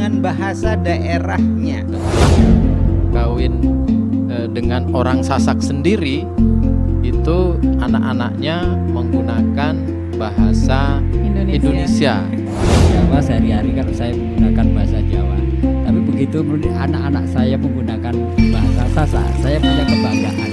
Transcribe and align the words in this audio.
dengan 0.00 0.24
bahasa 0.24 0.80
daerahnya. 0.80 1.84
Kawin 3.12 3.52
eh, 4.32 4.48
dengan 4.48 4.88
orang 4.96 5.20
Sasak 5.20 5.60
sendiri 5.60 6.24
itu 7.04 7.60
anak-anaknya 7.84 8.80
menggunakan 8.96 9.76
bahasa 10.16 11.04
Indonesia. 11.12 11.52
Indonesia. 11.52 12.14
Jawa 12.96 13.20
sehari-hari 13.20 13.76
kalau 13.76 13.92
saya 13.92 14.16
menggunakan 14.16 14.66
bahasa 14.72 14.98
Jawa. 15.04 15.36
Tapi 15.60 16.00
begitu 16.08 16.38
anak-anak 16.80 17.24
saya 17.28 17.60
menggunakan 17.60 18.14
bahasa 18.56 18.84
Sasak, 18.96 19.28
saya 19.44 19.60
punya 19.60 19.84
kebanggaan. 19.84 20.49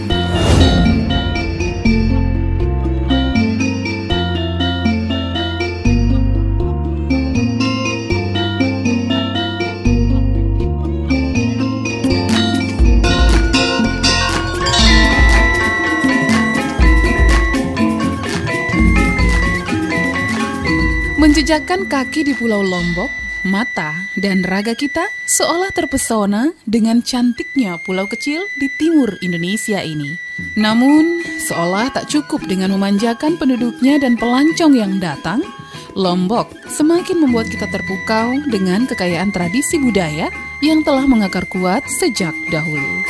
Menjejakkan 21.38 21.85
kaki 21.85 22.26
di 22.26 22.34
Pulau 22.34 22.66
Lombok, 22.66 23.13
mata 23.46 23.93
dan 24.18 24.41
raga 24.41 24.74
kita 24.74 25.05
seolah 25.30 25.70
terpesona 25.70 26.49
dengan 26.66 27.05
cantiknya 27.05 27.77
pulau 27.77 28.10
kecil 28.10 28.49
di 28.57 28.66
timur 28.74 29.21
Indonesia 29.21 29.77
ini. 29.77 30.18
Namun, 30.57 31.21
seolah 31.46 31.94
tak 31.94 32.10
cukup 32.10 32.41
dengan 32.49 32.74
memanjakan 32.74 33.38
penduduknya 33.38 34.02
dan 34.02 34.18
pelancong 34.18 34.82
yang 34.82 34.98
datang, 34.98 35.46
Lombok 35.94 36.49
semakin 36.74 37.21
membuat 37.21 37.54
kita 37.54 37.70
terpukau 37.70 38.41
dengan 38.49 38.90
kekayaan 38.90 39.29
tradisi 39.29 39.77
budaya 39.77 40.34
yang 40.66 40.82
telah 40.82 41.05
mengakar 41.05 41.46
kuat 41.54 41.85
sejak 42.01 42.34
dahulu. 42.49 43.05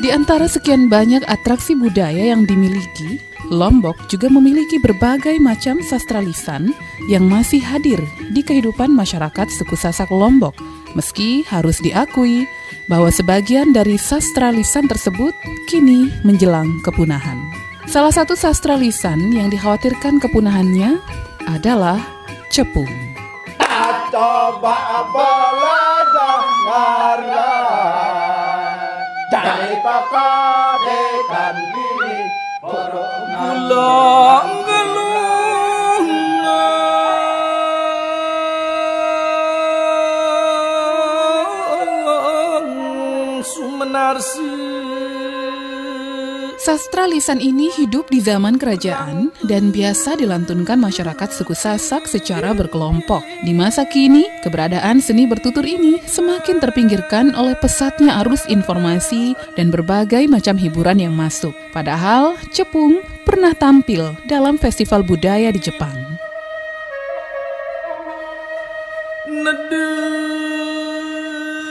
Di 0.00 0.08
antara 0.08 0.48
sekian 0.48 0.88
banyak 0.88 1.28
atraksi 1.28 1.76
budaya 1.76 2.32
yang 2.32 2.48
dimiliki, 2.48 3.20
Lombok 3.52 4.08
juga 4.08 4.32
memiliki 4.32 4.80
berbagai 4.80 5.36
macam 5.36 5.84
sastra 5.84 6.24
lisan 6.24 6.72
yang 7.12 7.28
masih 7.28 7.60
hadir 7.60 8.00
di 8.32 8.40
kehidupan 8.40 8.88
masyarakat 8.96 9.52
suku 9.52 9.76
Sasak 9.76 10.08
Lombok, 10.08 10.56
meski 10.96 11.44
harus 11.44 11.84
diakui 11.84 12.48
bahwa 12.88 13.12
sebagian 13.12 13.76
dari 13.76 14.00
sastra 14.00 14.48
lisan 14.48 14.88
tersebut 14.88 15.36
kini 15.68 16.08
menjelang 16.24 16.80
kepunahan. 16.80 17.36
Salah 17.84 18.14
satu 18.16 18.32
sastra 18.32 18.80
lisan 18.80 19.36
yang 19.36 19.52
dikhawatirkan 19.52 20.16
kepunahannya 20.16 20.96
adalah 21.44 22.00
cepung. 22.48 22.88
Belajar 26.50 27.99
dari 29.30 29.78
papa 29.78 30.30
dekan 30.82 31.54
ini 31.54 32.14
borong 32.58 33.30
Sastra 46.60 47.08
lisan 47.08 47.40
ini 47.40 47.72
hidup 47.72 48.12
di 48.12 48.20
zaman 48.20 48.60
kerajaan 48.60 49.32
dan 49.48 49.72
biasa 49.72 50.20
dilantunkan 50.20 50.76
masyarakat 50.76 51.32
suku 51.32 51.56
Sasak 51.56 52.04
secara 52.04 52.52
berkelompok. 52.52 53.24
Di 53.40 53.56
masa 53.56 53.88
kini, 53.88 54.28
keberadaan 54.44 55.00
seni 55.00 55.24
bertutur 55.24 55.64
ini 55.64 56.04
semakin 56.04 56.60
terpinggirkan 56.60 57.32
oleh 57.32 57.56
pesatnya 57.56 58.20
arus 58.20 58.44
informasi 58.44 59.32
dan 59.56 59.72
berbagai 59.72 60.28
macam 60.28 60.60
hiburan 60.60 61.00
yang 61.00 61.16
masuk. 61.16 61.56
Padahal, 61.72 62.36
Cepung 62.52 63.00
pernah 63.24 63.56
tampil 63.56 64.12
dalam 64.28 64.60
festival 64.60 65.00
budaya 65.00 65.48
di 65.48 65.64
Jepang. 65.64 65.96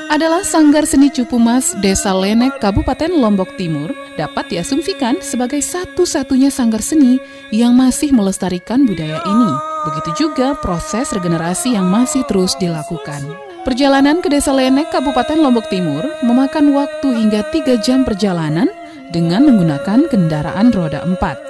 Adalah 0.10 0.42
Sanggar 0.42 0.90
Seni 0.90 1.14
Cupu 1.14 1.38
Mas 1.38 1.78
Desa 1.86 2.10
Lenek, 2.18 2.58
Kabupaten 2.58 3.14
Lombok 3.14 3.54
Timur, 3.62 3.94
dapat 4.18 4.50
diasumsikan 4.50 5.22
sebagai 5.22 5.62
satu-satunya 5.62 6.50
sanggar 6.50 6.82
seni 6.82 7.22
yang 7.54 7.78
masih 7.78 8.10
melestarikan 8.10 8.90
budaya 8.90 9.22
ini. 9.22 9.52
Begitu 9.86 10.28
juga 10.28 10.58
proses 10.58 11.14
regenerasi 11.14 11.78
yang 11.78 11.86
masih 11.86 12.26
terus 12.26 12.58
dilakukan. 12.58 13.22
Perjalanan 13.62 14.18
ke 14.26 14.34
Desa 14.34 14.50
Lenek, 14.50 14.90
Kabupaten 14.90 15.38
Lombok 15.38 15.70
Timur 15.70 16.02
memakan 16.26 16.74
waktu 16.74 17.14
hingga 17.14 17.46
3 17.54 17.78
jam 17.86 18.02
perjalanan 18.02 18.66
dengan 19.14 19.46
menggunakan 19.46 20.10
kendaraan 20.10 20.74
roda 20.74 21.06
4. 21.06 21.49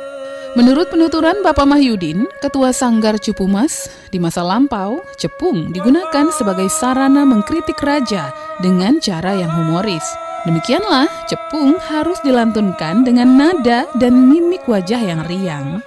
Menurut 0.57 0.89
penuturan 0.89 1.45
Bapak 1.45 1.69
Mahyudin, 1.69 2.25
Ketua 2.41 2.73
Sanggar 2.73 3.21
Cupumas, 3.21 3.85
di 4.09 4.17
masa 4.17 4.41
lampau, 4.41 4.97
cepung 5.13 5.69
digunakan 5.69 6.33
sebagai 6.33 6.65
sarana 6.73 7.21
mengkritik 7.21 7.77
raja 7.85 8.33
dengan 8.57 8.97
cara 8.97 9.37
yang 9.37 9.53
humoris. 9.53 10.01
Demikianlah, 10.49 11.05
cepung 11.29 11.77
harus 11.77 12.17
dilantunkan 12.25 13.05
dengan 13.05 13.37
nada 13.37 13.85
dan 14.01 14.25
mimik 14.25 14.65
wajah 14.65 14.97
yang 14.97 15.21
riang. 15.29 15.85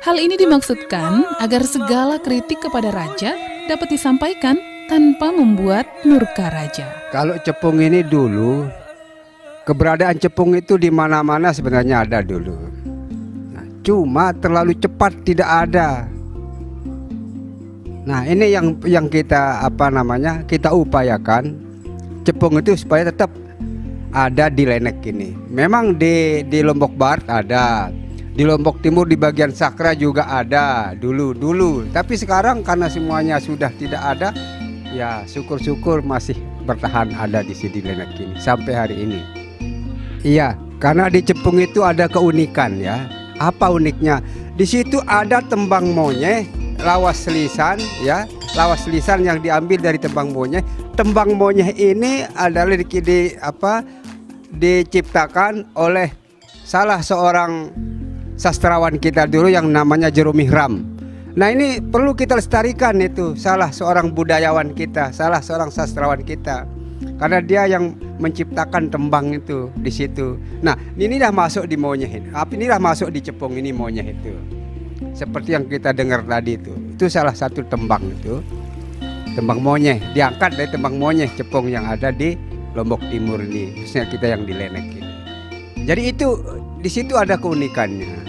Hal 0.00 0.16
ini 0.16 0.40
dimaksudkan 0.40 1.36
agar 1.36 1.60
segala 1.60 2.16
kritik 2.16 2.64
kepada 2.64 2.88
raja 2.88 3.36
dapat 3.68 4.00
disampaikan 4.00 4.56
tanpa 4.88 5.28
membuat 5.28 5.84
murka 6.08 6.48
raja. 6.48 6.88
Kalau 7.12 7.36
cepung 7.44 7.84
ini 7.84 8.00
dulu, 8.00 8.64
keberadaan 9.68 10.16
cepung 10.16 10.56
itu 10.56 10.80
di 10.80 10.88
mana-mana 10.88 11.52
sebenarnya 11.52 12.08
ada 12.08 12.24
dulu. 12.24 12.79
Cuma 13.80 14.36
terlalu 14.36 14.76
cepat 14.76 15.12
tidak 15.24 15.48
ada. 15.68 16.04
Nah, 18.04 18.24
ini 18.24 18.52
yang 18.52 18.76
yang 18.84 19.06
kita 19.08 19.64
apa 19.64 19.88
namanya? 19.88 20.44
Kita 20.44 20.72
upayakan 20.72 21.56
cepung 22.24 22.60
itu 22.60 22.76
supaya 22.76 23.08
tetap 23.08 23.32
ada 24.12 24.50
di 24.50 24.66
Lenek 24.68 25.00
ini. 25.08 25.32
Memang 25.48 25.96
di 25.96 26.44
di 26.44 26.60
Lombok 26.60 26.92
Barat 26.96 27.24
ada, 27.28 27.88
di 28.34 28.42
Lombok 28.44 28.84
Timur 28.84 29.08
di 29.08 29.16
bagian 29.16 29.52
Sakra 29.54 29.96
juga 29.96 30.28
ada 30.28 30.92
dulu 30.96 31.32
dulu. 31.32 31.86
Tapi 31.88 32.16
sekarang 32.16 32.60
karena 32.60 32.90
semuanya 32.90 33.36
sudah 33.40 33.72
tidak 33.76 34.00
ada, 34.00 34.34
ya 34.92 35.24
syukur-syukur 35.24 36.04
masih 36.04 36.36
bertahan 36.68 37.16
ada 37.16 37.40
di 37.40 37.56
sini 37.56 37.80
Lenek 37.80 38.12
ini 38.16 38.36
sampai 38.36 38.72
hari 38.76 38.96
ini. 39.00 39.20
Iya, 40.20 40.52
karena 40.76 41.08
di 41.08 41.24
Cepung 41.24 41.56
itu 41.56 41.80
ada 41.80 42.04
keunikan 42.04 42.76
ya 42.76 43.19
apa 43.40 43.72
uniknya? 43.72 44.20
Di 44.54 44.68
situ 44.68 45.00
ada 45.08 45.40
tembang 45.40 45.96
monyet, 45.96 46.44
lawas 46.84 47.24
lisan 47.32 47.80
ya, 48.04 48.28
lawas 48.52 48.84
lisan 48.84 49.24
yang 49.24 49.40
diambil 49.40 49.80
dari 49.80 49.96
tembang 49.96 50.36
monyet. 50.36 50.62
Tembang 50.94 51.34
monyet 51.34 51.74
ini 51.80 52.28
adalah 52.36 52.76
di, 52.76 52.84
di 52.84 53.20
apa 53.40 53.80
diciptakan 54.52 55.72
oleh 55.80 56.12
salah 56.60 57.00
seorang 57.00 57.72
sastrawan 58.36 59.00
kita 59.00 59.24
dulu 59.24 59.48
yang 59.48 59.72
namanya 59.72 60.12
Jerome 60.12 60.44
Ram. 60.52 60.84
Nah 61.30 61.48
ini 61.48 61.80
perlu 61.80 62.12
kita 62.12 62.36
lestarikan 62.36 63.00
itu 63.00 63.38
salah 63.38 63.72
seorang 63.72 64.12
budayawan 64.12 64.76
kita, 64.76 65.14
salah 65.14 65.40
seorang 65.40 65.72
sastrawan 65.72 66.20
kita 66.26 66.79
karena 67.16 67.38
dia 67.40 67.62
yang 67.64 67.96
menciptakan 68.20 68.92
tembang 68.92 69.32
itu 69.32 69.72
di 69.80 69.88
situ. 69.88 70.36
Nah, 70.60 70.76
ini 71.00 71.16
dah 71.16 71.32
masuk 71.32 71.64
di 71.64 71.76
monyet. 71.76 72.28
Apa 72.36 72.52
ini 72.56 72.68
dah 72.68 72.80
masuk 72.80 73.08
di 73.08 73.20
cepung 73.24 73.56
ini 73.56 73.72
monyet 73.72 74.12
itu. 74.12 74.36
Seperti 75.16 75.56
yang 75.56 75.64
kita 75.64 75.96
dengar 75.96 76.24
tadi 76.28 76.60
itu. 76.60 76.76
Itu 76.96 77.08
salah 77.08 77.32
satu 77.32 77.64
tembang 77.64 78.04
itu. 78.04 78.44
Tembang 79.32 79.64
monyet 79.64 80.00
diangkat 80.12 80.58
dari 80.58 80.68
tembang 80.68 81.00
monyet 81.00 81.32
cepung 81.38 81.72
yang 81.72 81.88
ada 81.88 82.12
di 82.12 82.36
Lombok 82.76 83.02
Timur 83.10 83.40
ini, 83.42 83.82
khususnya 83.82 84.06
kita 84.06 84.26
yang 84.30 84.46
di 84.46 84.54
Lenek 84.54 84.86
ini. 84.94 85.12
Jadi 85.88 86.02
itu 86.12 86.28
di 86.78 86.90
situ 86.92 87.16
ada 87.16 87.34
keunikannya. 87.40 88.28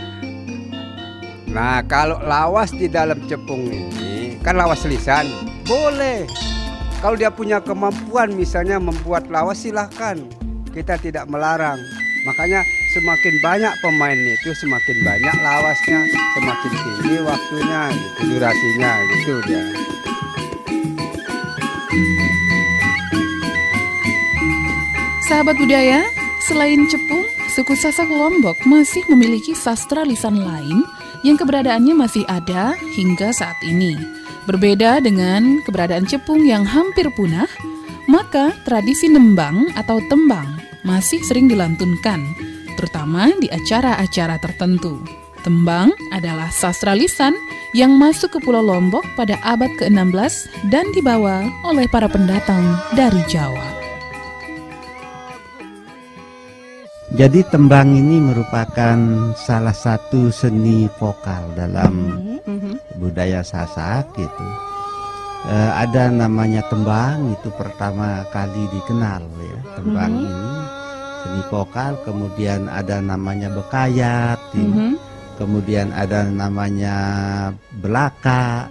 Nah, 1.52 1.84
kalau 1.84 2.18
lawas 2.24 2.72
di 2.72 2.88
dalam 2.88 3.20
cepung 3.28 3.68
ini 3.68 4.40
kan 4.40 4.56
lawas 4.56 4.88
lisan, 4.88 5.28
boleh 5.68 6.26
kalau 7.02 7.18
dia 7.18 7.34
punya 7.34 7.58
kemampuan 7.58 8.30
misalnya 8.38 8.78
membuat 8.78 9.26
lawas 9.34 9.66
silahkan 9.66 10.22
kita 10.72 10.96
tidak 11.02 11.26
melarang. 11.28 11.82
Makanya 12.22 12.62
semakin 12.94 13.34
banyak 13.42 13.74
pemain 13.82 14.14
itu 14.16 14.54
semakin 14.54 14.98
banyak 15.02 15.36
lawasnya, 15.42 16.00
semakin 16.38 16.72
tinggi 16.78 17.18
waktunya, 17.26 17.82
gitu, 17.90 18.38
durasinya 18.38 18.92
gitu 19.10 19.34
dia. 19.50 19.64
Sahabat 25.26 25.58
budaya, 25.58 26.06
selain 26.46 26.86
cepung, 26.86 27.26
suku 27.58 27.74
Sasak 27.74 28.06
Lombok 28.06 28.62
masih 28.70 29.02
memiliki 29.10 29.58
sastra 29.58 30.06
lisan 30.06 30.38
lain 30.38 30.86
yang 31.22 31.38
keberadaannya 31.38 31.94
masih 31.98 32.26
ada 32.30 32.74
hingga 32.98 33.34
saat 33.34 33.58
ini. 33.66 33.98
Berbeda 34.50 35.02
dengan 35.02 35.62
keberadaan 35.62 36.10
Cepung 36.10 36.46
yang 36.46 36.66
hampir 36.66 37.06
punah, 37.14 37.48
maka 38.10 38.54
tradisi 38.66 39.06
nembang 39.06 39.70
atau 39.78 40.02
tembang 40.10 40.58
masih 40.82 41.22
sering 41.22 41.46
dilantunkan, 41.46 42.26
terutama 42.78 43.30
di 43.38 43.48
acara-acara 43.54 44.42
tertentu. 44.42 44.98
Tembang 45.42 45.90
adalah 46.14 46.54
sastra 46.54 46.94
lisan 46.94 47.34
yang 47.74 47.98
masuk 47.98 48.38
ke 48.38 48.40
Pulau 48.46 48.62
Lombok 48.62 49.06
pada 49.18 49.42
abad 49.42 49.74
ke-16 49.82 50.70
dan 50.70 50.86
dibawa 50.94 51.50
oleh 51.66 51.90
para 51.90 52.06
pendatang 52.06 52.78
dari 52.94 53.22
Jawa. 53.26 53.81
Jadi 57.22 57.46
tembang 57.54 57.94
ini 57.94 58.18
merupakan 58.18 58.98
salah 59.38 59.78
satu 59.78 60.34
seni 60.34 60.90
vokal 60.98 61.54
dalam 61.54 62.18
budaya 62.98 63.46
Sasak 63.46 64.10
gitu. 64.18 64.48
Eh, 65.46 65.72
ada 65.86 66.10
namanya 66.10 66.66
tembang 66.66 67.30
itu 67.30 67.54
pertama 67.54 68.26
kali 68.34 68.66
dikenal 68.74 69.22
ya 69.38 69.60
tembang 69.78 70.18
Mhm. 70.18 70.26
ini 70.34 70.54
seni 71.22 71.42
vokal. 71.54 71.94
Kemudian 72.02 72.66
ada 72.66 72.98
namanya 72.98 73.54
bekayat, 73.54 74.42
ya. 74.58 74.66
Mhm. 74.66 74.98
kemudian 75.38 75.94
ada 75.94 76.26
namanya 76.26 76.98
belaka, 77.86 78.66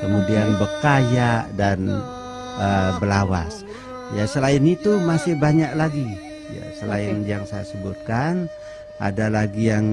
kemudian 0.00 0.56
bekaya 0.56 1.44
dan 1.60 1.92
eh, 2.56 2.90
belawas. 2.96 3.68
Ya 4.16 4.24
selain 4.24 4.64
itu 4.64 4.96
masih 4.96 5.36
banyak 5.36 5.76
lagi. 5.76 6.31
Selain 6.82 7.22
yang 7.22 7.46
saya 7.46 7.62
sebutkan 7.62 8.50
ada 8.98 9.26
lagi 9.26 9.70
yang 9.70 9.86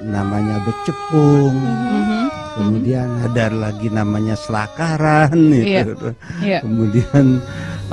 namanya 0.00 0.60
becepung, 0.60 1.56
Mhm. 1.56 2.24
kemudian 2.56 3.08
ada 3.20 3.48
lagi 3.48 3.88
namanya 3.88 4.36
selakaran 4.36 5.32
Iya. 5.48 5.82
gitu. 5.88 6.08
Iya. 6.40 6.58
Kemudian 6.60 7.24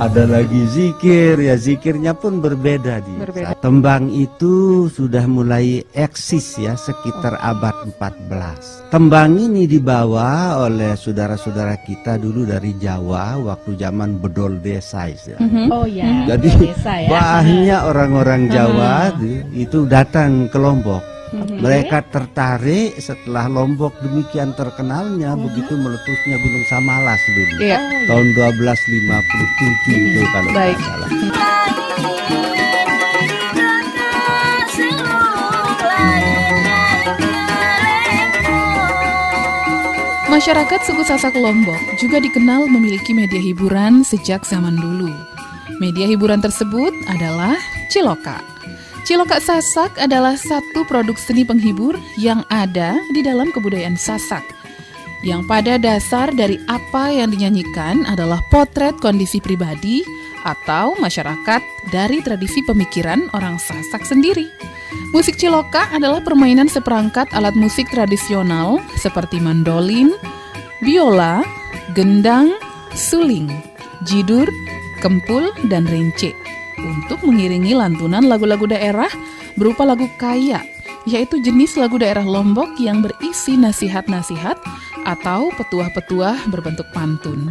ada 0.01 0.25
lagi 0.25 0.65
zikir, 0.65 1.37
ya 1.37 1.53
zikirnya 1.53 2.17
pun 2.17 2.41
berbeda 2.41 3.05
di 3.05 3.21
Berbeda. 3.21 3.53
Tembang 3.61 4.09
itu 4.09 4.89
sudah 4.89 5.29
mulai 5.29 5.85
eksis 5.93 6.57
ya 6.57 6.73
sekitar 6.73 7.37
abad 7.37 7.85
14. 7.85 8.89
Tembang 8.89 9.37
ini 9.37 9.69
dibawa 9.69 10.57
oleh 10.57 10.97
saudara-saudara 10.97 11.77
kita 11.85 12.17
dulu 12.17 12.49
dari 12.49 12.73
Jawa 12.81 13.37
waktu 13.45 13.77
zaman 13.77 14.17
bedol 14.17 14.57
desa 14.57 15.05
ya. 15.05 15.37
Mhm. 15.37 15.69
Oh 15.69 15.85
ya. 15.85 16.25
Jadi 16.33 16.49
desa 16.49 16.93
ya. 16.97 17.09
banyak 17.13 17.81
orang-orang 17.85 18.41
Jawa 18.49 19.13
di- 19.21 19.45
itu 19.53 19.85
datang 19.85 20.49
ke 20.49 20.57
Lombok. 20.57 21.20
Mhm. 21.31 21.63
Mereka 21.63 22.11
tertarik 22.11 22.99
setelah 22.99 23.47
Lombok 23.47 23.95
demikian 24.03 24.51
terkenalnya 24.51 25.31
begitu 25.39 25.79
meletusnya 25.79 26.35
Gunung 26.35 26.65
Samalas 26.67 27.21
dulu. 27.31 27.55
Iya. 27.63 27.79
Tahun 28.11 28.27
1257 28.35 29.95
itu 29.95 30.21
kalau 30.35 30.51
tidak 30.51 30.79
salah. 30.83 31.09
Masyarakat 40.31 40.79
suku 40.87 41.03
Sasak 41.03 41.35
Lombok 41.35 41.75
juga 41.99 42.19
dikenal 42.23 42.63
memiliki 42.71 43.11
media 43.11 43.39
hiburan 43.39 43.99
sejak 44.03 44.47
zaman 44.47 44.79
dulu. 44.79 45.11
Media 45.83 46.07
hiburan 46.07 46.39
tersebut 46.39 46.95
adalah 47.11 47.59
Ciloka. 47.91 48.39
Ciloka 49.01 49.41
Sasak 49.41 49.97
adalah 49.97 50.37
satu 50.37 50.85
produk 50.85 51.17
seni 51.17 51.41
penghibur 51.41 51.97
yang 52.21 52.45
ada 52.53 53.01
di 53.09 53.25
dalam 53.25 53.49
kebudayaan 53.49 53.97
Sasak. 53.97 54.45
Yang 55.25 55.41
pada 55.49 55.73
dasar 55.81 56.29
dari 56.29 56.61
apa 56.69 57.09
yang 57.09 57.33
dinyanyikan 57.33 58.05
adalah 58.05 58.37
potret 58.53 58.93
kondisi 59.01 59.41
pribadi 59.41 60.05
atau 60.45 60.93
masyarakat 61.01 61.61
dari 61.89 62.21
tradisi 62.21 62.61
pemikiran 62.61 63.25
orang 63.33 63.57
Sasak 63.57 64.05
sendiri. 64.05 64.45
Musik 65.17 65.33
ciloka 65.33 65.89
adalah 65.89 66.21
permainan 66.21 66.69
seperangkat 66.69 67.25
alat 67.33 67.57
musik 67.57 67.89
tradisional 67.89 68.77
seperti 69.01 69.41
mandolin, 69.41 70.13
biola, 70.85 71.41
gendang, 71.97 72.53
suling, 72.93 73.49
jidur, 74.05 74.45
kempul, 75.01 75.49
dan 75.73 75.89
rence 75.89 76.40
untuk 76.79 77.25
mengiringi 77.27 77.75
lantunan 77.75 78.23
lagu-lagu 78.23 78.69
daerah 78.69 79.09
berupa 79.59 79.83
lagu 79.83 80.07
kaya, 80.15 80.63
yaitu 81.03 81.41
jenis 81.41 81.75
lagu 81.75 81.99
daerah 81.99 82.23
Lombok 82.23 82.77
yang 82.79 83.03
berisi 83.03 83.59
nasihat-nasihat 83.59 84.57
atau 85.03 85.49
petuah-petuah 85.57 86.47
berbentuk 86.47 86.87
pantun. 86.93 87.49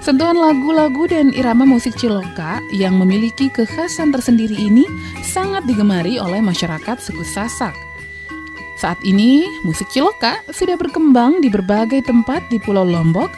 Sentuhan 0.00 0.32
lagu-lagu 0.32 1.04
dan 1.04 1.28
irama 1.36 1.68
musik 1.68 1.92
Ciloka 1.92 2.56
yang 2.72 2.96
memiliki 2.96 3.52
kekhasan 3.52 4.08
tersendiri 4.08 4.56
ini 4.56 4.88
sangat 5.20 5.68
digemari 5.68 6.16
oleh 6.16 6.40
masyarakat 6.40 6.96
suku 6.96 7.20
Sasak. 7.20 7.76
Saat 8.80 8.96
ini, 9.04 9.44
musik 9.60 9.92
Ciloka 9.92 10.40
sudah 10.48 10.80
berkembang 10.80 11.44
di 11.44 11.52
berbagai 11.52 12.00
tempat 12.08 12.48
di 12.48 12.56
Pulau 12.56 12.80
Lombok 12.80 13.28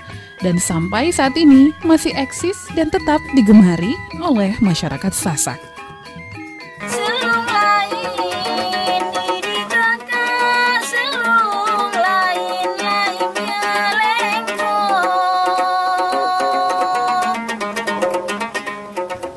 dan 0.42 0.58
sampai 0.58 1.14
saat 1.14 1.38
ini 1.38 1.70
masih 1.86 2.10
eksis 2.18 2.58
dan 2.74 2.90
tetap 2.90 3.22
digemari 3.32 3.94
oleh 4.18 4.52
masyarakat 4.58 5.14
Sasak. 5.14 5.58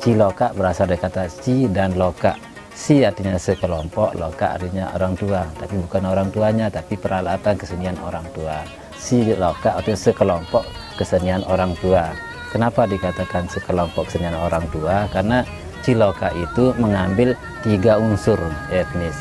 Ciloka 0.06 0.54
berasal 0.54 0.86
dari 0.86 1.02
kata 1.02 1.26
ci 1.26 1.66
dan 1.66 1.98
loka. 1.98 2.38
Si 2.70 3.02
artinya 3.02 3.34
sekelompok, 3.34 4.14
loka 4.14 4.54
artinya 4.54 4.94
orang 4.94 5.18
tua, 5.18 5.42
tapi 5.58 5.82
bukan 5.82 6.06
orang 6.06 6.30
tuanya, 6.30 6.70
tapi 6.70 6.94
peralatan 6.94 7.58
kesenian 7.58 7.98
orang 8.06 8.22
tua. 8.30 8.62
Si 8.94 9.34
loka 9.34 9.74
artinya 9.74 9.98
sekelompok 9.98 10.85
kesenian 10.96 11.44
orang 11.46 11.76
tua. 11.78 12.10
Kenapa 12.50 12.88
dikatakan 12.88 13.46
sekelompok 13.52 14.08
kesenian 14.08 14.34
orang 14.34 14.64
tua? 14.72 15.06
Karena 15.12 15.44
Ciloka 15.86 16.34
itu 16.34 16.74
mengambil 16.82 17.38
tiga 17.62 18.00
unsur 18.00 18.40
etnis. 18.74 19.14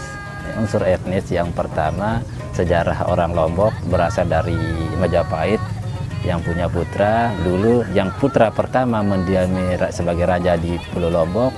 Unsur 0.57 0.81
etnis 0.81 1.29
yang 1.29 1.53
pertama 1.53 2.25
sejarah 2.55 3.11
orang 3.11 3.35
Lombok 3.35 3.75
berasal 3.91 4.25
dari 4.25 4.57
Majapahit 4.97 5.59
yang 6.25 6.41
punya 6.41 6.65
putra 6.65 7.29
dulu 7.45 7.85
yang 7.93 8.09
putra 8.17 8.49
pertama 8.49 9.05
mendiami 9.05 9.77
sebagai 9.93 10.25
raja 10.25 10.57
di 10.57 10.81
Pulau 10.89 11.13
Lombok 11.13 11.53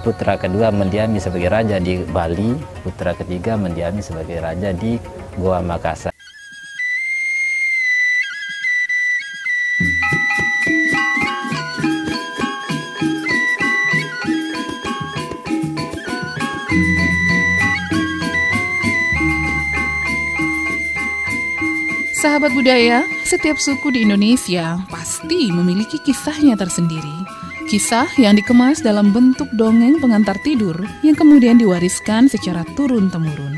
putra 0.00 0.40
kedua 0.40 0.72
mendiami 0.72 1.20
sebagai 1.20 1.52
raja 1.52 1.76
di 1.76 2.00
Bali 2.08 2.56
putra 2.80 3.12
ketiga 3.12 3.60
mendiami 3.60 4.00
sebagai 4.00 4.40
raja 4.40 4.72
di 4.72 4.96
Goa 5.36 5.60
Makassar 5.60 6.17
Sahabat 22.18 22.50
budaya, 22.50 23.06
setiap 23.22 23.62
suku 23.62 23.94
di 23.94 24.02
Indonesia 24.02 24.82
pasti 24.90 25.54
memiliki 25.54 26.02
kisahnya 26.02 26.58
tersendiri. 26.58 27.14
Kisah 27.70 28.10
yang 28.18 28.34
dikemas 28.34 28.82
dalam 28.82 29.14
bentuk 29.14 29.46
dongeng 29.54 30.02
pengantar 30.02 30.34
tidur 30.42 30.74
yang 31.06 31.14
kemudian 31.14 31.62
diwariskan 31.62 32.26
secara 32.26 32.66
turun-temurun. 32.74 33.54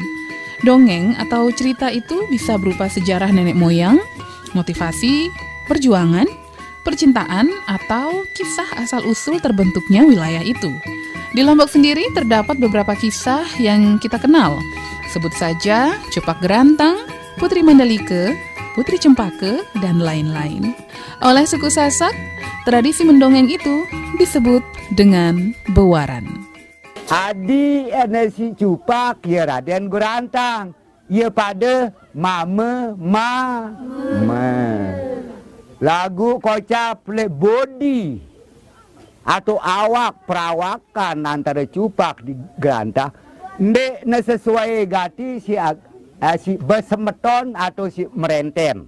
Dongeng 0.60 1.16
atau 1.16 1.48
cerita 1.56 1.88
itu 1.88 2.28
bisa 2.28 2.60
berupa 2.60 2.84
sejarah 2.84 3.32
nenek 3.32 3.56
moyang, 3.56 3.96
motivasi, 4.52 5.32
perjuangan, 5.64 6.28
percintaan, 6.84 7.48
atau 7.64 8.28
kisah 8.36 8.76
asal-usul 8.76 9.40
terbentuknya 9.40 10.04
wilayah 10.04 10.44
itu. 10.44 10.68
Di 11.32 11.40
Lombok 11.40 11.72
sendiri 11.72 12.04
terdapat 12.12 12.60
beberapa 12.60 12.92
kisah 12.92 13.40
yang 13.56 13.96
kita 13.96 14.20
kenal. 14.20 14.60
Sebut 15.16 15.32
saja 15.32 15.96
Cepak 16.12 16.44
Gerantang, 16.44 17.00
Putri 17.40 17.64
Mandalika, 17.64 18.49
Putri 18.80 18.96
Cempaka, 18.96 19.60
dan 19.84 20.00
lain-lain. 20.00 20.72
Oleh 21.20 21.44
suku 21.44 21.68
Sasak, 21.68 22.16
tradisi 22.64 23.04
mendongeng 23.04 23.44
itu 23.52 23.84
disebut 24.16 24.64
dengan 24.96 25.52
bewaran. 25.76 26.24
Adi 27.12 27.92
energi 27.92 28.56
cupak 28.56 29.20
ya 29.28 29.44
Raden 29.44 29.92
Gurantang. 29.92 30.72
Ya 31.12 31.28
pada 31.28 31.92
mama 32.16 32.96
ma 32.96 33.68
ma. 34.24 34.48
Lagu 35.76 36.40
kocap 36.40 37.04
le 37.12 37.28
body 37.28 38.16
atau 39.28 39.60
awak 39.60 40.24
perawakan 40.24 41.28
antara 41.28 41.68
cupak 41.68 42.24
di 42.24 42.32
gerantang 42.56 43.12
Ndek 43.60 44.08
sesuai 44.24 44.88
gati 44.88 45.36
si 45.36 45.52
ag- 45.52 45.89
eh, 46.20 46.36
si 46.36 46.60
besemeton 46.60 47.56
atau 47.56 47.88
si 47.88 48.04
merenten. 48.12 48.86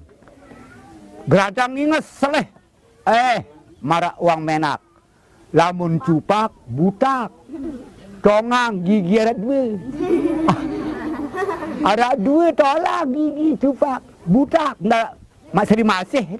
Geradang 1.26 1.74
inget 1.74 2.04
seleh. 2.04 2.46
Eh, 3.08 3.42
marak 3.82 4.20
uang 4.20 4.40
menak. 4.44 4.80
Lamun 5.52 6.00
cupak, 6.00 6.52
butak. 6.68 7.32
Tongang, 8.22 8.86
gigi 8.86 9.18
ada 9.18 9.34
dua. 9.34 9.62
Ada 11.82 12.14
dua 12.14 12.54
tolak 12.54 13.10
gigi 13.10 13.58
cupak. 13.58 13.98
Butak. 14.22 14.78
Mak 15.50 15.66
seri 15.66 15.82
masih. 15.82 16.38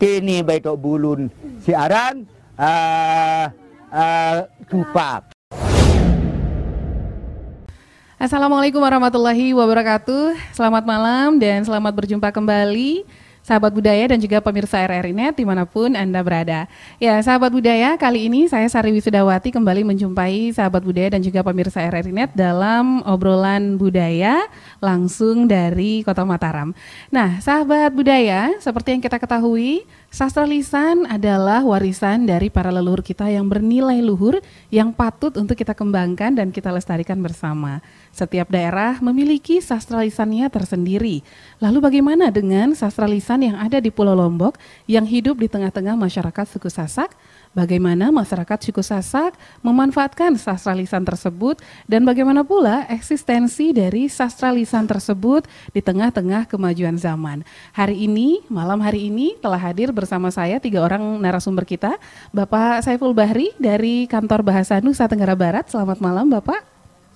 Kini 0.00 0.40
baik 0.40 0.64
bulun. 0.80 1.28
Si 1.60 1.76
aran, 1.76 2.24
eh, 2.56 3.46
eh, 3.92 4.38
cupak. 4.72 5.37
Assalamualaikum 8.18 8.82
warahmatullahi 8.82 9.54
wabarakatuh. 9.54 10.34
Selamat 10.50 10.82
malam 10.82 11.38
dan 11.38 11.62
selamat 11.62 11.94
berjumpa 11.94 12.34
kembali 12.34 13.06
sahabat 13.46 13.70
budaya 13.70 14.10
dan 14.10 14.18
juga 14.18 14.42
pemirsa 14.42 14.82
RRI 14.82 15.14
Net 15.14 15.38
di 15.38 15.46
mana 15.46 15.62
pun 15.62 15.94
Anda 15.94 16.18
berada. 16.26 16.66
Ya 16.98 17.14
sahabat 17.22 17.54
budaya 17.54 17.94
kali 17.94 18.26
ini 18.26 18.50
saya 18.50 18.66
Sari 18.66 18.90
Wisudawati 18.90 19.54
kembali 19.54 19.86
menjumpai 19.86 20.50
sahabat 20.50 20.82
budaya 20.82 21.14
dan 21.14 21.22
juga 21.22 21.46
pemirsa 21.46 21.78
RRI 21.78 22.10
Net 22.10 22.34
dalam 22.34 23.06
obrolan 23.06 23.78
budaya 23.78 24.50
langsung 24.82 25.46
dari 25.46 26.02
Kota 26.02 26.26
Mataram. 26.26 26.74
Nah 27.14 27.38
sahabat 27.38 27.94
budaya 27.94 28.50
seperti 28.58 28.98
yang 28.98 29.02
kita 29.06 29.22
ketahui 29.22 29.86
Sastra 30.08 30.48
lisan 30.48 31.04
adalah 31.04 31.60
warisan 31.68 32.24
dari 32.24 32.48
para 32.48 32.72
leluhur 32.72 33.04
kita 33.04 33.28
yang 33.28 33.44
bernilai 33.44 34.00
luhur 34.00 34.40
yang 34.72 34.88
patut 34.88 35.36
untuk 35.36 35.52
kita 35.52 35.76
kembangkan 35.76 36.32
dan 36.32 36.48
kita 36.48 36.72
lestarikan 36.72 37.20
bersama. 37.20 37.84
Setiap 38.08 38.48
daerah 38.48 38.96
memiliki 39.04 39.60
sastra 39.60 40.00
lisannya 40.00 40.48
tersendiri. 40.48 41.20
Lalu 41.60 41.78
bagaimana 41.84 42.32
dengan 42.32 42.72
sastra 42.72 43.04
lisan 43.04 43.52
yang 43.52 43.60
ada 43.60 43.84
di 43.84 43.92
Pulau 43.92 44.16
Lombok 44.16 44.56
yang 44.88 45.04
hidup 45.04 45.44
di 45.44 45.46
tengah-tengah 45.46 45.92
masyarakat 45.92 46.56
suku 46.56 46.72
Sasak? 46.72 47.12
Bagaimana 47.56 48.12
masyarakat 48.12 48.58
suku 48.60 48.84
Sasak 48.84 49.34
memanfaatkan 49.64 50.36
sastra 50.36 50.76
lisan 50.76 51.02
tersebut 51.02 51.58
dan 51.88 52.04
bagaimana 52.04 52.44
pula 52.44 52.84
eksistensi 52.92 53.72
dari 53.72 54.06
sastra 54.06 54.52
lisan 54.52 54.84
tersebut 54.84 55.48
di 55.72 55.80
tengah-tengah 55.80 56.44
kemajuan 56.44 57.00
zaman. 57.00 57.42
Hari 57.72 58.04
ini, 58.04 58.44
malam 58.52 58.78
hari 58.84 59.08
ini 59.08 59.34
telah 59.40 59.58
hadir 59.58 59.90
bersama 59.90 60.28
saya 60.28 60.60
tiga 60.60 60.84
orang 60.84 61.00
narasumber 61.20 61.64
kita. 61.64 61.96
Bapak 62.30 62.84
Saiful 62.84 63.16
Bahri 63.16 63.56
dari 63.56 64.04
Kantor 64.04 64.44
Bahasa 64.44 64.80
Nusa 64.84 65.08
Tenggara 65.08 65.32
Barat. 65.32 65.66
Selamat 65.72 65.98
malam 66.04 66.28
Bapak. 66.28 66.60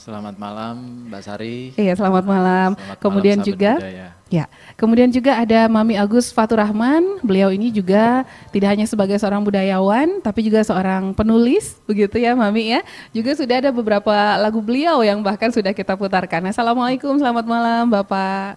Selamat 0.03 0.35
malam 0.35 1.07
Mbak 1.07 1.23
Sari. 1.23 1.71
Iya, 1.79 1.95
selamat 1.95 2.27
malam. 2.27 2.75
Selamat 2.75 2.91
malam, 2.91 2.99
kemudian 2.99 3.39
sahabat 3.39 3.51
juga 3.55 3.73
budaya. 3.79 4.09
Ya, 4.33 4.49
kemudian 4.81 5.12
juga 5.12 5.37
ada 5.37 5.69
Mami 5.69 6.01
Agus 6.01 6.33
Fatur 6.33 6.57
Rahman. 6.57 7.21
Beliau 7.21 7.53
ini 7.53 7.69
juga 7.69 8.25
tidak 8.49 8.69
hanya 8.73 8.87
sebagai 8.89 9.21
seorang 9.21 9.45
budayawan, 9.45 10.25
tapi 10.25 10.49
juga 10.49 10.65
seorang 10.65 11.12
penulis, 11.12 11.77
begitu 11.85 12.17
ya, 12.17 12.33
Mami 12.33 12.73
ya. 12.73 12.81
Juga 13.12 13.37
sudah 13.37 13.61
ada 13.61 13.69
beberapa 13.69 14.11
lagu 14.41 14.65
beliau 14.65 15.05
yang 15.05 15.21
bahkan 15.21 15.53
sudah 15.53 15.77
kita 15.77 15.93
putarkan. 15.93 16.49
Assalamualaikum, 16.49 17.21
selamat 17.21 17.45
malam, 17.45 17.93
Bapak. 17.93 18.57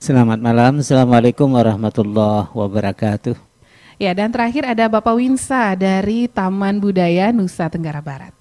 Selamat 0.00 0.38
malam, 0.40 0.80
Assalamualaikum 0.80 1.50
warahmatullahi 1.50 2.48
wabarakatuh. 2.54 3.36
Ya, 4.00 4.16
dan 4.16 4.32
terakhir 4.32 4.64
ada 4.64 4.88
Bapak 4.88 5.12
Winsa 5.12 5.76
dari 5.76 6.24
Taman 6.24 6.80
Budaya 6.80 7.36
Nusa 7.36 7.68
Tenggara 7.68 8.00
Barat. 8.00 8.32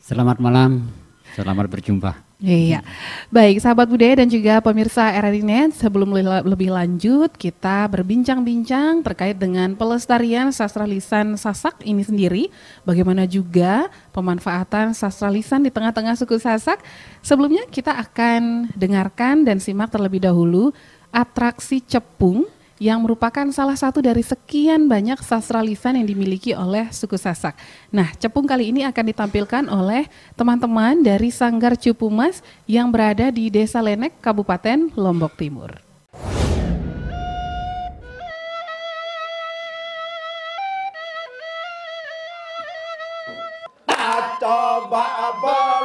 Selamat 0.00 0.40
malam, 0.40 0.88
selamat 1.36 1.68
berjumpa. 1.68 2.27
Iya, 2.38 2.86
baik 3.34 3.58
sahabat 3.58 3.90
budaya 3.90 4.22
dan 4.22 4.30
juga 4.30 4.62
pemirsa 4.62 5.10
RRI 5.10 5.42
Net, 5.42 5.74
sebelum 5.74 6.14
le- 6.14 6.46
lebih 6.46 6.70
lanjut 6.70 7.34
kita 7.34 7.90
berbincang-bincang 7.90 9.02
terkait 9.02 9.34
dengan 9.34 9.74
pelestarian 9.74 10.54
sastra 10.54 10.86
lisan 10.86 11.34
Sasak 11.34 11.82
ini 11.82 12.06
sendiri, 12.06 12.46
bagaimana 12.86 13.26
juga 13.26 13.90
pemanfaatan 14.14 14.94
sastra 14.94 15.34
lisan 15.34 15.66
di 15.66 15.74
tengah-tengah 15.74 16.14
suku 16.14 16.38
Sasak. 16.38 16.78
Sebelumnya 17.26 17.66
kita 17.74 17.98
akan 17.98 18.70
dengarkan 18.70 19.42
dan 19.42 19.58
simak 19.58 19.90
terlebih 19.90 20.22
dahulu 20.22 20.70
atraksi 21.10 21.82
cepung 21.82 22.46
yang 22.78 23.02
merupakan 23.02 23.46
salah 23.50 23.74
satu 23.74 23.98
dari 23.98 24.22
sekian 24.22 24.86
banyak 24.86 25.18
sastra 25.22 25.62
lisan 25.62 25.98
yang 25.98 26.06
dimiliki 26.06 26.54
oleh 26.54 26.88
suku 26.94 27.18
Sasak. 27.18 27.58
Nah, 27.90 28.10
cepung 28.16 28.46
kali 28.46 28.70
ini 28.70 28.86
akan 28.86 29.04
ditampilkan 29.10 29.64
oleh 29.66 30.06
teman-teman 30.38 31.02
dari 31.02 31.34
Sanggar 31.34 31.74
Cupumas 31.74 32.40
yang 32.70 32.90
berada 32.94 33.28
di 33.34 33.50
Desa 33.50 33.82
Lenek, 33.82 34.16
Kabupaten 34.22 34.94
Lombok 34.94 35.34
Timur. 35.34 35.82
Coba 44.38 45.34
belajar 45.42 45.77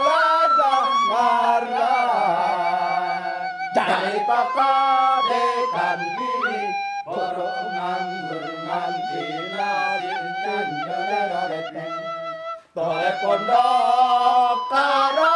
pondok 13.24 14.60
karo 14.68 15.32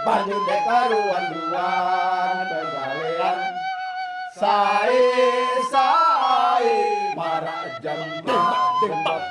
Banjur 0.00 0.40
dek 0.48 0.60
karuan 0.66 1.24
duan 1.30 2.36
bergalean 2.50 3.38
Sae 4.34 5.06
sae 5.70 6.72
marak 7.14 7.78
jembat 7.84 8.80
jembat 8.80 9.22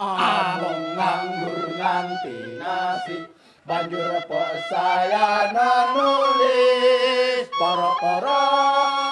Among 0.00 0.82
nganggur 0.96 1.60
nganti 1.76 2.62
nasi 2.62 3.26
Banjur 3.68 4.22
pok 4.24 4.50
saya 4.70 5.50
nanulis 5.52 7.29
para-para 7.60 8.40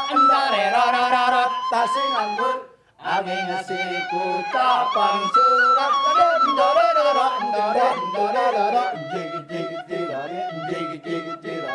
endare 0.09 0.65
rararara 0.73 1.45
tasih 1.69 2.07
nganggur 2.17 2.57
aming 2.97 3.51
asiku 3.61 4.25
kapan 4.49 5.21
surat 5.37 5.95
endare 6.49 6.87
rararara 6.97 7.27
endare 7.45 7.87
rararara 8.17 8.85
jig 9.13 9.33
jig 9.53 9.69
jig 9.85 10.09
jig 11.05 11.29
jig 11.45 11.69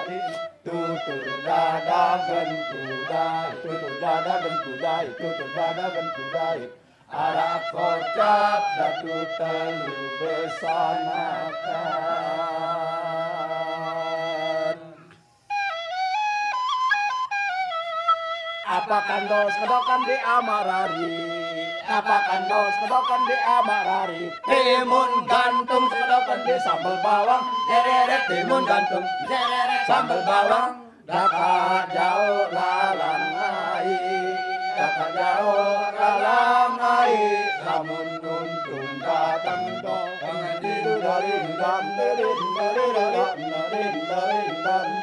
tutur 0.66 1.22
dada 1.46 2.04
gan 2.26 2.50
kudai 2.74 3.54
tutur 3.62 3.94
dada 4.02 4.36
gan 4.42 4.56
kudai 4.66 5.06
tutur 5.14 5.50
dada 5.54 5.86
gan 5.94 6.08
kudai 6.18 6.60
arah 7.14 7.62
kocak 7.70 8.62
datu 8.82 9.18
telu 9.38 10.02
besanakan 10.18 11.74
Apa 18.64 18.96
kandos 19.04 19.52
kedokan 19.60 20.08
di 20.08 20.16
amarari? 20.24 21.12
Apa 21.84 22.16
kandos 22.32 22.72
kedokan 22.80 23.22
di 23.28 23.36
amarari? 23.44 24.24
Timun 24.48 25.12
gantung 25.28 25.84
kedokan 25.92 26.40
di 26.48 26.56
sambal 26.64 26.96
bawang. 27.04 27.44
Dereret 27.68 28.24
timun 28.32 28.64
gantung 28.64 29.04
Dereret 29.28 29.84
sambal 29.84 30.24
bawang. 30.24 30.80
Daka 31.04 31.92
jauh 31.92 32.48
lalang 32.56 33.28
ai 33.36 34.00
Daka 34.80 35.06
jauh 35.12 35.84
lalang 36.00 36.80
ai 36.80 37.20
Lamun 37.68 38.10
untung 38.24 38.92
datang 39.04 39.84
do 39.84 39.98
Didu 40.64 40.94
dari 41.04 41.36
dan 41.60 41.84
derin 42.00 42.40
dari 42.56 42.86
dan 42.96 43.36
derin 43.44 43.96
dari 44.08 45.03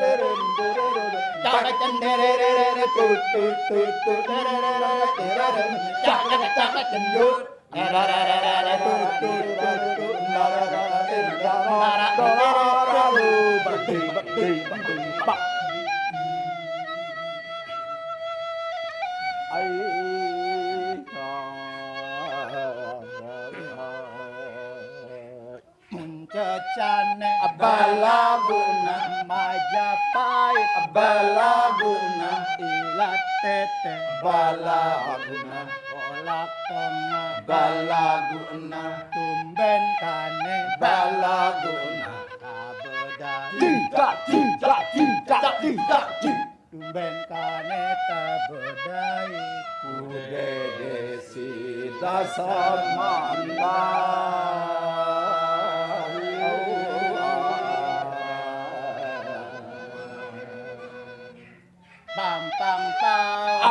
Munca 25.90 26.62
cane 26.76 27.30
balabuna 27.58 29.19
Majapahit 29.30 30.90
Balago 30.90 31.94
na 32.18 32.50
ilat 32.58 33.22
tete. 33.38 33.94
Balago 34.26 35.38
na 35.46 35.70
Olak 35.94 36.50
tonga 36.66 37.38
Balago 37.46 38.58
na 38.66 39.06
Tumben 39.14 39.84
kane 40.02 40.56
Balago 40.82 41.78
na 42.02 42.10
Kaboda. 42.42 43.34
Tinta, 43.54 44.08
tinta, 44.26 44.76
tinta, 44.98 45.38
tinta, 45.62 46.00
tinta 46.18 46.50
Tumben 46.74 47.14
kane 47.30 47.82
kaboda 48.10 49.30
Kudede 49.78 51.22
si 51.22 51.86
dasar 52.02 52.82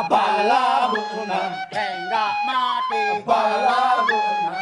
bang 0.08 0.30
Abalaguna 0.40 1.40
Enggak 1.68 2.32
mati 2.48 3.02
Abalaguna 3.20 4.60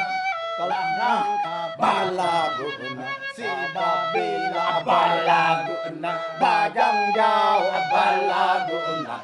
Kolam 0.58 0.88
langka 0.98 1.58
Balaguna 1.78 3.06
Si 3.36 3.46
babila 3.46 4.66
Balaguna 4.82 6.12
Bajang 6.42 6.98
jauh 7.14 7.70
Balaguna 7.92 9.16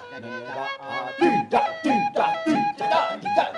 Tidak 1.19 1.69
tidak 1.83 2.33
tidak 2.47 2.67
tidak 2.79 3.07
tidak 3.19 3.51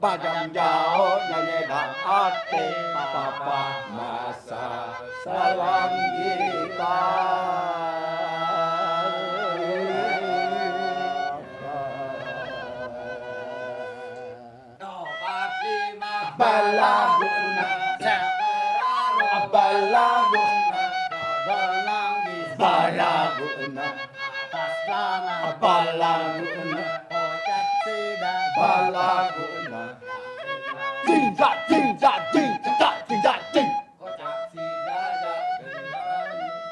Bajang 0.00 0.48
jauh 0.56 1.20
nyanyi 1.28 1.60
hati 2.00 2.64
Papa 2.96 3.62
masa 3.92 4.96
salam 5.20 5.92
kita 6.16 7.99
balaguna 16.50 17.66
balaguna 19.54 20.80
balaguna 22.58 23.86
atas 24.42 24.74
lama 24.90 25.36
balaguna 25.62 26.82
ojek 27.06 27.66
sida 27.86 28.34
balaguna 28.58 29.82
tindak 31.06 31.56
tindak 31.70 32.18
tindak 32.34 32.94
tindak 33.06 33.38
ting 33.54 33.70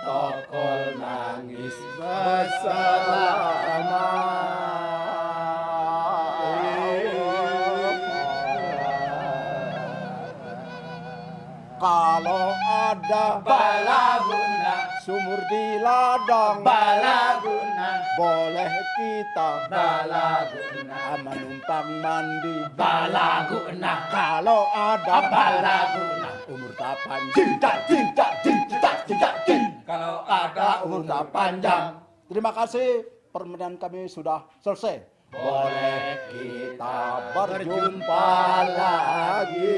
tokol 0.02 0.82
nangis. 0.98 1.76
Kalau 1.98 3.47
ada 13.08 13.40
balaguna. 13.40 15.00
Sumur 15.00 15.40
di 15.48 15.80
ladang. 15.80 16.60
Balaguna. 16.60 18.04
Boleh 18.20 18.68
kita 19.00 19.64
balaguna. 19.72 21.00
Menumpang 21.24 21.88
mandi. 22.04 22.56
Balaguna. 22.76 23.92
Kalau 24.12 24.68
ada 24.68 25.16
balaguna. 25.24 26.30
Umur 26.52 26.72
tak 26.76 27.00
panjang. 27.08 27.32
Cinta 27.32 27.72
cinta 27.88 28.26
cinta 28.44 28.90
cinta 29.08 29.30
kalau 29.88 30.20
ada 30.28 30.84
umur 30.84 31.00
tak 31.08 31.24
panjang. 31.32 31.96
Terima 32.28 32.52
kasih. 32.52 33.08
Permainan 33.32 33.80
kami 33.80 34.04
sudah 34.04 34.44
selesai. 34.60 35.00
Boleh 35.32 36.16
kita 36.32 37.20
berjumpa 37.36 38.28
lagi 38.72 39.76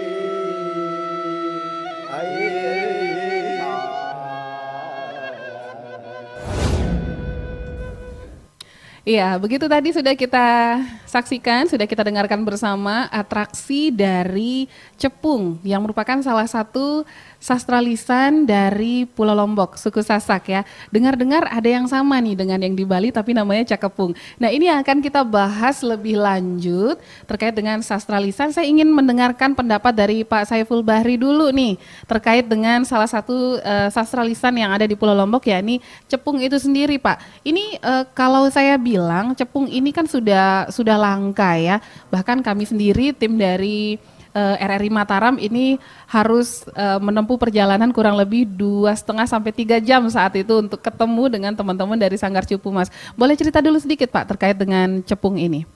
Iya, 9.00 9.40
begitu 9.40 9.64
tadi 9.64 9.96
sudah 9.96 10.12
kita 10.12 10.76
saksikan, 11.10 11.66
sudah 11.66 11.90
kita 11.90 12.06
dengarkan 12.06 12.46
bersama 12.46 13.10
atraksi 13.10 13.90
dari 13.90 14.70
Cepung 14.94 15.58
yang 15.66 15.82
merupakan 15.82 16.22
salah 16.22 16.46
satu 16.46 17.02
sastra 17.40 17.80
lisan 17.80 18.44
dari 18.44 19.08
Pulau 19.08 19.32
Lombok, 19.32 19.80
suku 19.80 20.04
Sasak 20.04 20.52
ya. 20.52 20.62
Dengar-dengar 20.92 21.48
ada 21.48 21.66
yang 21.66 21.88
sama 21.88 22.20
nih 22.20 22.36
dengan 22.36 22.60
yang 22.60 22.76
di 22.76 22.84
Bali 22.84 23.08
tapi 23.08 23.32
namanya 23.32 23.74
Cakepung. 23.74 24.12
Nah 24.36 24.52
ini 24.52 24.68
akan 24.68 25.00
kita 25.00 25.24
bahas 25.24 25.80
lebih 25.80 26.20
lanjut 26.20 27.00
terkait 27.24 27.56
dengan 27.56 27.80
sastra 27.80 28.20
lisan. 28.20 28.52
Saya 28.52 28.68
ingin 28.68 28.92
mendengarkan 28.92 29.56
pendapat 29.56 29.96
dari 29.96 30.22
Pak 30.22 30.52
Saiful 30.52 30.84
Bahri 30.84 31.16
dulu 31.16 31.48
nih 31.48 31.80
terkait 32.04 32.44
dengan 32.44 32.84
salah 32.84 33.08
satu 33.08 33.56
uh, 33.64 33.88
sastra 33.88 34.20
lisan 34.20 34.52
yang 34.60 34.76
ada 34.76 34.84
di 34.84 34.92
Pulau 34.92 35.16
Lombok 35.16 35.48
ya 35.48 35.64
ini 35.64 35.80
Cepung 36.12 36.44
itu 36.44 36.60
sendiri 36.60 37.00
Pak. 37.00 37.40
Ini 37.40 37.80
uh, 37.80 38.04
kalau 38.12 38.44
saya 38.52 38.76
bilang 38.76 39.32
Cepung 39.32 39.64
ini 39.64 39.96
kan 39.96 40.04
sudah 40.04 40.68
sudah 40.68 40.99
langka 41.00 41.56
ya. 41.56 41.80
Bahkan 42.12 42.44
kami 42.44 42.68
sendiri 42.68 43.16
tim 43.16 43.40
dari 43.40 43.96
uh, 44.34 44.56
RRI 44.58 44.90
Mataram 44.90 45.36
ini 45.40 45.78
harus 46.06 46.66
uh, 46.74 46.98
menempuh 47.02 47.38
perjalanan 47.38 47.90
kurang 47.90 48.18
lebih 48.18 48.46
dua 48.46 48.94
setengah 48.94 49.26
sampai 49.26 49.50
tiga 49.54 49.78
jam 49.82 50.04
saat 50.10 50.34
itu 50.38 50.60
untuk 50.60 50.80
ketemu 50.82 51.24
dengan 51.30 51.52
teman-teman 51.54 51.98
dari 51.98 52.16
Sanggar 52.18 52.46
Cupu 52.46 52.70
Mas. 52.70 52.90
Boleh 53.18 53.34
cerita 53.34 53.58
dulu 53.62 53.78
sedikit 53.78 54.10
Pak 54.10 54.36
terkait 54.36 54.56
dengan 54.58 55.02
cepung 55.02 55.40
ini? 55.40 55.66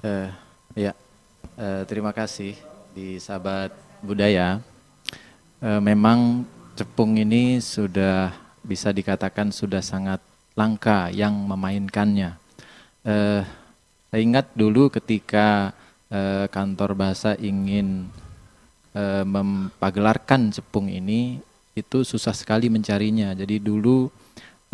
Uh, 0.00 0.32
ya, 0.72 0.92
uh, 1.60 1.82
terima 1.84 2.14
kasih 2.14 2.56
di 2.96 3.20
sahabat 3.20 3.74
budaya. 4.00 4.60
Uh, 5.60 5.80
memang 5.82 6.48
cepung 6.72 7.20
ini 7.20 7.60
sudah 7.60 8.32
bisa 8.64 8.88
dikatakan 8.92 9.52
sudah 9.52 9.84
sangat 9.84 10.20
langka 10.56 11.12
yang 11.12 11.36
memainkannya. 11.36 12.36
Uh, 13.04 13.44
saya 14.10 14.26
ingat 14.26 14.50
dulu 14.58 14.90
ketika 14.90 15.70
uh, 16.10 16.50
kantor 16.50 16.98
bahasa 16.98 17.38
ingin 17.38 18.10
uh, 18.90 19.22
mempagelarkan 19.22 20.50
cepung 20.50 20.90
ini 20.90 21.38
itu 21.78 22.02
susah 22.02 22.34
sekali 22.34 22.66
mencarinya. 22.66 23.30
Jadi 23.38 23.62
dulu 23.62 24.10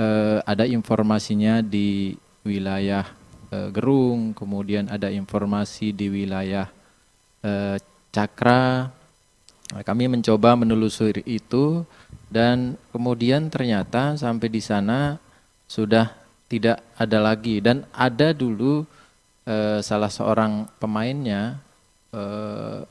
uh, 0.00 0.40
ada 0.40 0.64
informasinya 0.64 1.60
di 1.60 2.16
wilayah 2.42 3.04
Gerung, 3.46 4.34
kemudian 4.34 4.90
ada 4.90 5.06
informasi 5.06 5.94
di 5.94 6.10
wilayah 6.10 6.66
Cakra. 8.10 8.90
Nah, 9.70 9.82
kami 9.86 10.10
mencoba 10.10 10.58
menelusuri 10.58 11.22
itu 11.24 11.86
dan 12.26 12.74
kemudian 12.90 13.46
ternyata 13.46 14.18
sampai 14.18 14.50
di 14.50 14.58
sana 14.58 15.16
sudah 15.70 16.10
tidak 16.50 16.82
ada 16.98 17.18
lagi 17.22 17.62
dan 17.62 17.86
ada 17.94 18.34
dulu 18.34 18.82
eh, 19.46 19.78
salah 19.80 20.10
seorang 20.10 20.66
pemainnya 20.82 21.62
eh, 22.10 22.82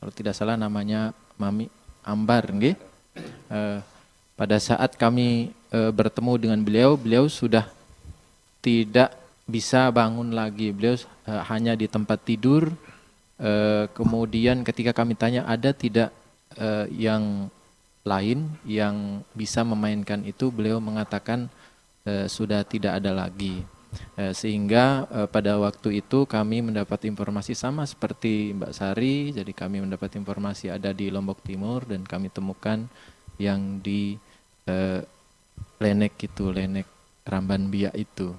kalau 0.00 0.12
tidak 0.14 0.38
salah 0.38 0.54
namanya 0.54 1.10
Mami 1.34 1.66
Ambar 2.06 2.46
nggih. 2.54 2.78
Eh, 3.50 3.78
pada 4.38 4.56
saat 4.62 4.94
kami 4.94 5.50
eh, 5.74 5.90
bertemu 5.90 6.32
dengan 6.38 6.60
beliau, 6.62 6.94
beliau 6.94 7.26
sudah 7.26 7.66
tidak 8.62 9.10
bisa 9.42 9.90
bangun 9.90 10.30
lagi. 10.30 10.70
Beliau 10.70 10.94
eh, 11.26 11.42
hanya 11.50 11.74
di 11.74 11.90
tempat 11.90 12.22
tidur. 12.22 12.70
Eh, 13.36 13.84
kemudian 13.92 14.62
ketika 14.62 14.94
kami 14.94 15.18
tanya 15.18 15.44
ada 15.50 15.74
tidak 15.74 16.14
eh, 16.54 16.86
yang 16.94 17.50
lain 18.06 18.46
yang 18.62 19.26
bisa 19.34 19.66
memainkan 19.66 20.22
itu, 20.22 20.54
beliau 20.54 20.78
mengatakan 20.78 21.50
eh, 22.06 22.30
sudah 22.30 22.62
tidak 22.62 23.02
ada 23.02 23.10
lagi. 23.10 23.66
Eh, 24.16 24.32
sehingga 24.32 25.04
eh, 25.12 25.28
pada 25.28 25.60
waktu 25.60 26.00
itu 26.00 26.24
kami 26.24 26.64
mendapat 26.64 27.04
informasi 27.04 27.52
sama 27.52 27.84
seperti 27.84 28.56
Mbak 28.56 28.72
Sari, 28.72 29.36
jadi 29.36 29.52
kami 29.52 29.84
mendapat 29.84 30.16
informasi 30.16 30.72
ada 30.72 30.88
di 30.96 31.12
Lombok 31.12 31.44
Timur 31.44 31.84
dan 31.84 32.00
kami 32.00 32.32
temukan 32.32 32.88
yang 33.36 33.84
di 33.84 34.16
eh, 34.64 35.04
Lenek 35.76 36.16
itu, 36.24 36.48
Lenek 36.48 36.88
Ramban 37.28 37.68
Biak 37.68 37.92
itu. 37.92 38.32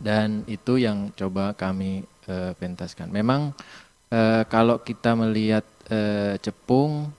Dan 0.00 0.48
itu 0.48 0.80
yang 0.80 1.12
coba 1.12 1.52
kami 1.52 2.00
eh, 2.24 2.52
pentaskan. 2.56 3.12
Memang 3.12 3.52
eh, 4.08 4.42
kalau 4.48 4.80
kita 4.80 5.12
melihat 5.12 5.68
eh, 5.92 6.40
Cepung 6.40 7.12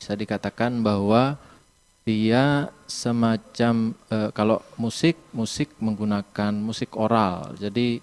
bisa 0.00 0.16
dikatakan 0.16 0.80
bahwa 0.80 1.36
dia 2.04 2.68
semacam 2.84 3.96
eh, 4.12 4.30
kalau 4.36 4.60
musik 4.76 5.16
musik 5.32 5.72
menggunakan 5.80 6.52
musik 6.52 6.92
oral. 7.00 7.56
Jadi 7.56 7.98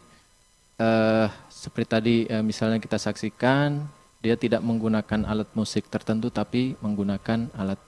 eh, 0.82 1.28
seperti 1.48 1.88
tadi 1.90 2.16
eh, 2.26 2.42
misalnya 2.42 2.82
kita 2.82 2.98
saksikan 2.98 3.86
dia 4.22 4.38
tidak 4.38 4.62
menggunakan 4.66 5.26
alat 5.26 5.50
musik 5.54 5.90
tertentu 5.90 6.34
tapi 6.34 6.74
menggunakan 6.82 7.54
alat 7.54 7.82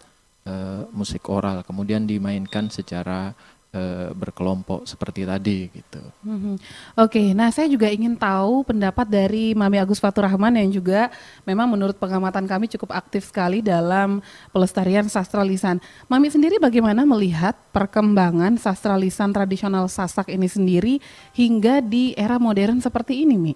eh, 0.46 0.86
musik 0.94 1.26
oral. 1.34 1.66
Kemudian 1.66 2.06
dimainkan 2.06 2.70
secara 2.70 3.34
eh, 3.74 4.10
berkelompok 4.14 4.86
seperti 4.86 5.26
tadi 5.26 5.68
gitu. 5.74 6.02
Mhm. 6.22 6.56
Oke, 7.02 7.34
nah 7.34 7.50
saya 7.50 7.66
juga 7.66 7.90
ingin 7.90 8.14
tahu 8.14 8.62
pendapat 8.64 9.10
dari 9.10 9.58
Mami 9.58 9.82
Agus 9.82 9.98
Fatur 9.98 10.30
Rahman 10.30 10.54
yang 10.62 10.70
juga 10.70 11.10
memang 11.44 11.66
menurut 11.66 11.98
pengamatan 11.98 12.46
kami 12.46 12.70
cukup 12.70 12.94
aktif 12.94 13.34
sekali 13.34 13.66
dalam 13.66 14.22
pelestarian 14.54 15.10
sastra 15.10 15.42
lisan. 15.42 15.82
Mami 16.06 16.30
sendiri 16.30 16.62
bagaimana 16.62 17.02
melihat 17.04 17.58
perkembangan 17.74 18.62
sastra 18.62 18.94
lisan 18.94 19.34
tradisional 19.34 19.90
Sasak 19.90 20.30
ini 20.30 20.46
sendiri 20.46 21.02
hingga 21.34 21.82
di 21.82 22.14
era 22.14 22.38
modern 22.38 22.78
seperti 22.78 23.26
ini, 23.26 23.36
Mi? 23.36 23.54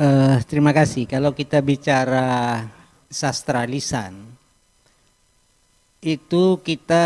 Eh, 0.00 0.38
terima 0.48 0.72
kasih. 0.72 1.04
Kalau 1.04 1.36
kita 1.36 1.60
bicara 1.60 2.64
sastra 3.12 3.68
lisan, 3.68 4.39
itu 6.00 6.56
kita 6.64 7.04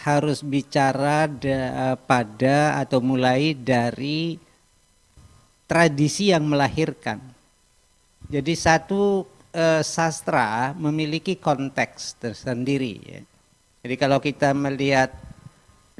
harus 0.00 0.40
bicara 0.40 1.28
da- 1.28 1.96
pada 2.08 2.80
atau 2.80 3.04
mulai 3.04 3.52
dari 3.52 4.40
tradisi 5.68 6.32
yang 6.32 6.48
melahirkan. 6.48 7.20
Jadi 8.32 8.56
satu 8.56 9.28
eh, 9.52 9.84
sastra 9.84 10.72
memiliki 10.72 11.36
konteks 11.36 12.16
tersendiri. 12.16 12.94
Ya. 13.04 13.20
Jadi 13.84 13.94
kalau 14.00 14.18
kita 14.24 14.56
melihat 14.56 15.12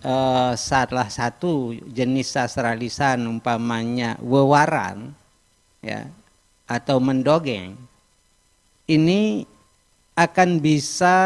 eh, 0.00 0.52
salah 0.56 1.12
satu 1.12 1.76
jenis 1.92 2.32
sastra 2.32 2.72
lisan 2.72 3.28
umpamanya 3.28 4.16
wewaran, 4.24 5.12
ya, 5.84 6.08
atau 6.64 6.96
mendogeng, 7.04 7.76
ini 8.88 9.44
akan 10.16 10.56
bisa 10.60 11.16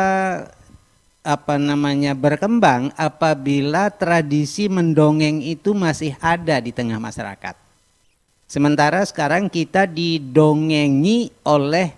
apa 1.24 1.56
namanya 1.56 2.12
berkembang 2.12 2.92
apabila 3.00 3.88
tradisi 3.88 4.68
mendongeng 4.68 5.40
itu 5.40 5.72
masih 5.72 6.12
ada 6.20 6.60
di 6.60 6.68
tengah 6.68 7.00
masyarakat. 7.00 7.56
Sementara 8.44 9.00
sekarang 9.08 9.48
kita 9.48 9.88
didongengi 9.88 11.32
oleh 11.48 11.96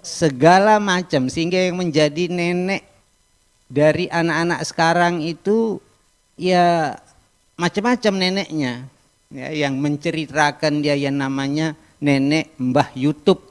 segala 0.00 0.80
macam 0.80 1.28
sehingga 1.28 1.60
yang 1.60 1.76
menjadi 1.76 2.32
nenek 2.32 2.88
dari 3.68 4.08
anak-anak 4.08 4.64
sekarang 4.64 5.20
itu 5.20 5.76
ya 6.40 6.96
macam-macam 7.60 8.14
neneknya 8.16 8.88
ya 9.28 9.48
yang 9.52 9.76
menceritakan 9.76 10.80
dia 10.80 10.96
yang 10.96 11.20
namanya 11.20 11.76
nenek 12.00 12.56
Mbah 12.56 12.96
YouTube. 12.96 13.44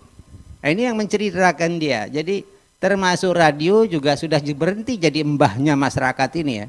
Nah, 0.66 0.74
ini 0.74 0.90
yang 0.90 0.98
menceritakan 0.98 1.78
dia. 1.78 2.10
Jadi 2.10 2.55
termasuk 2.86 3.34
radio 3.34 3.82
juga 3.90 4.14
sudah 4.14 4.38
berhenti 4.54 5.02
jadi 5.02 5.26
mbahnya 5.26 5.74
masyarakat 5.74 6.30
ini 6.46 6.54
ya. 6.62 6.68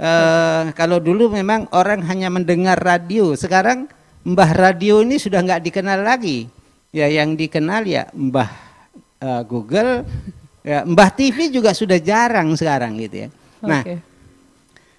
Eh, 0.00 0.64
kalau 0.72 0.96
dulu 0.96 1.28
memang 1.28 1.68
orang 1.76 2.00
hanya 2.08 2.32
mendengar 2.32 2.80
radio, 2.80 3.36
sekarang 3.36 3.84
mbah 4.24 4.56
radio 4.56 5.04
ini 5.04 5.20
sudah 5.20 5.44
nggak 5.44 5.60
dikenal 5.68 6.00
lagi. 6.00 6.48
Ya 6.88 7.12
yang 7.12 7.36
dikenal 7.36 7.84
ya 7.84 8.08
mbah 8.16 8.48
eh, 9.20 9.42
Google, 9.44 10.08
ya 10.64 10.88
mbah 10.88 11.12
TV 11.12 11.52
juga 11.52 11.76
sudah 11.76 12.00
jarang 12.00 12.56
sekarang 12.56 12.96
gitu 12.96 13.24
ya. 13.24 13.28
Nah, 13.60 13.84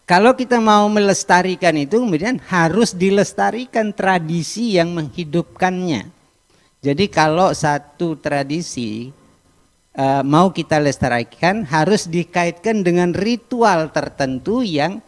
kalau 0.05 0.37
kita 0.37 0.61
mau 0.61 0.85
melestarikan 0.85 1.73
itu 1.81 1.97
kemudian 1.97 2.37
harus 2.45 2.93
dilestarikan 2.93 3.89
tradisi 3.89 4.77
yang 4.77 4.93
menghidupkannya. 4.93 6.13
Jadi 6.77 7.05
kalau 7.09 7.53
satu 7.57 8.17
tradisi 8.21 9.09
eh, 9.97 10.23
mau 10.23 10.53
kita 10.53 10.77
lestarikan 10.77 11.65
harus 11.65 12.05
dikaitkan 12.05 12.85
dengan 12.85 13.11
ritual 13.17 13.89
tertentu 13.89 14.61
yang 14.61 15.01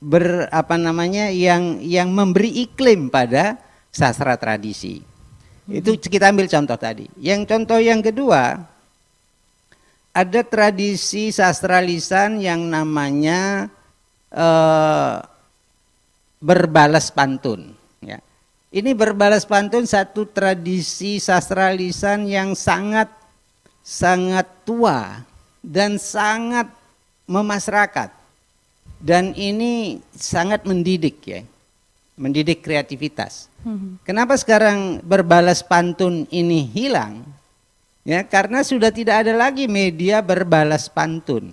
ber 0.00 0.48
apa 0.52 0.76
namanya 0.80 1.28
yang 1.32 1.80
yang 1.80 2.12
memberi 2.12 2.64
iklim 2.64 3.12
pada 3.12 3.60
sastra 3.92 4.40
tradisi. 4.40 5.00
Itu 5.64 5.96
kita 5.96 6.28
ambil 6.28 6.44
contoh 6.44 6.76
tadi. 6.76 7.08
Yang 7.16 7.48
contoh 7.48 7.80
yang 7.80 8.04
kedua 8.04 8.60
ada 10.14 10.40
tradisi 10.44 11.32
sastra 11.32 11.80
lisan 11.80 12.40
yang 12.40 12.68
namanya 12.68 13.72
eh, 14.28 15.16
berbalas 16.44 17.08
pantun. 17.08 17.72
Ya. 18.04 18.20
Ini 18.68 18.92
berbalas 18.92 19.48
pantun 19.48 19.88
satu 19.88 20.28
tradisi 20.28 21.16
sastra 21.16 21.72
lisan 21.72 22.28
yang 22.28 22.52
sangat 22.52 23.23
sangat 23.84 24.48
tua 24.64 25.20
dan 25.60 26.00
sangat 26.00 26.72
memasyarakat. 27.28 28.10
Dan 29.04 29.36
ini 29.36 30.00
sangat 30.16 30.64
mendidik 30.64 31.20
ya. 31.28 31.44
Mendidik 32.16 32.64
kreativitas. 32.64 33.52
Kenapa 34.06 34.38
sekarang 34.40 35.04
berbalas 35.04 35.60
pantun 35.60 36.24
ini 36.32 36.64
hilang? 36.64 37.20
Ya, 38.04 38.20
karena 38.24 38.60
sudah 38.60 38.92
tidak 38.92 39.24
ada 39.24 39.32
lagi 39.32 39.64
media 39.68 40.20
berbalas 40.20 40.88
pantun. 40.88 41.52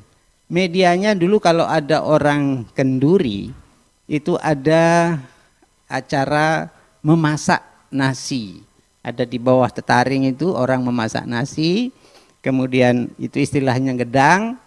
Medianya 0.51 1.15
dulu 1.15 1.39
kalau 1.39 1.63
ada 1.63 2.03
orang 2.03 2.67
kenduri 2.75 3.55
itu 4.03 4.35
ada 4.43 5.15
acara 5.87 6.67
memasak 6.99 7.63
nasi. 7.87 8.59
Ada 8.99 9.23
di 9.23 9.39
bawah 9.39 9.71
tetaring 9.71 10.29
itu 10.29 10.51
orang 10.51 10.83
memasak 10.83 11.23
nasi, 11.23 11.89
kemudian 12.41 13.09
itu 13.21 13.39
istilahnya 13.41 13.95
gedang, 13.95 14.57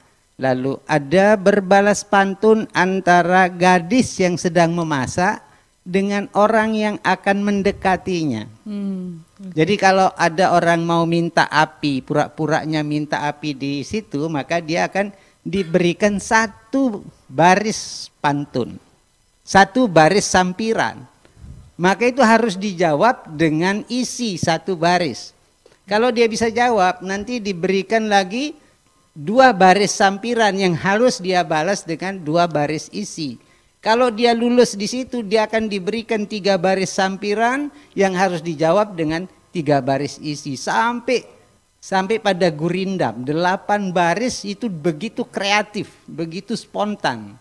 lalu 0.40 0.78
ada 0.86 1.38
berbalas 1.38 2.02
pantun 2.02 2.66
antara 2.74 3.46
gadis 3.46 4.18
yang 4.18 4.34
sedang 4.34 4.74
memasak 4.74 5.42
dengan 5.84 6.32
orang 6.32 6.72
yang 6.72 6.96
akan 7.04 7.44
mendekatinya. 7.44 8.48
Hmm. 8.64 9.20
Jadi 9.52 9.76
kalau 9.76 10.08
ada 10.16 10.56
orang 10.56 10.80
mau 10.80 11.04
minta 11.04 11.44
api, 11.44 12.00
pura-puranya 12.00 12.80
minta 12.80 13.28
api 13.28 13.52
di 13.52 13.84
situ, 13.84 14.24
maka 14.32 14.64
dia 14.64 14.88
akan 14.88 15.12
diberikan 15.44 16.16
satu 16.16 17.04
baris 17.28 18.08
pantun, 18.24 18.80
satu 19.44 19.84
baris 19.84 20.24
sampiran. 20.24 21.04
Maka 21.76 22.08
itu 22.08 22.22
harus 22.24 22.56
dijawab 22.56 23.28
dengan 23.34 23.84
isi 23.90 24.40
satu 24.40 24.78
baris. 24.78 25.36
Kalau 25.84 26.08
dia 26.08 26.24
bisa 26.24 26.48
jawab, 26.48 27.04
nanti 27.04 27.44
diberikan 27.44 28.08
lagi 28.08 28.56
dua 29.12 29.52
baris 29.52 29.92
sampiran 29.92 30.56
yang 30.56 30.72
harus 30.72 31.20
dia 31.20 31.44
balas 31.44 31.84
dengan 31.84 32.16
dua 32.16 32.48
baris 32.48 32.88
isi. 32.88 33.36
Kalau 33.84 34.08
dia 34.08 34.32
lulus 34.32 34.72
di 34.72 34.88
situ, 34.88 35.20
dia 35.20 35.44
akan 35.44 35.68
diberikan 35.68 36.24
tiga 36.24 36.56
baris 36.56 36.88
sampiran 36.88 37.68
yang 37.92 38.16
harus 38.16 38.40
dijawab 38.40 38.96
dengan 38.96 39.28
tiga 39.52 39.84
baris 39.84 40.16
isi 40.24 40.56
sampai 40.56 41.20
sampai 41.84 42.16
pada 42.16 42.48
gurindam. 42.48 43.20
Delapan 43.20 43.92
baris 43.92 44.40
itu 44.48 44.72
begitu 44.72 45.20
kreatif, 45.28 45.92
begitu 46.08 46.56
spontan. 46.56 47.36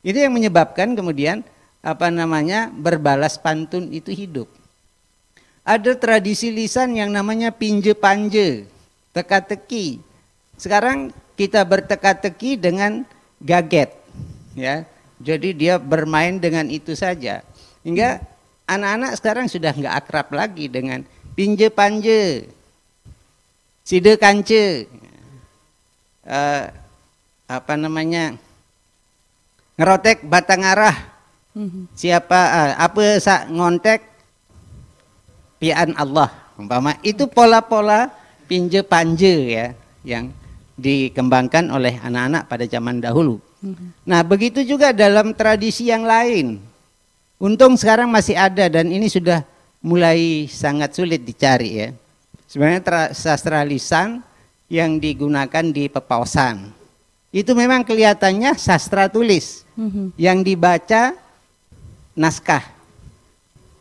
Itu 0.00 0.24
yang 0.24 0.32
menyebabkan 0.32 0.96
kemudian 0.96 1.44
apa 1.84 2.08
namanya 2.08 2.72
berbalas 2.72 3.36
pantun 3.36 3.92
itu 3.92 4.08
hidup. 4.08 4.48
Ada 5.64 5.96
tradisi 5.96 6.52
lisan 6.52 6.92
yang 6.92 7.08
namanya 7.08 7.48
pinje 7.48 7.96
panje, 7.96 8.68
teka-teki. 9.16 9.96
Sekarang 10.60 11.08
kita 11.40 11.64
berteka-teki 11.64 12.60
dengan 12.60 13.08
gaget, 13.40 13.96
ya. 14.52 14.84
Jadi 15.24 15.56
dia 15.56 15.80
bermain 15.80 16.36
dengan 16.36 16.68
itu 16.68 16.92
saja. 16.92 17.40
Hingga 17.80 18.20
anak-anak 18.68 19.12
sekarang 19.16 19.46
sudah 19.48 19.72
nggak 19.72 19.96
akrab 20.04 20.28
lagi 20.36 20.68
dengan 20.68 21.00
pinje 21.32 21.72
panje, 21.72 22.44
side 23.88 24.20
kance, 24.20 24.84
eh, 26.28 26.64
apa 27.48 27.74
namanya 27.80 28.36
ngerotek 29.80 30.28
batang 30.28 30.60
arah. 30.60 30.96
Siapa 31.96 32.40
eh, 32.52 32.72
apa 32.76 33.16
sa 33.16 33.48
ngontek 33.48 34.13
pian 35.64 35.96
Allah 35.96 36.28
umpama 36.60 36.92
itu 37.00 37.24
pola-pola 37.24 38.12
pinje 38.44 38.84
panje 38.84 39.32
ya 39.56 39.66
yang 40.04 40.28
dikembangkan 40.76 41.72
oleh 41.72 41.96
anak-anak 42.04 42.44
pada 42.44 42.68
zaman 42.68 43.00
dahulu. 43.00 43.40
Nah, 44.04 44.20
begitu 44.20 44.60
juga 44.60 44.92
dalam 44.92 45.32
tradisi 45.32 45.88
yang 45.88 46.04
lain. 46.04 46.60
Untung 47.40 47.80
sekarang 47.80 48.12
masih 48.12 48.36
ada 48.36 48.68
dan 48.68 48.92
ini 48.92 49.08
sudah 49.08 49.40
mulai 49.80 50.44
sangat 50.52 50.92
sulit 50.92 51.24
dicari 51.24 51.80
ya. 51.80 51.88
Sebenarnya 52.44 52.82
tra- 52.84 53.12
sastra 53.16 53.64
lisan 53.64 54.20
yang 54.68 55.00
digunakan 55.00 55.64
di 55.64 55.88
pepaosan. 55.88 56.68
Itu 57.32 57.56
memang 57.56 57.88
kelihatannya 57.88 58.52
sastra 58.60 59.08
tulis. 59.08 59.64
Yang 60.20 60.38
dibaca 60.44 61.16
naskah. 62.12 62.73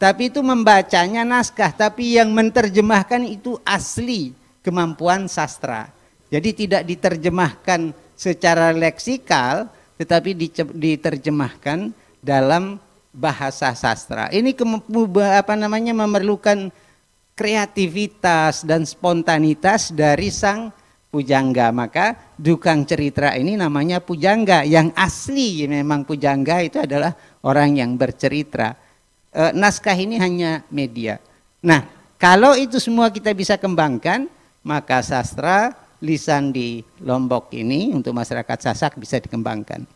Tapi 0.04 0.28
itu 0.28 0.44
membacanya 0.44 1.24
naskah, 1.24 1.72
tapi 1.72 2.20
yang 2.20 2.36
menerjemahkan 2.36 3.24
itu 3.24 3.56
asli 3.64 4.36
kemampuan 4.60 5.32
sastra. 5.32 5.88
Jadi 6.28 6.68
tidak 6.68 6.84
diterjemahkan 6.84 7.96
secara 8.12 8.76
leksikal, 8.76 9.72
tetapi 9.96 10.36
diterjemahkan 10.76 11.96
dalam 12.20 12.84
bahasa 13.16 13.72
sastra. 13.80 14.28
Ini 14.28 14.52
apa 15.40 15.56
namanya 15.56 15.96
memerlukan 15.96 16.68
kreativitas 17.32 18.68
dan 18.68 18.84
spontanitas 18.84 19.96
dari 19.96 20.28
sang 20.36 20.76
pujangga. 21.16 21.72
Maka 21.72 22.36
dukang 22.36 22.84
cerita 22.84 23.32
ini 23.40 23.56
namanya 23.56 24.04
pujangga. 24.04 24.68
Yang 24.68 24.92
asli 25.00 25.64
memang 25.64 26.04
pujangga 26.04 26.60
itu 26.60 26.84
adalah 26.84 27.16
orang 27.48 27.80
yang 27.80 27.96
bercerita. 27.96 28.76
Eh, 29.34 29.52
naskah 29.58 29.98
ini 29.98 30.22
hanya 30.22 30.62
media. 30.70 31.18
Nah, 31.58 31.90
kalau 32.22 32.54
itu 32.54 32.78
semua 32.78 33.10
kita 33.10 33.34
bisa 33.34 33.58
kembangkan, 33.58 34.30
maka 34.62 35.02
sastra 35.02 35.74
lisan 35.98 36.54
di 36.54 36.86
Lombok 37.02 37.50
ini 37.50 37.98
untuk 37.98 38.14
masyarakat 38.14 38.70
Sasak 38.70 38.94
bisa 39.02 39.18
dikembangkan. 39.18 39.90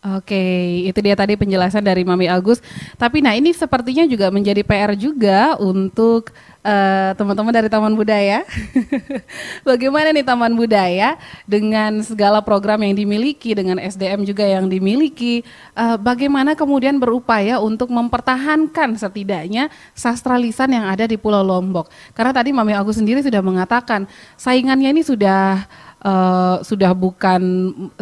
Oke, 0.00 0.42
itu 0.88 0.96
dia 1.04 1.12
tadi 1.12 1.36
penjelasan 1.36 1.84
dari 1.84 2.02
Mami 2.02 2.24
Agus. 2.24 2.64
Tapi 2.96 3.20
nah 3.20 3.36
ini 3.36 3.52
sepertinya 3.52 4.08
juga 4.08 4.32
menjadi 4.32 4.64
PR 4.64 4.96
juga 4.96 5.60
untuk 5.60 6.32
eh, 6.60 7.10
teman-teman 7.16 7.52
dari 7.52 7.68
Taman 7.68 7.94
Budaya. 7.96 8.44
Bagaimana 9.68 10.12
nih 10.12 10.24
Taman 10.24 10.52
Budaya 10.52 11.16
dengan 11.48 12.04
segala 12.04 12.44
program 12.44 12.84
yang 12.84 12.96
dimiliki, 12.96 13.56
dengan 13.56 13.80
SDM 13.80 14.24
juga 14.28 14.44
yang 14.44 14.68
dimiliki, 14.68 15.42
eh, 15.76 15.96
bagaimana 16.00 16.52
kemudian 16.56 17.00
berupaya 17.00 17.58
untuk 17.60 17.88
mempertahankan 17.92 18.96
setidaknya 18.96 19.72
sastra 19.96 20.36
lisan 20.36 20.72
yang 20.76 20.86
ada 20.88 21.08
di 21.08 21.16
Pulau 21.16 21.44
Lombok. 21.44 21.88
Karena 22.12 22.32
tadi 22.36 22.52
Mami 22.52 22.76
Agus 22.76 23.00
sendiri 23.00 23.24
sudah 23.24 23.40
mengatakan 23.40 24.04
saingannya 24.36 24.92
ini 24.92 25.02
sudah 25.04 25.64
eh, 26.00 26.56
sudah 26.64 26.92
bukan 26.96 27.40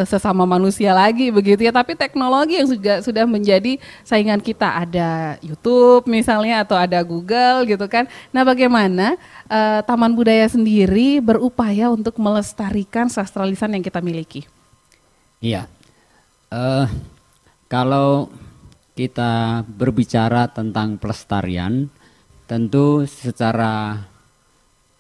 sesama 0.07 0.47
manusia 0.47 0.95
lagi 0.95 1.29
begitu 1.29 1.67
ya, 1.67 1.73
tapi 1.75 1.99
teknologi 1.99 2.59
yang 2.59 2.69
juga 2.71 3.03
sudah 3.03 3.27
menjadi 3.27 3.77
saingan 4.07 4.39
kita. 4.39 4.87
Ada 4.87 5.39
YouTube 5.43 6.09
misalnya 6.09 6.63
atau 6.63 6.79
ada 6.79 7.03
Google 7.03 7.67
gitu 7.67 7.87
kan. 7.91 8.07
Nah, 8.31 8.43
bagaimana 8.47 9.19
eh, 9.51 9.81
Taman 9.85 10.15
Budaya 10.15 10.47
sendiri 10.49 11.19
berupaya 11.19 11.91
untuk 11.91 12.17
melestarikan 12.23 13.11
sastra 13.11 13.45
lisan 13.45 13.75
yang 13.75 13.85
kita 13.85 13.99
miliki? 14.01 14.47
Iya. 15.39 15.71
Eh, 16.49 16.87
kalau 17.69 18.33
kita 18.99 19.63
berbicara 19.69 20.51
tentang 20.51 20.99
pelestarian, 20.99 21.87
tentu 22.51 23.07
secara 23.07 24.03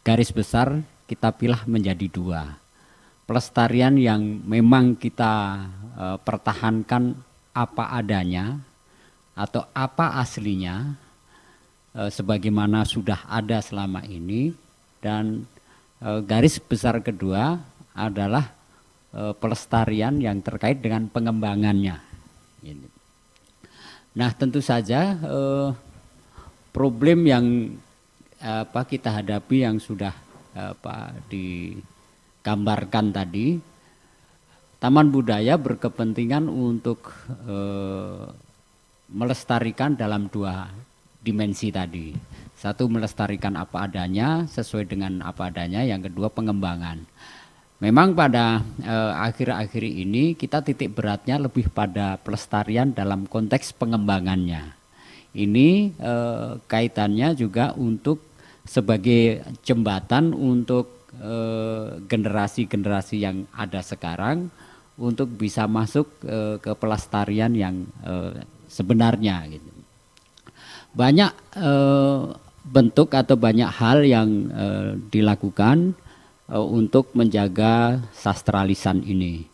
garis 0.06 0.30
besar 0.30 0.84
kita 1.10 1.32
pilah 1.34 1.64
menjadi 1.64 2.06
dua. 2.06 2.60
Pelestarian 3.28 4.00
yang 4.00 4.40
memang 4.48 4.96
kita 4.96 5.60
eh, 6.00 6.16
pertahankan 6.16 7.12
apa 7.52 7.84
adanya 7.92 8.56
atau 9.36 9.68
apa 9.76 10.16
aslinya 10.16 10.96
eh, 11.92 12.08
sebagaimana 12.08 12.88
sudah 12.88 13.28
ada 13.28 13.60
selama 13.60 14.00
ini 14.08 14.56
dan 15.04 15.44
eh, 16.00 16.24
garis 16.24 16.56
besar 16.56 17.04
kedua 17.04 17.60
adalah 17.92 18.48
eh, 19.12 19.36
pelestarian 19.36 20.16
yang 20.24 20.40
terkait 20.40 20.80
dengan 20.80 21.04
pengembangannya. 21.12 22.00
Nah 24.16 24.30
tentu 24.32 24.64
saja 24.64 25.20
eh, 25.20 25.68
problem 26.72 27.28
yang 27.28 27.76
eh, 28.40 28.62
apa 28.64 28.88
kita 28.88 29.20
hadapi 29.20 29.68
yang 29.68 29.76
sudah 29.76 30.16
eh, 30.56 30.72
apa 30.72 31.12
digambarkan 32.38 33.10
tadi, 33.10 33.58
Taman 34.78 35.10
Budaya 35.10 35.58
berkepentingan 35.58 36.46
untuk 36.46 37.10
eh, 37.50 38.30
melestarikan 39.10 39.98
dalam 39.98 40.30
dua 40.30 40.70
dimensi 41.18 41.74
tadi. 41.74 42.14
Satu 42.54 42.86
melestarikan 42.86 43.58
apa 43.58 43.90
adanya 43.90 44.46
sesuai 44.46 44.86
dengan 44.86 45.18
apa 45.26 45.50
adanya, 45.50 45.82
yang 45.82 46.02
kedua 46.02 46.30
pengembangan. 46.30 47.02
Memang 47.82 48.14
pada 48.14 48.62
eh, 48.82 49.12
akhir-akhir 49.18 49.82
ini 49.82 50.38
kita 50.38 50.62
titik 50.62 50.94
beratnya 50.94 51.42
lebih 51.42 51.70
pada 51.74 52.14
pelestarian 52.22 52.94
dalam 52.94 53.26
konteks 53.26 53.74
pengembangannya. 53.74 54.78
Ini 55.34 55.68
eh, 55.90 56.50
kaitannya 56.70 57.34
juga 57.34 57.74
untuk 57.74 58.22
sebagai 58.62 59.42
jembatan 59.66 60.30
untuk 60.36 60.97
generasi-generasi 62.06 63.16
yang 63.22 63.46
ada 63.54 63.82
sekarang 63.82 64.50
untuk 64.98 65.30
bisa 65.38 65.70
masuk 65.70 66.10
eh, 66.26 66.58
ke 66.58 66.74
pelestarian 66.74 67.54
yang 67.54 67.86
eh, 68.02 68.42
sebenarnya 68.66 69.46
gitu. 69.46 69.70
Banyak 70.92 71.32
eh, 71.54 72.18
bentuk 72.66 73.14
atau 73.14 73.38
banyak 73.38 73.70
hal 73.70 74.02
yang 74.02 74.28
eh, 74.50 74.90
dilakukan 75.08 75.94
eh, 76.50 76.58
untuk 76.58 77.14
menjaga 77.14 78.02
sastra 78.10 78.66
lisan 78.66 79.06
ini. 79.06 79.46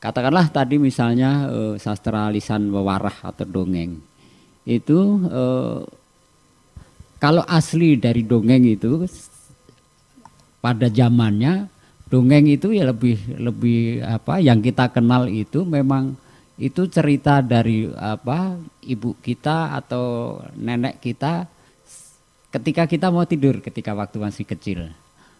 Katakanlah 0.00 0.52
tadi 0.52 0.76
misalnya 0.76 1.48
eh, 1.48 1.74
sastra 1.80 2.28
lisan 2.28 2.68
wewarah 2.68 3.24
atau 3.24 3.48
dongeng. 3.48 3.96
Itu 4.68 5.24
eh, 5.32 5.80
kalau 7.16 7.44
asli 7.48 7.96
dari 7.96 8.20
dongeng 8.24 8.68
itu 8.68 9.08
pada 10.60 10.86
zamannya 10.92 11.68
dongeng 12.12 12.46
itu 12.52 12.76
ya 12.76 12.88
lebih 12.88 13.16
lebih 13.40 14.04
apa 14.04 14.38
yang 14.38 14.60
kita 14.60 14.92
kenal 14.92 15.26
itu 15.26 15.64
memang 15.64 16.14
itu 16.60 16.84
cerita 16.92 17.40
dari 17.40 17.88
apa 17.96 18.60
ibu 18.84 19.16
kita 19.24 19.72
atau 19.80 20.36
nenek 20.60 21.00
kita 21.00 21.48
ketika 22.52 22.84
kita 22.84 23.08
mau 23.08 23.24
tidur 23.24 23.64
ketika 23.64 23.96
waktu 23.96 24.20
masih 24.20 24.44
kecil. 24.44 24.92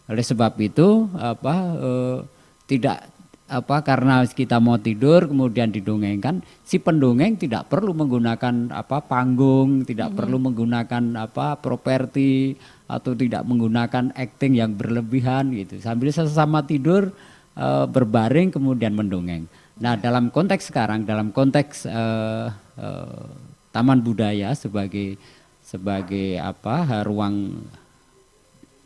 Oleh 0.09 0.25
sebab 0.25 0.57
itu 0.59 1.07
apa 1.19 1.55
eh, 1.77 2.19
tidak 2.65 3.05
apa 3.51 3.83
karena 3.83 4.23
kita 4.23 4.63
mau 4.63 4.79
tidur 4.79 5.27
kemudian 5.27 5.75
didongengkan 5.75 6.39
si 6.63 6.79
pendongeng 6.79 7.35
tidak 7.35 7.67
perlu 7.67 7.91
menggunakan 7.91 8.71
apa 8.71 9.03
panggung, 9.03 9.83
tidak 9.83 10.15
perlu 10.15 10.39
menggunakan 10.39 11.19
apa 11.19 11.59
properti 11.59 12.55
atau 12.87 13.19
tidak 13.19 13.43
menggunakan 13.43 14.15
acting 14.15 14.55
yang 14.63 14.79
berlebihan 14.79 15.51
gitu. 15.51 15.83
Sambil 15.83 16.15
sesama 16.15 16.63
tidur 16.63 17.11
eh, 17.59 17.87
berbaring 17.91 18.55
kemudian 18.55 18.95
mendongeng. 18.95 19.51
Nah, 19.83 19.99
dalam 19.99 20.31
konteks 20.31 20.71
sekarang 20.71 21.03
dalam 21.03 21.35
konteks 21.35 21.91
eh, 21.91 22.47
eh, 22.79 23.27
taman 23.75 23.99
budaya 23.99 24.55
sebagai 24.55 25.19
sebagai 25.59 26.39
apa 26.39 27.03
ruang 27.03 27.67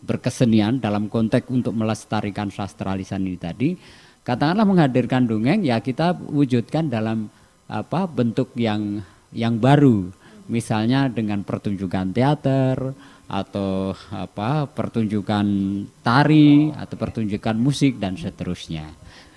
berkesenian 0.05 0.85
dalam 0.85 1.09
konteks 1.09 1.48
untuk 1.48 1.72
melestarikan 1.72 2.53
sastra 2.53 2.92
lisan 2.92 3.24
ini 3.24 3.40
tadi 3.40 3.70
katakanlah 4.24 4.66
menghadirkan 4.66 5.28
dongeng 5.28 5.62
ya 5.62 5.78
kita 5.78 6.16
wujudkan 6.16 6.88
dalam 6.88 7.28
apa 7.68 8.08
bentuk 8.08 8.56
yang 8.56 9.04
yang 9.30 9.60
baru. 9.60 10.08
Misalnya 10.44 11.08
dengan 11.08 11.40
pertunjukan 11.40 12.12
teater 12.12 12.92
atau 13.24 13.96
apa 14.12 14.68
pertunjukan 14.68 15.46
tari 16.04 16.68
atau 16.68 16.96
pertunjukan 17.00 17.56
musik 17.56 17.96
dan 17.96 18.16
seterusnya. 18.20 18.84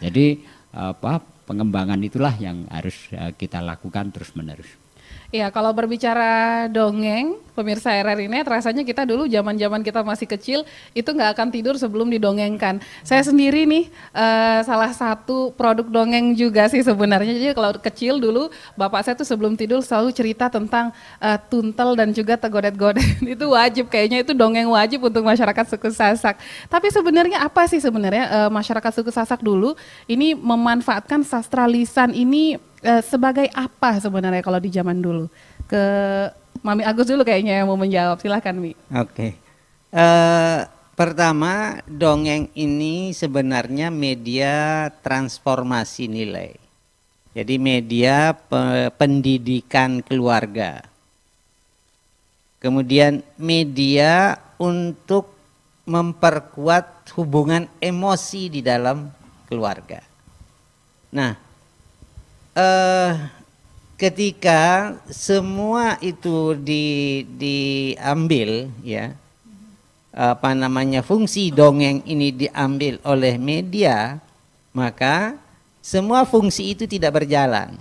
Jadi 0.04 0.44
apa 0.76 1.24
pengembangan 1.48 2.04
itulah 2.04 2.36
yang 2.36 2.68
harus 2.68 3.08
eh, 3.16 3.32
kita 3.40 3.64
lakukan 3.64 4.12
terus 4.12 4.36
menerus 4.36 4.87
Iya, 5.28 5.52
kalau 5.52 5.76
berbicara 5.76 6.66
dongeng, 6.72 7.36
pemirsa 7.52 7.90
RR 7.90 8.30
ini 8.30 8.46
rasanya 8.46 8.86
kita 8.86 9.04
dulu 9.04 9.26
zaman-zaman 9.26 9.82
kita 9.82 10.06
masih 10.06 10.24
kecil 10.24 10.60
itu 10.94 11.10
nggak 11.10 11.34
akan 11.34 11.48
tidur 11.50 11.76
sebelum 11.76 12.08
didongengkan. 12.14 12.78
Saya 13.02 13.26
sendiri 13.28 13.66
nih 13.66 13.90
eh, 14.14 14.60
salah 14.62 14.94
satu 14.94 15.52
produk 15.58 15.84
dongeng 15.90 16.32
juga 16.38 16.70
sih 16.72 16.80
sebenarnya. 16.86 17.34
Jadi 17.34 17.52
kalau 17.58 17.74
kecil 17.76 18.22
dulu 18.22 18.54
bapak 18.78 19.04
saya 19.04 19.16
tuh 19.18 19.26
sebelum 19.26 19.58
tidur 19.58 19.82
selalu 19.82 20.14
cerita 20.14 20.48
tentang 20.54 20.94
eh, 21.18 21.36
tuntel 21.52 21.98
dan 21.98 22.14
juga 22.14 22.38
tegodet-godet. 22.38 23.04
itu 23.34 23.46
wajib 23.50 23.90
kayaknya 23.90 24.22
itu 24.22 24.32
dongeng 24.38 24.70
wajib 24.70 25.02
untuk 25.04 25.26
masyarakat 25.26 25.66
suku 25.74 25.90
Sasak. 25.92 26.38
Tapi 26.72 26.88
sebenarnya 26.94 27.42
apa 27.42 27.66
sih 27.66 27.82
sebenarnya 27.82 28.26
eh, 28.30 28.50
masyarakat 28.54 29.02
suku 29.02 29.10
Sasak 29.10 29.42
dulu 29.42 29.74
ini 30.06 30.38
memanfaatkan 30.38 31.26
sastra 31.26 31.66
lisan 31.66 32.14
ini 32.14 32.67
eh, 32.84 33.02
sebagai 33.06 33.48
apa 33.54 33.98
sebenarnya 34.02 34.42
kalau 34.42 34.60
di 34.62 34.70
zaman 34.70 35.00
dulu? 35.00 35.30
Ke 35.66 35.84
Mami 36.62 36.84
Agus 36.84 37.08
dulu 37.08 37.22
kayaknya 37.24 37.62
yang 37.62 37.68
mau 37.70 37.80
menjawab. 37.80 38.18
Silahkan 38.20 38.56
Mi. 38.58 38.74
Oke. 38.94 39.38
Eh, 39.94 40.60
pertama, 40.98 41.80
dongeng 41.88 42.50
ini 42.58 43.14
sebenarnya 43.14 43.94
media 43.94 44.88
transformasi 45.02 46.10
nilai. 46.10 46.52
Jadi 47.38 47.56
media 47.62 48.34
pe- 48.34 48.90
pendidikan 48.98 50.02
keluarga. 50.02 50.82
Kemudian 52.58 53.22
media 53.38 54.42
untuk 54.58 55.30
memperkuat 55.86 57.14
hubungan 57.14 57.70
emosi 57.78 58.50
di 58.50 58.66
dalam 58.66 59.14
keluarga. 59.46 60.02
Nah, 61.14 61.47
eh, 62.58 63.12
ketika 63.98 64.94
semua 65.10 66.02
itu 66.02 66.58
di, 66.58 67.26
diambil 67.38 68.70
ya 68.82 69.14
apa 70.18 70.58
namanya 70.58 71.06
fungsi 71.06 71.54
dongeng 71.54 72.02
ini 72.10 72.34
diambil 72.34 72.98
oleh 73.06 73.38
media 73.38 74.18
maka 74.74 75.38
semua 75.82 76.26
fungsi 76.26 76.74
itu 76.74 76.84
tidak 76.90 77.22
berjalan. 77.22 77.78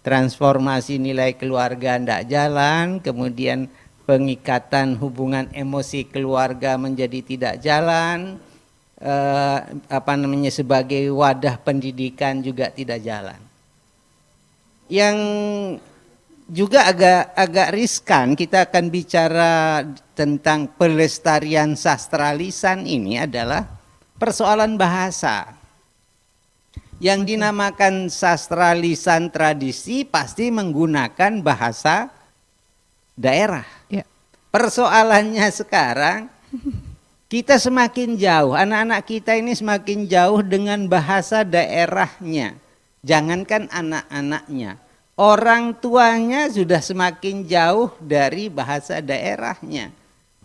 Transformasi 0.00 0.96
nilai 0.96 1.36
keluarga 1.36 2.00
tidak 2.00 2.22
jalan 2.28 2.96
kemudian 3.04 3.68
pengikatan 4.08 4.96
hubungan 4.96 5.52
emosi 5.52 6.08
keluarga 6.08 6.80
menjadi 6.80 7.20
tidak 7.20 7.54
jalan 7.60 8.40
eh, 8.96 9.58
apa 9.92 10.12
namanya 10.16 10.48
sebagai 10.48 11.12
wadah 11.12 11.60
pendidikan 11.60 12.40
juga 12.40 12.72
tidak 12.72 13.04
jalan 13.04 13.47
yang 14.88 15.16
juga 16.48 16.88
agak 16.88 17.36
agak 17.36 17.68
riskan 17.76 18.32
kita 18.32 18.64
akan 18.68 18.84
bicara 18.88 19.84
tentang 20.16 20.72
pelestarian 20.80 21.76
sastra 21.76 22.32
lisan 22.32 22.88
ini 22.88 23.20
adalah 23.20 23.68
persoalan 24.16 24.80
bahasa. 24.80 25.54
Yang 26.98 27.36
dinamakan 27.36 28.10
sastra 28.10 28.74
lisan 28.74 29.30
tradisi 29.30 30.02
pasti 30.02 30.50
menggunakan 30.50 31.38
bahasa 31.46 32.10
daerah. 33.14 33.62
Ya. 33.86 34.02
Persoalannya 34.50 35.46
sekarang 35.54 36.26
kita 37.30 37.60
semakin 37.60 38.18
jauh, 38.18 38.56
anak-anak 38.56 39.04
kita 39.06 39.38
ini 39.38 39.54
semakin 39.54 40.10
jauh 40.10 40.42
dengan 40.42 40.90
bahasa 40.90 41.46
daerahnya. 41.46 42.58
Jangankan 43.06 43.70
anak-anaknya, 43.70 44.78
orang 45.14 45.74
tuanya 45.78 46.50
sudah 46.50 46.82
semakin 46.82 47.46
jauh 47.46 47.94
dari 48.02 48.50
bahasa 48.50 48.98
daerahnya. 48.98 49.94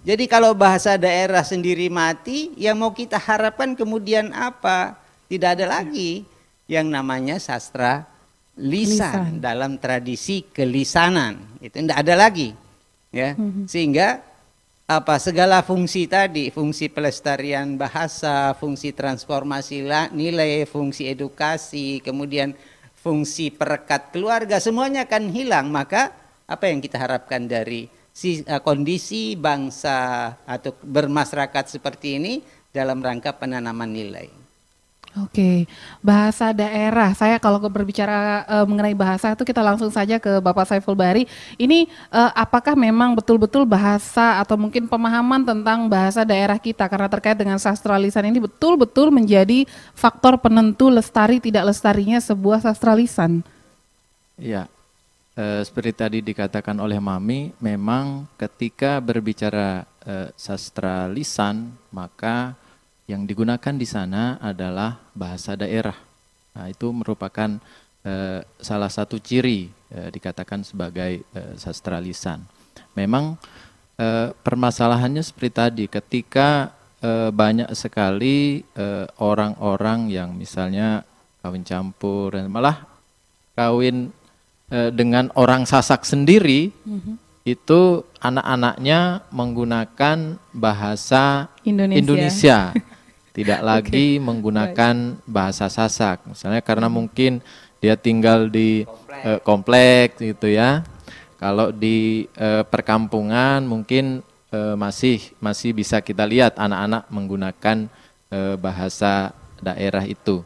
Jadi 0.03 0.27
kalau 0.27 0.51
bahasa 0.51 0.99
daerah 0.99 1.41
sendiri 1.41 1.87
mati, 1.87 2.51
yang 2.59 2.75
mau 2.75 2.91
kita 2.91 3.15
harapkan 3.15 3.71
kemudian 3.73 4.35
apa? 4.35 4.99
Tidak 5.31 5.49
ada 5.55 5.79
lagi 5.79 6.27
yang 6.67 6.91
namanya 6.91 7.39
sastra 7.39 8.03
lisan, 8.59 9.39
Lisan. 9.39 9.41
dalam 9.41 9.79
tradisi 9.79 10.45
kelisanan. 10.51 11.57
Itu 11.63 11.79
tidak 11.79 12.03
ada 12.05 12.13
lagi. 12.19 12.53
Ya. 13.09 13.37
Sehingga 13.65 14.21
apa 14.83 15.15
segala 15.15 15.63
fungsi 15.63 16.11
tadi, 16.11 16.51
fungsi 16.51 16.91
pelestarian 16.91 17.79
bahasa, 17.79 18.51
fungsi 18.59 18.91
transformasi 18.91 19.87
la- 19.87 20.11
nilai, 20.11 20.67
fungsi 20.67 21.07
edukasi, 21.07 22.03
kemudian 22.03 22.51
fungsi 22.99 23.47
perekat 23.47 24.11
keluarga 24.11 24.59
semuanya 24.59 25.07
akan 25.07 25.31
hilang, 25.31 25.71
maka 25.71 26.11
apa 26.43 26.67
yang 26.67 26.83
kita 26.83 26.99
harapkan 26.99 27.47
dari 27.47 27.87
si, 28.11 28.43
eh, 28.43 28.61
kondisi 28.61 29.39
bangsa 29.39 30.35
atau 30.43 30.75
bermasyarakat 30.83 31.79
seperti 31.79 32.19
ini 32.19 32.33
dalam 32.75 32.99
rangka 32.99 33.31
penanaman 33.39 33.87
nilai. 33.87 34.42
Oke, 35.13 35.69
bahasa 36.01 36.49
daerah. 36.57 37.13
Saya 37.13 37.37
kalau 37.37 37.61
berbicara 37.69 38.49
eh, 38.49 38.65
mengenai 38.65 38.97
bahasa 38.97 39.37
itu 39.37 39.45
kita 39.45 39.61
langsung 39.61 39.93
saja 39.93 40.17
ke 40.17 40.41
Bapak 40.41 40.65
Saiful 40.65 40.97
Bahri. 40.97 41.29
Ini 41.53 41.85
eh, 41.85 42.31
apakah 42.33 42.73
memang 42.73 43.13
betul-betul 43.13 43.61
bahasa 43.61 44.41
atau 44.41 44.57
mungkin 44.57 44.89
pemahaman 44.89 45.45
tentang 45.45 45.85
bahasa 45.85 46.25
daerah 46.25 46.57
kita 46.57 46.89
karena 46.89 47.05
terkait 47.05 47.37
dengan 47.37 47.61
sastra 47.61 47.93
lisan 48.01 48.25
ini 48.25 48.41
betul-betul 48.41 49.13
menjadi 49.13 49.69
faktor 49.93 50.41
penentu 50.41 50.89
lestari 50.89 51.37
tidak 51.37 51.69
lestarinya 51.69 52.17
sebuah 52.17 52.65
sastra 52.65 52.97
lisan. 52.97 53.45
Ya, 54.33 54.65
eh, 55.37 55.61
seperti 55.61 55.93
tadi 55.93 56.17
dikatakan 56.25 56.73
oleh 56.81 56.97
Mami, 56.97 57.53
memang 57.61 58.25
ketika 58.33 58.97
berbicara 58.97 59.85
sastra 60.35 61.07
lisan, 61.07 61.71
maka 61.87 62.59
yang 63.07 63.27
digunakan 63.27 63.75
di 63.75 63.83
sana 63.83 64.39
adalah 64.39 64.95
bahasa 65.11 65.59
daerah. 65.59 65.95
Nah, 66.55 66.71
itu 66.71 66.87
merupakan 66.95 67.59
eh, 68.05 68.39
salah 68.63 68.91
satu 68.91 69.19
ciri 69.19 69.67
eh, 69.91 70.09
dikatakan 70.13 70.63
sebagai 70.63 71.23
eh, 71.23 71.53
sastra 71.59 71.99
lisan. 71.99 72.39
Memang 72.95 73.35
eh, 73.99 74.31
permasalahannya 74.31 75.19
seperti 75.19 75.51
tadi, 75.51 75.85
ketika 75.91 76.71
eh, 77.03 77.29
banyak 77.33 77.73
sekali 77.75 78.63
eh, 78.63 79.05
orang-orang 79.19 80.07
yang 80.07 80.31
misalnya 80.37 81.03
kawin 81.43 81.67
campur 81.67 82.39
dan 82.39 82.47
malah 82.47 82.87
kawin 83.51 84.15
eh, 84.71 84.95
dengan 84.95 85.27
orang 85.35 85.67
Sasak 85.67 86.07
sendiri 86.07 86.71
itu 87.43 87.81
anak-anaknya 88.23 89.27
menggunakan 89.35 90.39
bahasa 90.55 91.51
Indonesia. 91.67 91.99
Indonesia. 91.99 92.59
Tidak 93.33 93.65
lagi 93.65 94.21
menggunakan 94.21 95.17
bahasa 95.25 95.65
Sasak. 95.65 96.21
Misalnya 96.29 96.61
karena 96.61 96.85
mungkin 96.85 97.41
dia 97.81 97.97
tinggal 97.97 98.45
di 98.45 98.85
eh, 99.25 99.39
kompleks 99.41 100.21
gitu 100.21 100.53
ya. 100.53 100.85
Kalau 101.41 101.73
di 101.73 102.29
eh, 102.37 102.61
perkampungan 102.61 103.65
mungkin 103.65 104.21
eh, 104.53 104.75
masih 104.77 105.33
masih 105.41 105.73
bisa 105.73 105.97
kita 105.99 106.29
lihat 106.29 106.61
anak-anak 106.61 107.09
menggunakan 107.09 107.77
eh, 108.29 108.55
bahasa 108.55 109.33
daerah 109.57 110.05
itu. 110.05 110.45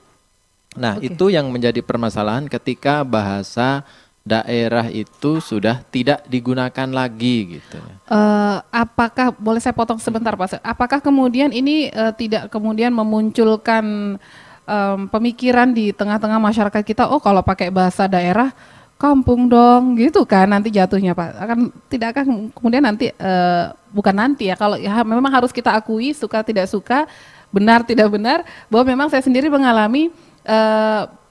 Nah, 0.77 0.95
Oke. 0.95 1.11
itu 1.11 1.33
yang 1.33 1.49
menjadi 1.49 1.81
permasalahan 1.81 2.45
ketika 2.47 3.01
bahasa 3.01 3.83
daerah 4.27 4.91
itu 4.91 5.39
sudah 5.39 5.79
tidak 5.87 6.27
digunakan 6.27 6.91
lagi 6.91 7.57
gitu. 7.57 7.79
Eh, 8.11 8.57
apakah 8.67 9.31
boleh 9.31 9.63
saya 9.63 9.71
potong 9.71 9.95
sebentar 9.97 10.35
Pak? 10.35 10.59
Apakah 10.59 10.99
kemudian 10.99 11.55
ini 11.55 11.87
eh, 11.87 12.13
tidak 12.19 12.51
kemudian 12.51 12.91
memunculkan 12.91 14.19
em, 14.67 14.99
pemikiran 15.07 15.71
di 15.71 15.95
tengah-tengah 15.95 16.43
masyarakat 16.43 16.83
kita, 16.83 17.07
oh 17.07 17.23
kalau 17.23 17.39
pakai 17.39 17.71
bahasa 17.71 18.05
daerah 18.11 18.51
kampung 18.99 19.47
dong, 19.47 19.95
gitu 19.95 20.27
kan 20.27 20.51
nanti 20.51 20.67
jatuhnya 20.75 21.15
Pak. 21.15 21.29
Akan 21.39 21.59
tidak 21.87 22.19
akan 22.19 22.51
kemudian 22.51 22.83
nanti 22.83 23.15
eh, 23.15 23.65
bukan 23.95 24.13
nanti 24.13 24.51
ya 24.51 24.59
kalau 24.59 24.75
ya 24.75 25.07
memang 25.07 25.31
harus 25.31 25.55
kita 25.55 25.71
akui 25.71 26.11
suka 26.11 26.43
tidak 26.43 26.67
suka, 26.67 27.07
benar 27.55 27.87
tidak 27.87 28.11
benar 28.11 28.43
bahwa 28.67 28.83
memang 28.91 29.07
saya 29.07 29.23
sendiri 29.23 29.47
mengalami 29.47 30.11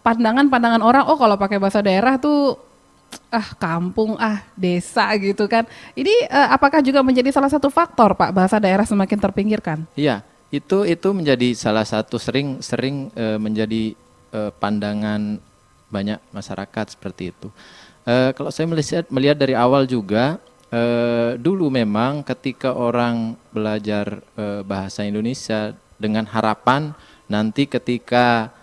pandangan-pandangan 0.06 0.85
orang, 0.85 1.09
oh 1.09 1.18
kalau 1.18 1.35
pakai 1.35 1.59
bahasa 1.59 1.82
daerah 1.82 2.14
tuh 2.20 2.65
ah 3.31 3.48
kampung 3.57 4.14
ah 4.16 4.42
desa 4.55 5.09
gitu 5.18 5.44
kan 5.50 5.66
ini 5.98 6.12
eh, 6.26 6.48
apakah 6.52 6.81
juga 6.81 7.02
menjadi 7.02 7.33
salah 7.33 7.50
satu 7.50 7.68
faktor 7.68 8.14
pak 8.14 8.31
bahasa 8.33 8.57
daerah 8.62 8.85
semakin 8.87 9.18
terpinggirkan 9.18 9.79
Iya, 9.96 10.22
itu 10.55 10.87
itu 10.87 11.09
menjadi 11.11 11.52
salah 11.57 11.85
satu 11.85 12.16
sering 12.16 12.62
sering 12.62 13.11
eh, 13.14 13.38
menjadi 13.38 13.92
eh, 14.33 14.50
pandangan 14.57 15.38
banyak 15.90 16.18
masyarakat 16.35 16.98
seperti 16.98 17.31
itu. 17.35 17.48
Eh, 18.07 18.31
kalau 18.35 18.50
saya 18.55 18.66
melihat 18.70 19.07
melihat 19.11 19.37
dari 19.38 19.55
awal 19.59 19.87
juga 19.87 20.38
eh, 20.70 21.35
dulu 21.38 21.70
memang 21.70 22.22
ketika 22.22 22.74
orang 22.74 23.35
belajar 23.50 24.22
eh, 24.38 24.62
bahasa 24.62 25.02
Indonesia 25.02 25.75
dengan 25.98 26.29
harapan 26.29 26.94
nanti 27.27 27.67
ketika 27.67 28.54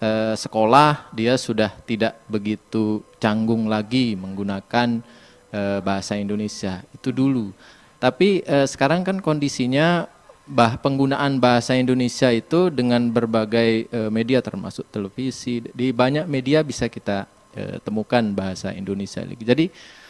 eh, 0.00 0.34
sekolah 0.34 1.12
dia 1.12 1.36
sudah 1.36 1.70
tidak 1.84 2.18
begitu 2.26 3.04
canggung 3.20 3.68
lagi 3.68 4.16
menggunakan 4.16 5.04
eh, 5.52 5.78
bahasa 5.84 6.16
Indonesia 6.16 6.80
itu 6.90 7.12
dulu. 7.12 7.52
Tapi 8.00 8.40
eh, 8.42 8.66
sekarang 8.66 9.04
kan 9.04 9.20
kondisinya 9.20 10.08
bah 10.50 10.74
penggunaan 10.82 11.38
bahasa 11.38 11.78
Indonesia 11.78 12.26
itu 12.34 12.72
dengan 12.74 13.06
berbagai 13.12 13.86
eh, 13.86 14.10
media 14.10 14.42
termasuk 14.42 14.88
televisi 14.90 15.62
di 15.70 15.94
banyak 15.94 16.26
media 16.26 16.64
bisa 16.64 16.90
kita 16.90 17.28
eh, 17.54 17.78
temukan 17.84 18.24
bahasa 18.34 18.74
Indonesia 18.74 19.22
lagi. 19.22 19.44
Jadi 19.44 19.66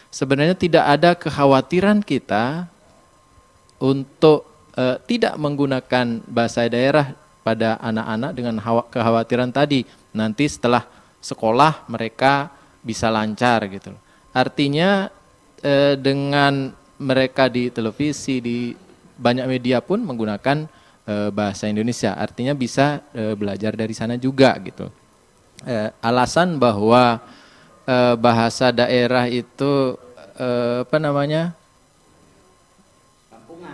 sebenarnya 0.09 0.57
tidak 0.57 0.85
ada 0.87 1.11
kekhawatiran 1.19 2.01
kita 2.01 2.71
untuk 3.83 4.47
eh, 4.79 4.97
tidak 5.05 5.35
menggunakan 5.37 6.25
bahasa 6.25 6.65
daerah 6.71 7.13
pada 7.41 7.81
anak-anak 7.81 8.31
dengan 8.37 8.57
hawa- 8.61 8.89
kekhawatiran 8.89 9.51
tadi 9.51 9.85
nanti 10.13 10.45
setelah 10.49 10.85
sekolah 11.21 11.89
mereka 11.89 12.49
bisa 12.81 13.13
lancar 13.13 13.65
gitu. 13.69 13.93
loh. 13.93 14.03
Artinya 14.33 15.13
eh, 15.61 15.95
dengan 15.97 16.73
mereka 17.01 17.49
di 17.49 17.73
televisi 17.73 18.41
di 18.41 18.73
banyak 19.21 19.45
media 19.49 19.85
pun 19.85 20.01
menggunakan 20.01 20.69
eh, 21.09 21.29
bahasa 21.33 21.69
Indonesia, 21.69 22.17
artinya 22.17 22.57
bisa 22.57 23.05
eh, 23.13 23.37
belajar 23.37 23.77
dari 23.77 23.93
sana 23.93 24.17
juga 24.17 24.57
gitu. 24.61 24.89
Eh, 25.65 25.93
alasan 26.01 26.57
bahwa 26.57 27.21
eh, 27.85 28.15
bahasa 28.17 28.73
daerah 28.73 29.29
itu 29.29 29.97
eh, 30.41 30.89
apa 30.89 30.97
namanya 30.97 31.53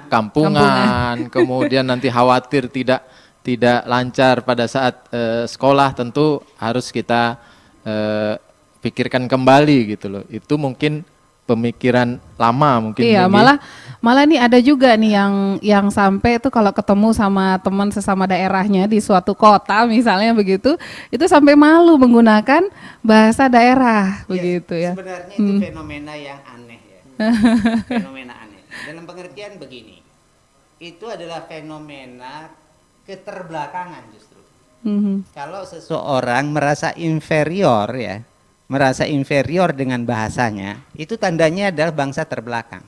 kampungan, 0.07 1.27
kemudian 1.31 1.83
nanti 1.87 2.07
khawatir 2.11 2.71
tidak 2.71 3.03
tidak 3.47 3.87
lancar 3.87 4.43
pada 4.43 4.67
saat 4.67 5.07
eh, 5.15 5.47
sekolah 5.47 5.95
tentu 5.95 6.43
harus 6.59 6.91
kita 6.91 7.39
eh, 7.87 8.35
pikirkan 8.83 9.31
kembali 9.31 9.95
gitu 9.95 10.11
loh. 10.11 10.25
Itu 10.27 10.59
mungkin 10.59 11.07
pemikiran 11.47 12.19
lama 12.35 12.91
mungkin. 12.91 13.07
Iya, 13.07 13.31
Mungkin. 13.31 13.39
malah 13.39 13.57
malah 14.03 14.27
nih 14.27 14.41
ada 14.43 14.59
juga 14.59 14.99
nih 14.99 15.15
yang 15.15 15.35
yang 15.63 15.87
sampai 15.95 16.43
tuh 16.43 16.51
kalau 16.51 16.75
ketemu 16.75 17.15
sama 17.15 17.63
teman 17.63 17.95
sesama 17.95 18.27
daerahnya 18.27 18.91
di 18.91 18.99
suatu 18.99 19.31
kota 19.39 19.87
misalnya 19.87 20.35
begitu, 20.35 20.75
itu 21.15 21.25
sampai 21.31 21.55
malu 21.55 21.95
menggunakan 21.95 22.67
bahasa 22.99 23.47
daerah 23.47 24.27
begitu 24.27 24.75
ya. 24.75 24.99
Sebenarnya 24.99 25.39
itu 25.39 25.53
fenomena 25.63 26.13
yang 26.19 26.43
aneh 26.43 26.81
ya. 26.83 27.01
fenomena 28.03 28.35
aneh. 28.43 28.67
Dalam 28.91 29.07
pengertian 29.07 29.63
begini. 29.63 30.03
Itu 30.77 31.09
adalah 31.09 31.49
fenomena 31.49 32.66
keterbelakangan 33.07 34.03
justru. 34.13 34.41
Mhm. 34.83 35.31
Kalau 35.33 35.63
seseorang 35.63 36.51
merasa 36.51 36.91
inferior 36.99 37.87
ya, 37.95 38.21
merasa 38.67 39.07
inferior 39.07 39.71
dengan 39.71 40.03
bahasanya, 40.03 40.83
itu 40.99 41.15
tandanya 41.15 41.71
adalah 41.71 41.95
bangsa 41.95 42.27
terbelakang. 42.27 42.83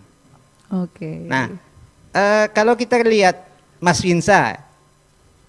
Oke. 0.75 1.25
Nah, 1.25 1.49
eh, 2.13 2.47
kalau 2.51 2.75
kita 2.75 3.01
lihat 3.01 3.47
Mas 3.79 4.03
Winsa, 4.03 4.59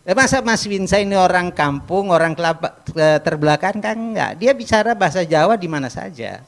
eh, 0.05 0.15
masa 0.15 0.39
Mas 0.45 0.63
Winsa 0.69 1.01
ini 1.01 1.17
orang 1.17 1.49
kampung, 1.49 2.13
orang 2.13 2.37
kelapa, 2.37 2.77
terbelakang 3.25 3.81
kan 3.81 3.97
enggak. 3.97 4.37
Dia 4.37 4.53
bicara 4.53 4.93
bahasa 4.93 5.25
Jawa 5.25 5.57
di 5.57 5.67
mana 5.67 5.89
saja, 5.89 6.45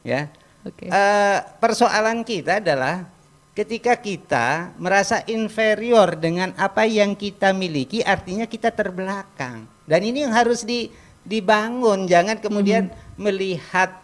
ya. 0.00 0.20
Oke. 0.64 0.88
Eh, 0.88 1.38
persoalan 1.60 2.24
kita 2.24 2.60
adalah 2.60 3.04
ketika 3.54 3.98
kita 3.98 4.72
merasa 4.78 5.22
inferior 5.26 6.14
dengan 6.14 6.54
apa 6.56 6.86
yang 6.86 7.18
kita 7.18 7.50
miliki, 7.50 8.00
artinya 8.00 8.46
kita 8.46 8.70
terbelakang. 8.70 9.66
Dan 9.84 10.00
ini 10.06 10.22
yang 10.22 10.34
harus 10.34 10.62
di, 10.62 10.88
dibangun, 11.26 12.06
jangan 12.06 12.38
kemudian 12.38 12.88
melihat 13.18 13.98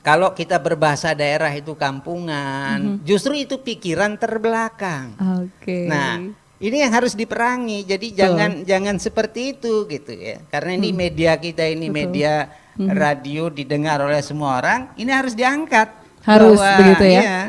kalau 0.00 0.32
kita 0.32 0.56
berbahasa 0.56 1.12
daerah 1.12 1.52
itu 1.52 1.76
kampungan, 1.76 3.04
justru 3.04 3.36
itu 3.36 3.60
pikiran 3.60 4.16
terbelakang. 4.16 5.12
Oke. 5.44 5.84
Nah, 5.84 6.16
ini 6.56 6.76
yang 6.80 6.92
harus 6.92 7.12
diperangi. 7.12 7.84
Jadi 7.84 8.16
jangan 8.16 8.64
jangan 8.64 8.96
seperti 8.96 9.60
itu 9.60 9.84
gitu 9.88 10.16
ya. 10.16 10.40
Karena 10.48 10.80
ini 10.80 10.96
media 10.96 11.36
kita 11.36 11.68
ini 11.68 11.92
Betul. 11.92 11.96
media 12.00 12.32
radio 12.80 13.52
didengar 13.52 14.00
oleh 14.00 14.24
semua 14.24 14.56
orang, 14.56 14.80
ini 14.96 15.12
harus 15.12 15.36
diangkat. 15.36 15.99
Harus 16.20 16.60
Bahwa, 16.60 16.76
begitu 16.76 17.04
ya? 17.08 17.20
iya. 17.22 17.40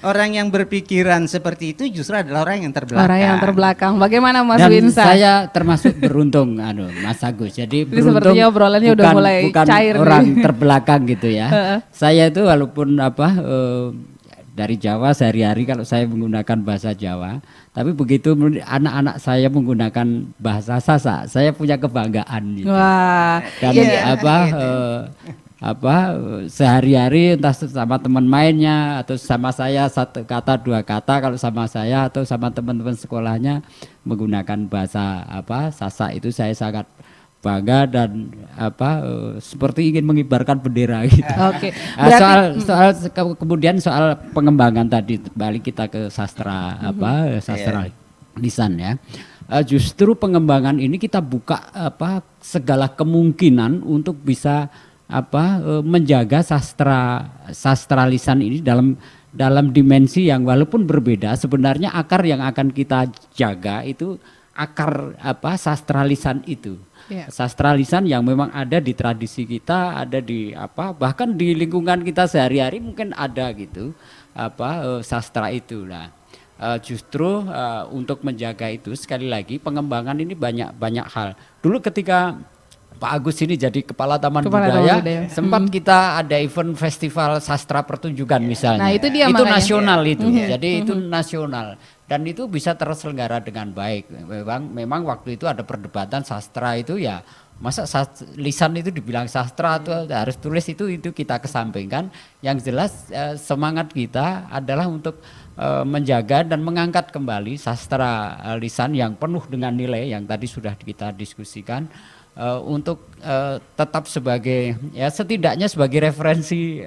Orang 0.00 0.32
yang 0.32 0.48
berpikiran 0.48 1.28
seperti 1.28 1.76
itu 1.76 1.92
justru 1.92 2.16
adalah 2.16 2.40
orang 2.42 2.64
yang 2.64 2.72
terbelakang. 2.72 3.04
Orang 3.04 3.20
yang 3.20 3.36
terbelakang. 3.36 3.92
Bagaimana 4.00 4.40
Mas 4.40 4.58
Dan 4.58 4.70
Winsa? 4.72 5.04
saya 5.04 5.32
termasuk 5.46 5.92
beruntung, 5.94 6.56
anu, 6.64 6.88
Mas 6.98 7.20
Agus. 7.20 7.52
Jadi 7.52 7.84
Ini 7.84 7.88
beruntung 7.90 8.08
sepertinya 8.16 8.44
obrolannya 8.48 8.90
udah 8.90 9.04
bukan, 9.04 9.14
mulai 9.14 9.36
bukan 9.44 9.64
cair 9.64 9.94
nih. 9.94 10.00
orang 10.00 10.24
terbelakang 10.40 11.00
gitu 11.04 11.28
ya. 11.28 11.46
Heeh. 11.54 11.78
saya 11.92 12.24
itu 12.26 12.40
walaupun 12.40 12.96
apa 12.96 13.28
eh, 13.36 13.86
dari 14.54 14.78
Jawa 14.78 15.10
sehari-hari 15.10 15.66
kalau 15.66 15.82
saya 15.82 16.06
menggunakan 16.06 16.62
bahasa 16.62 16.94
Jawa, 16.94 17.42
tapi 17.74 17.90
begitu 17.90 18.38
anak-anak 18.62 19.18
saya 19.18 19.50
menggunakan 19.50 20.30
bahasa 20.38 20.78
Sasak, 20.78 21.26
saya 21.26 21.50
punya 21.50 21.74
kebanggaan. 21.74 22.62
Gitu. 22.62 22.70
Wah, 22.70 23.42
Dan 23.58 23.74
iya. 23.74 24.14
apa 24.14 24.36
eh, 24.54 24.98
apa 25.58 25.96
eh, 26.14 26.42
sehari-hari 26.46 27.34
entah 27.34 27.50
sama 27.50 27.98
teman 27.98 28.22
mainnya 28.22 29.02
atau 29.02 29.18
sama 29.18 29.50
saya 29.50 29.90
satu 29.90 30.22
kata 30.22 30.62
dua 30.62 30.86
kata 30.86 31.18
kalau 31.18 31.34
sama 31.34 31.66
saya 31.66 32.06
atau 32.06 32.22
sama 32.22 32.52
teman-teman 32.54 32.94
sekolahnya 32.94 33.64
menggunakan 34.06 34.70
bahasa 34.70 35.26
apa 35.26 35.74
Sasak 35.74 36.20
itu 36.20 36.30
saya 36.30 36.54
sangat 36.54 36.86
bangga 37.44 37.84
dan 37.84 38.32
apa 38.56 38.90
eh, 39.04 39.30
seperti 39.38 39.92
ingin 39.92 40.08
mengibarkan 40.08 40.56
bendera 40.58 41.04
gitu. 41.04 41.28
Oke. 41.44 41.68
Ah, 41.94 42.08
Berarti- 42.08 42.16
soal 42.16 42.40
soal 42.64 43.10
ke- 43.12 43.36
kemudian 43.36 43.76
soal 43.76 44.16
pengembangan 44.32 44.88
tadi 44.88 45.20
balik 45.30 45.68
kita 45.68 45.86
ke 45.86 46.08
sastra 46.08 46.80
Mhm. 46.80 46.88
apa 46.90 47.10
sastra 47.38 47.84
lisan 48.34 48.80
ya. 48.80 48.96
Eh, 49.44 49.62
justru 49.62 50.16
pengembangan 50.16 50.80
ini 50.80 50.96
kita 50.96 51.20
buka 51.20 51.68
apa 51.70 52.24
segala 52.40 52.88
kemungkinan 52.88 53.84
untuk 53.84 54.16
bisa 54.18 54.72
apa 55.04 55.44
eh, 55.60 55.82
menjaga 55.84 56.40
sastra 56.40 57.28
sastra 57.52 58.08
lisan 58.08 58.40
ini 58.40 58.58
dalam 58.58 58.96
dalam 59.28 59.68
dimensi 59.68 60.24
yang 60.24 60.42
walaupun 60.42 60.86
berbeda 60.86 61.34
sebenarnya 61.34 61.90
akar 61.90 62.22
yang 62.22 62.40
akan 62.40 62.70
kita 62.70 63.04
jaga 63.34 63.82
itu 63.82 64.14
akar 64.54 65.18
apa 65.18 65.58
sastra 65.58 66.06
lisan 66.06 66.40
itu 66.46 66.78
Iya. 67.08 67.28
sastra 67.28 67.76
lisan 67.76 68.08
yang 68.08 68.24
memang 68.24 68.48
ada 68.48 68.80
di 68.80 68.96
tradisi 68.96 69.44
kita, 69.44 70.00
ada 70.00 70.18
di 70.24 70.56
apa 70.56 70.96
bahkan 70.96 71.36
di 71.36 71.52
lingkungan 71.52 72.00
kita 72.00 72.24
sehari-hari 72.24 72.80
mungkin 72.80 73.12
ada 73.12 73.52
gitu 73.52 73.92
apa 74.34 74.98
eh, 74.98 75.00
sastra 75.04 75.52
itu 75.52 75.84
lah. 75.84 76.08
Eh, 76.54 76.78
justru 76.80 77.44
eh, 77.44 77.82
untuk 77.90 78.22
menjaga 78.22 78.70
itu 78.70 78.94
sekali 78.94 79.26
lagi 79.26 79.58
pengembangan 79.60 80.16
ini 80.16 80.32
banyak 80.32 80.72
banyak 80.78 81.06
hal. 81.12 81.36
Dulu 81.60 81.82
ketika 81.82 82.38
Pak 82.94 83.10
Agus 83.10 83.36
ini 83.42 83.58
jadi 83.58 83.82
kepala 83.82 84.22
Taman 84.22 84.46
Kepala 84.46 84.70
Taman 84.70 84.80
Budaya, 84.86 84.94
Budaya. 85.02 85.22
sempat 85.26 85.62
kita 85.66 86.22
ada 86.22 86.36
event 86.38 86.78
festival 86.78 87.42
sastra 87.42 87.82
pertunjukan 87.82 88.38
misalnya. 88.38 88.86
Nah, 88.86 88.92
itu 88.94 89.10
dia 89.10 89.26
itu 89.26 89.34
makanya. 89.34 89.54
nasional 89.58 90.00
itu. 90.06 90.26
Mhm. 90.30 90.46
Jadi 90.54 90.68
itu 90.86 90.92
nasional 90.94 91.66
dan 92.04 92.20
itu 92.28 92.44
bisa 92.44 92.76
terselenggara 92.76 93.40
dengan 93.40 93.72
baik. 93.72 94.12
Memang 94.12 94.68
memang 94.68 95.00
waktu 95.08 95.40
itu 95.40 95.48
ada 95.48 95.64
perdebatan 95.64 96.20
sastra 96.20 96.76
itu 96.76 97.00
ya 97.00 97.24
masa 97.62 97.86
sas- 97.86 98.26
lisan 98.36 98.74
itu 98.76 98.90
dibilang 98.90 99.30
sastra 99.30 99.78
atau 99.78 100.04
harus 100.10 100.36
tulis 100.36 100.66
itu 100.68 100.84
itu 100.90 101.16
kita 101.16 101.40
kesampingkan. 101.40 102.12
Yang 102.44 102.68
jelas 102.68 102.92
eh, 103.08 103.40
semangat 103.40 103.88
kita 103.96 104.52
adalah 104.52 104.84
untuk 104.84 105.16
eh, 105.56 105.84
menjaga 105.86 106.44
dan 106.44 106.60
mengangkat 106.60 107.08
kembali 107.08 107.56
sastra 107.56 108.36
eh, 108.52 108.56
lisan 108.60 108.92
yang 108.92 109.16
penuh 109.16 109.42
dengan 109.48 109.72
nilai 109.72 110.12
yang 110.12 110.28
tadi 110.28 110.44
sudah 110.44 110.76
kita 110.76 111.12
diskusikan 111.16 111.88
untuk 112.66 113.14
tetap 113.78 114.10
sebagai 114.10 114.74
ya 114.90 115.06
setidaknya 115.06 115.70
sebagai 115.70 116.02
referensi 116.02 116.82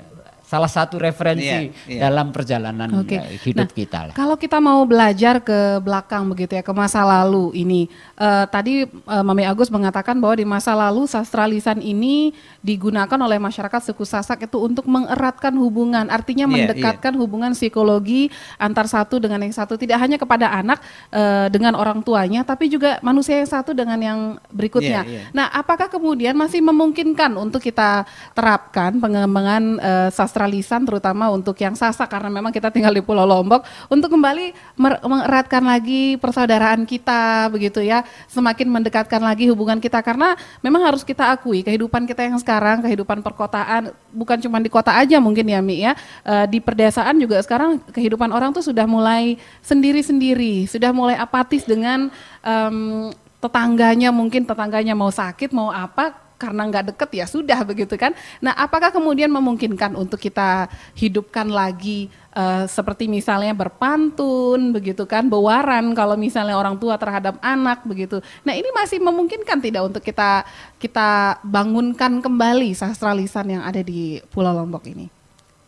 salah 0.48 0.72
satu 0.72 0.96
referensi 0.96 1.44
Iya, 1.44 1.60
iya. 1.92 2.08
dalam 2.08 2.32
perjalanan 2.32 2.88
Oke. 3.04 3.20
eh, 3.20 3.36
hidup 3.44 3.68
Nah, 3.68 3.76
kita 3.76 4.00
lah. 4.08 4.14
Kalau 4.16 4.40
kita 4.40 4.64
mau 4.64 4.80
belajar 4.88 5.44
ke 5.44 5.84
belakang 5.84 6.24
begitu 6.32 6.56
ya, 6.56 6.64
ke 6.64 6.72
masa 6.72 7.04
lalu 7.04 7.52
ini. 7.52 7.92
eh, 8.16 8.46
tadi 8.48 8.88
eh, 8.88 9.24
Mami 9.28 9.44
Agus 9.44 9.68
mengatakan 9.68 10.16
bahwa 10.16 10.40
di 10.40 10.48
masa 10.48 10.72
lalu 10.72 11.04
sastra 11.04 11.44
lisan 11.44 11.84
ini 11.84 12.32
digunakan 12.64 13.20
oleh 13.20 13.36
masyarakat 13.38 13.92
suku 13.92 14.08
Sasak 14.08 14.48
itu 14.48 14.56
untuk 14.56 14.88
mengeratkan 14.88 15.52
hubungan, 15.60 16.08
artinya 16.08 16.48
Iya, 16.48 16.72
mendekatkan 16.72 17.12
hubungan 17.20 17.52
psikologi 17.52 18.32
antar 18.56 18.88
satu 18.88 19.20
dengan 19.20 19.44
yang 19.44 19.52
satu, 19.52 19.76
tidak 19.76 20.00
hanya 20.00 20.16
kepada 20.16 20.48
anak 20.48 20.80
eh, 21.12 21.52
dengan 21.52 21.76
orang 21.76 22.00
tuanya, 22.00 22.48
tapi 22.48 22.72
juga 22.72 23.04
manusia 23.04 23.36
yang 23.36 23.52
satu 23.52 23.76
dengan 23.76 24.00
yang 24.00 24.20
berikutnya. 24.48 25.04
Iya, 25.04 25.12
iya. 25.12 25.36
Nah, 25.36 25.52
apakah 25.52 25.92
kemudian 25.92 26.40
masih 26.40 26.64
memungkinkan 26.64 27.36
untuk 27.36 27.60
kita 27.60 28.08
terapkan 28.32 28.96
pengembangan 28.96 29.64
eh, 29.84 30.10
sastra 30.14 30.37
lisan 30.46 30.86
terutama 30.86 31.34
untuk 31.34 31.58
yang 31.58 31.74
Sasak 31.74 32.06
karena 32.06 32.30
memang 32.30 32.54
kita 32.54 32.70
tinggal 32.70 32.94
di 32.94 33.02
Pulau 33.02 33.26
Lombok 33.26 33.66
untuk 33.90 34.14
kembali 34.14 34.78
mengeratkan 34.78 35.64
lagi 35.66 36.20
persaudaraan 36.22 36.86
kita 36.86 37.50
begitu 37.50 37.82
ya, 37.82 38.06
semakin 38.30 38.70
mendekatkan 38.70 39.24
lagi 39.24 39.50
hubungan 39.50 39.82
kita 39.82 40.04
karena 40.06 40.38
memang 40.62 40.86
harus 40.86 41.02
kita 41.02 41.34
akui 41.34 41.66
kehidupan 41.66 42.06
kita 42.06 42.28
yang 42.28 42.38
sekarang, 42.38 42.86
kehidupan 42.86 43.26
perkotaan 43.26 43.90
bukan 44.14 44.38
cuma 44.44 44.62
di 44.62 44.70
kota 44.70 44.94
aja 44.94 45.18
mungkin 45.18 45.48
ya 45.48 45.64
Mi 45.64 45.82
ya, 45.82 45.98
eh, 46.28 46.46
di 46.46 46.62
perdesaan 46.62 47.18
juga 47.18 47.42
sekarang 47.42 47.82
kehidupan 47.90 48.30
orang 48.30 48.52
tuh 48.52 48.62
sudah 48.62 48.84
mulai 48.84 49.40
sendiri-sendiri, 49.64 50.68
sudah 50.68 50.92
mulai 50.92 51.16
apatis 51.16 51.64
dengan 51.64 52.12
em, 52.44 53.10
tetangganya 53.38 54.10
mungkin 54.10 54.44
tetangganya 54.44 54.98
mau 54.98 55.14
sakit 55.14 55.54
mau 55.54 55.70
apa 55.70 56.27
karena 56.38 56.70
nggak 56.70 56.94
deket 56.94 57.10
ya 57.18 57.26
sudah 57.26 57.60
begitu 57.66 57.98
kan. 57.98 58.14
Nah 58.40 58.54
apakah 58.54 58.94
kemudian 58.94 59.28
memungkinkan 59.34 59.98
untuk 59.98 60.22
kita 60.22 60.70
hidupkan 60.94 61.50
lagi 61.50 62.08
eh, 62.32 62.66
seperti 62.70 63.10
misalnya 63.10 63.58
berpantun 63.58 64.72
begitu 64.72 65.04
kan, 65.10 65.26
bewaran 65.26 65.92
kalau 65.98 66.14
misalnya 66.14 66.56
orang 66.56 66.78
tua 66.78 66.96
terhadap 66.96 67.42
anak 67.42 67.82
begitu. 67.84 68.22
Nah 68.46 68.54
ini 68.54 68.70
masih 68.72 69.02
memungkinkan 69.02 69.58
tidak 69.60 69.84
untuk 69.90 70.06
kita 70.06 70.46
kita 70.78 71.42
bangunkan 71.42 72.22
kembali 72.22 72.72
sastra 72.78 73.12
lisan 73.18 73.58
yang 73.58 73.66
ada 73.66 73.82
di 73.82 74.22
Pulau 74.30 74.54
Lombok 74.54 74.86
ini. 74.88 75.10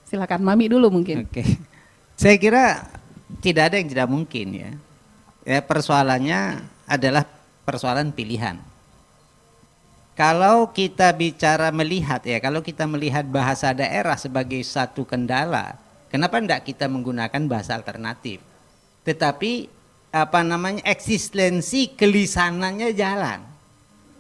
Silakan 0.06 0.46
Mami 0.46 0.70
dulu 0.70 0.90
mungkin. 0.94 1.26
Oke. 1.26 1.44
Saya 2.14 2.38
kira 2.38 2.86
tidak 3.42 3.74
ada 3.74 3.76
yang 3.82 3.90
tidak 3.90 4.08
mungkin 4.10 4.48
ya. 4.54 4.72
Ya 5.46 5.60
persoalannya 5.66 6.62
adalah 6.86 7.26
persoalan 7.66 8.14
pilihan. 8.14 8.69
Kalau 10.20 10.76
kita 10.76 11.16
bicara 11.16 11.72
melihat 11.72 12.20
ya, 12.28 12.44
kalau 12.44 12.60
kita 12.60 12.84
melihat 12.84 13.24
bahasa 13.24 13.72
daerah 13.72 14.20
sebagai 14.20 14.60
satu 14.68 15.08
kendala, 15.08 15.80
kenapa 16.12 16.44
tidak 16.44 16.68
kita 16.68 16.92
menggunakan 16.92 17.40
bahasa 17.48 17.80
alternatif? 17.80 18.44
Tetapi 19.08 19.72
apa 20.12 20.44
namanya 20.44 20.84
eksistensi 20.84 21.96
kelisanannya 21.96 22.92
jalan. 22.92 23.48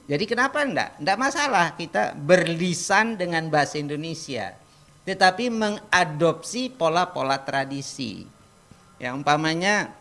Jadi 0.07 0.23
kenapa 0.23 0.63
enggak? 0.63 1.03
Enggak 1.03 1.19
masalah 1.19 1.75
kita 1.75 2.15
berlisan 2.15 3.19
dengan 3.19 3.51
bahasa 3.51 3.75
Indonesia. 3.75 4.55
Tetapi 5.03 5.51
mengadopsi 5.51 6.71
pola-pola 6.71 7.43
tradisi. 7.43 8.23
Yang 9.03 9.19
umpamanya 9.19 9.91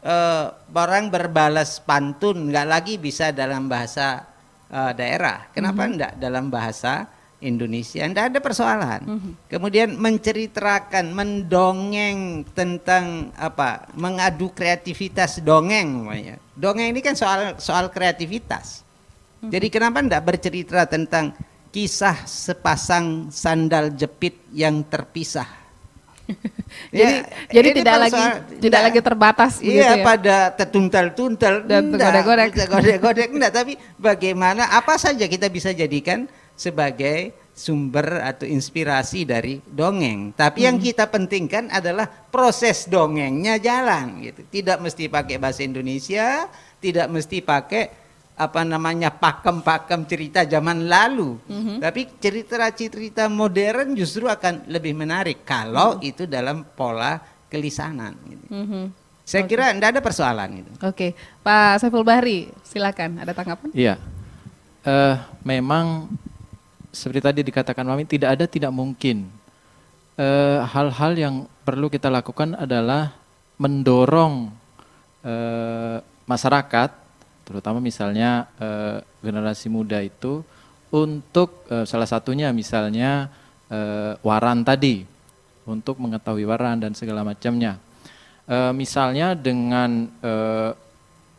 eh, 0.00 0.48
orang 0.72 1.12
berbalas 1.12 1.76
pantun 1.84 2.48
enggak 2.48 2.64
lagi 2.72 2.94
bisa 2.96 3.36
dalam 3.36 3.68
bahasa 3.68 4.31
eh, 4.72 4.92
daerah. 4.96 5.52
Kenapa 5.52 5.84
enggak 5.84 6.12
dalam 6.16 6.48
bahasa 6.48 7.06
Indonesia? 7.38 8.02
Enggak 8.02 8.32
ada 8.32 8.38
persoalan. 8.40 9.00
Kemudian 9.46 9.94
menceritakan, 10.00 11.12
mendongeng 11.12 12.48
tentang 12.56 13.30
apa? 13.36 13.86
Mengadu 13.92 14.48
kreativitas 14.50 15.44
dongeng 15.44 16.08
namanya. 16.08 16.40
Dongeng 16.56 16.90
ini 16.90 17.04
kan 17.04 17.12
soal 17.12 17.60
soal 17.60 17.92
kreativitas. 17.92 18.82
Jadi 19.42 19.68
kenapa 19.68 19.98
enggak 20.00 20.22
bercerita 20.22 20.86
tentang 20.86 21.34
kisah 21.74 22.24
sepasang 22.24 23.28
sandal 23.34 23.90
jepit 23.94 24.38
yang 24.54 24.86
terpisah? 24.86 25.61
Jadi 26.22 27.14
Ya, 27.22 27.26
jadi 27.52 27.68
tidak 27.74 27.96
lagi 28.00 28.14
persoal- 28.14 28.40
tidak 28.54 28.62
enggak. 28.72 28.82
lagi 28.84 29.00
terbatas 29.02 29.52
Iya 29.58 29.88
ya. 29.92 30.02
pada 30.02 30.36
tertuntal-tuntal 30.52 31.54
Dan 31.62 31.82
tergodek-godek. 31.90 32.48
tergodek-godek 32.56 33.28
enggak, 33.30 33.52
tapi 33.52 33.72
bagaimana 33.96 34.68
apa 34.68 34.96
saja 34.96 35.24
kita 35.24 35.46
bisa 35.46 35.70
jadikan 35.70 36.24
sebagai 36.54 37.32
sumber 37.52 38.22
atau 38.22 38.46
inspirasi 38.46 39.24
dari 39.24 39.60
dongeng. 39.62 40.32
Tapi 40.32 40.62
yang 40.62 40.76
Hmm. 40.76 40.84
kita 40.84 41.04
pentingkan 41.06 41.68
adalah 41.68 42.08
proses 42.08 42.86
dongengnya 42.86 43.58
jalan 43.58 44.22
gitu. 44.22 44.40
Tidak 44.42 44.78
mesti 44.78 45.06
pakai 45.06 45.36
bahasa 45.36 45.60
Indonesia, 45.60 46.48
tidak 46.78 47.06
mesti 47.06 47.40
pakai 47.40 48.01
apa 48.42 48.66
namanya 48.66 49.14
pakem-pakem 49.14 50.02
cerita 50.04 50.42
zaman 50.42 50.90
lalu. 50.90 51.38
Mhm. 51.46 51.78
Tapi 51.78 52.00
cerita-cerita 52.18 53.30
modern 53.30 53.94
justru 53.94 54.26
akan 54.26 54.66
lebih 54.66 54.92
menarik 54.92 55.46
kalau 55.46 55.96
Hmm. 55.98 56.08
itu 56.10 56.26
dalam 56.26 56.66
pola 56.66 57.22
kelisanan. 57.46 58.16
gitu. 58.26 58.46
Mhm. 58.50 58.84
Saya 59.22 59.46
kira 59.46 59.70
tidak 59.70 59.94
ada 59.94 60.00
persoalan 60.02 60.50
itu. 60.66 60.70
Oke, 60.82 61.14
Pak 61.40 61.78
Saiful 61.78 62.02
Bahri, 62.02 62.50
silakan. 62.66 63.22
Ada 63.22 63.32
tanggapan? 63.32 63.70
Iya, 63.72 63.96
Eh 64.82 65.14
memang 65.46 66.10
seperti 66.90 67.22
tadi 67.22 67.40
dikatakan 67.46 67.86
Mami 67.86 68.02
tidak 68.02 68.34
ada 68.34 68.50
tidak 68.50 68.74
mungkin. 68.74 69.30
Eh, 70.18 70.58
Hal-hal 70.58 71.14
yang 71.14 71.34
perlu 71.62 71.86
kita 71.86 72.10
lakukan 72.10 72.58
adalah 72.58 73.14
mendorong 73.56 74.50
eh, 75.22 76.02
masyarakat, 76.26 76.90
terutama 77.42 77.78
misalnya 77.82 78.48
eh, 78.58 78.98
generasi 79.22 79.66
muda 79.68 79.98
itu 80.02 80.42
untuk 80.92 81.64
eh, 81.72 81.86
salah 81.88 82.06
satunya 82.06 82.52
misalnya 82.52 83.32
eh, 83.72 84.14
waran 84.20 84.62
tadi, 84.62 85.04
untuk 85.64 85.98
mengetahui 85.98 86.44
waran 86.44 86.82
dan 86.82 86.92
segala 86.92 87.22
macamnya. 87.22 87.78
Eh, 88.46 88.72
misalnya 88.74 89.32
dengan 89.38 90.10
eh, 90.20 90.70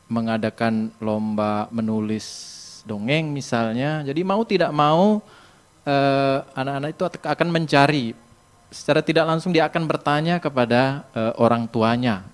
mengadakan 0.07 0.93
lomba 1.01 1.67
menulis 1.73 2.25
dongeng 2.83 3.31
misalnya. 3.31 4.03
Jadi 4.03 4.21
mau 4.21 4.43
tidak 4.43 4.71
mau 4.75 5.23
eh, 5.87 6.37
anak-anak 6.55 6.89
itu 6.93 7.03
akan 7.23 7.47
mencari 7.49 8.05
secara 8.73 9.05
tidak 9.05 9.29
langsung 9.29 9.53
dia 9.53 9.69
akan 9.69 9.85
bertanya 9.85 10.41
kepada 10.41 11.05
eh, 11.13 11.33
orang 11.37 11.69
tuanya 11.69 12.25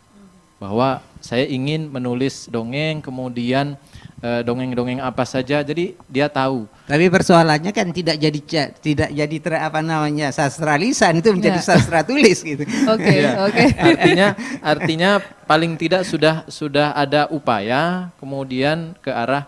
bahwa 0.60 1.04
saya 1.20 1.44
ingin 1.46 1.92
menulis 1.92 2.48
dongeng 2.48 3.04
kemudian 3.04 3.76
eh, 4.24 4.42
dongeng-dongeng 4.44 5.04
apa 5.04 5.24
saja. 5.24 5.60
Jadi 5.60 5.96
dia 6.08 6.32
tahu. 6.32 6.64
Tapi 6.88 7.06
persoalannya 7.08 7.72
kan 7.76 7.88
tidak 7.92 8.16
jadi 8.18 8.40
tidak 8.80 9.10
jadi 9.12 9.36
ter, 9.40 9.54
apa 9.60 9.80
namanya 9.84 10.32
sastra 10.32 10.80
lisan 10.80 11.20
itu 11.20 11.30
menjadi 11.36 11.60
Ya. 11.60 11.66
sastra 11.76 12.02
tulis 12.04 12.40
gitu. 12.40 12.64
Oke, 12.94 13.12
Iya. 13.20 13.32
oke. 13.46 13.64
Artinya 13.78 14.28
artinya 14.64 15.10
paling 15.46 15.76
tidak 15.76 16.08
sudah 16.08 16.48
sudah 16.48 16.96
ada 16.96 17.28
upaya 17.30 18.10
kemudian 18.18 18.96
ke 19.04 19.12
arah 19.12 19.46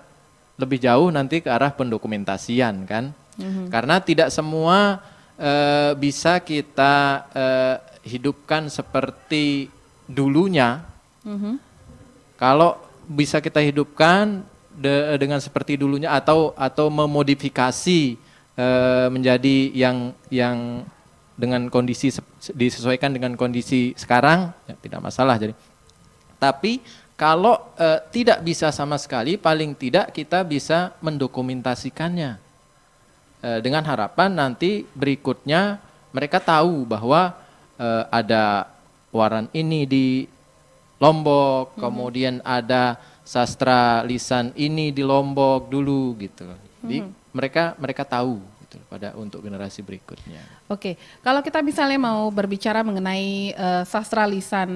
lebih 0.59 0.77
jauh 0.77 1.09
nanti 1.09 1.41
ke 1.41 1.49
arah 1.49 1.71
pendokumentasian 1.73 2.85
kan. 2.85 3.15
Karena 3.73 3.97
tidak 3.97 4.29
semua 4.29 5.01
eh, 5.39 5.97
bisa 5.97 6.37
kita 6.37 6.93
eh, 7.33 7.75
hidupkan 8.05 8.69
seperti 8.69 9.71
dulunya. 10.05 10.85
Mhm. 11.25 11.61
Kalau 12.39 12.77
bisa 13.05 13.37
kita 13.37 13.61
hidupkan 13.61 14.41
de- 14.73 15.17
dengan 15.21 15.37
seperti 15.37 15.77
dulunya 15.77 16.09
atau 16.09 16.55
atau 16.57 16.89
memodifikasi 16.89 18.17
eh, 18.57 19.07
menjadi 19.13 19.57
yang 19.73 20.11
yang 20.33 20.87
dengan 21.37 21.69
kondisi 21.69 22.13
disesuaikan 22.53 23.13
dengan 23.13 23.33
kondisi 23.33 23.93
sekarang 23.97 24.53
ya, 24.69 24.75
tidak 24.81 24.99
masalah 25.01 25.37
jadi. 25.37 25.53
Tapi 26.41 26.81
kalau 27.13 27.61
eh, 27.77 28.01
tidak 28.09 28.41
bisa 28.41 28.73
sama 28.73 28.97
sekali 28.97 29.37
paling 29.37 29.77
tidak 29.77 30.09
kita 30.13 30.41
bisa 30.41 30.97
mendokumentasikannya 31.01 32.51
Eh, 33.41 33.57
dengan 33.57 33.81
harapan 33.81 34.29
nanti 34.29 34.85
berikutnya 34.93 35.81
mereka 36.13 36.37
tahu 36.37 36.85
bahwa 36.85 37.33
eh, 37.81 38.05
ada 38.13 38.69
waran 39.09 39.49
ini 39.49 39.89
di 39.89 40.29
Lombok, 41.01 41.81
kemudian 41.81 42.45
ada 42.45 43.01
sastra 43.25 44.05
lisan 44.05 44.53
ini 44.53 44.93
di 44.93 45.01
Lombok 45.01 45.65
dulu 45.65 46.13
gitu. 46.21 46.45
Jadi 46.85 47.09
mereka 47.33 47.73
mereka 47.81 48.05
tahu 48.05 48.50
pada 48.91 49.15
untuk 49.15 49.39
generasi 49.39 49.79
berikutnya. 49.79 50.43
Oke, 50.67 50.99
kalau 51.23 51.39
kita 51.39 51.63
misalnya 51.63 51.95
mau 51.95 52.27
berbicara 52.27 52.83
mengenai 52.83 53.55
eh, 53.55 53.83
sastra 53.87 54.27
lisan 54.27 54.67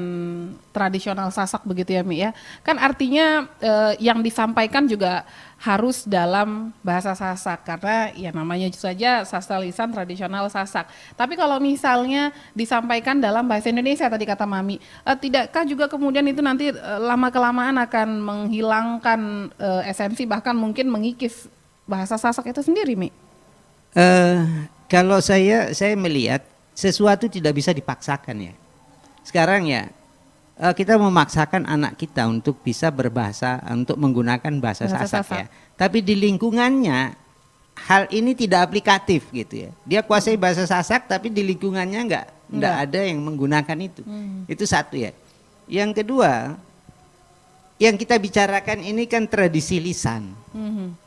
tradisional 0.71 1.27
Sasak 1.35 1.67
begitu 1.67 1.91
ya 1.91 1.99
Mi 2.07 2.23
ya, 2.23 2.31
kan 2.63 2.79
artinya 2.79 3.43
eh, 3.59 3.99
yang 3.99 4.23
disampaikan 4.23 4.87
juga 4.87 5.27
harus 5.59 6.07
dalam 6.07 6.71
bahasa 6.79 7.11
Sasak 7.11 7.67
karena 7.67 8.15
ya 8.15 8.31
namanya 8.31 8.71
saja 8.71 9.27
sastra 9.27 9.59
lisan 9.59 9.91
tradisional 9.91 10.47
Sasak. 10.47 10.87
Tapi 11.19 11.35
kalau 11.35 11.59
misalnya 11.59 12.31
disampaikan 12.55 13.19
dalam 13.19 13.43
bahasa 13.43 13.67
Indonesia 13.67 14.07
tadi 14.07 14.23
kata 14.23 14.47
Mami, 14.47 14.79
eh, 14.79 15.17
tidakkah 15.19 15.67
juga 15.67 15.91
kemudian 15.91 16.23
itu 16.23 16.39
nanti 16.39 16.71
eh, 16.71 16.99
lama 17.03 17.27
kelamaan 17.27 17.83
akan 17.83 18.07
menghilangkan 18.23 19.19
eh, 19.59 19.91
esensi 19.91 20.23
bahkan 20.23 20.55
mungkin 20.55 20.87
mengikis 20.87 21.51
bahasa 21.83 22.15
Sasak 22.15 22.47
itu 22.47 22.63
sendiri 22.63 22.95
Mi? 22.95 23.24
Eh, 23.95 24.39
kalau 24.91 25.23
saya 25.23 25.71
saya 25.71 25.95
melihat 25.95 26.43
sesuatu 26.75 27.31
tidak 27.31 27.55
bisa 27.55 27.71
dipaksakan 27.71 28.51
ya. 28.51 28.53
Sekarang 29.23 29.63
ya 29.63 29.87
eh, 30.59 30.73
kita 30.75 30.99
memaksakan 30.99 31.63
anak 31.63 31.95
kita 31.95 32.27
untuk 32.27 32.59
bisa 32.59 32.91
berbahasa 32.91 33.63
untuk 33.71 33.95
menggunakan 33.95 34.51
bahasa, 34.59 34.91
Bahasa 34.91 35.07
Sasak, 35.07 35.23
Sasak. 35.23 35.39
ya. 35.39 35.45
Tapi 35.79 36.03
di 36.03 36.19
lingkungannya 36.19 37.15
hal 37.87 38.11
ini 38.11 38.35
tidak 38.35 38.67
aplikatif 38.67 39.31
gitu 39.31 39.67
ya. 39.67 39.71
Dia 39.87 40.03
kuasai 40.03 40.35
bahasa 40.35 40.67
Sasak 40.67 41.07
tapi 41.07 41.31
di 41.31 41.39
lingkungannya 41.47 41.99
enggak 42.03 42.25
enggak 42.51 42.75
ada 42.83 42.99
yang 42.99 43.23
menggunakan 43.23 43.77
itu. 43.79 44.03
Itu 44.51 44.67
satu 44.67 44.99
ya. 44.99 45.15
Yang 45.71 46.03
kedua 46.03 46.59
yang 47.79 47.95
kita 47.95 48.19
bicarakan 48.19 48.83
ini 48.83 49.07
kan 49.07 49.23
tradisi 49.27 49.79
lisan. 49.79 50.35
Mhm. 50.51 51.04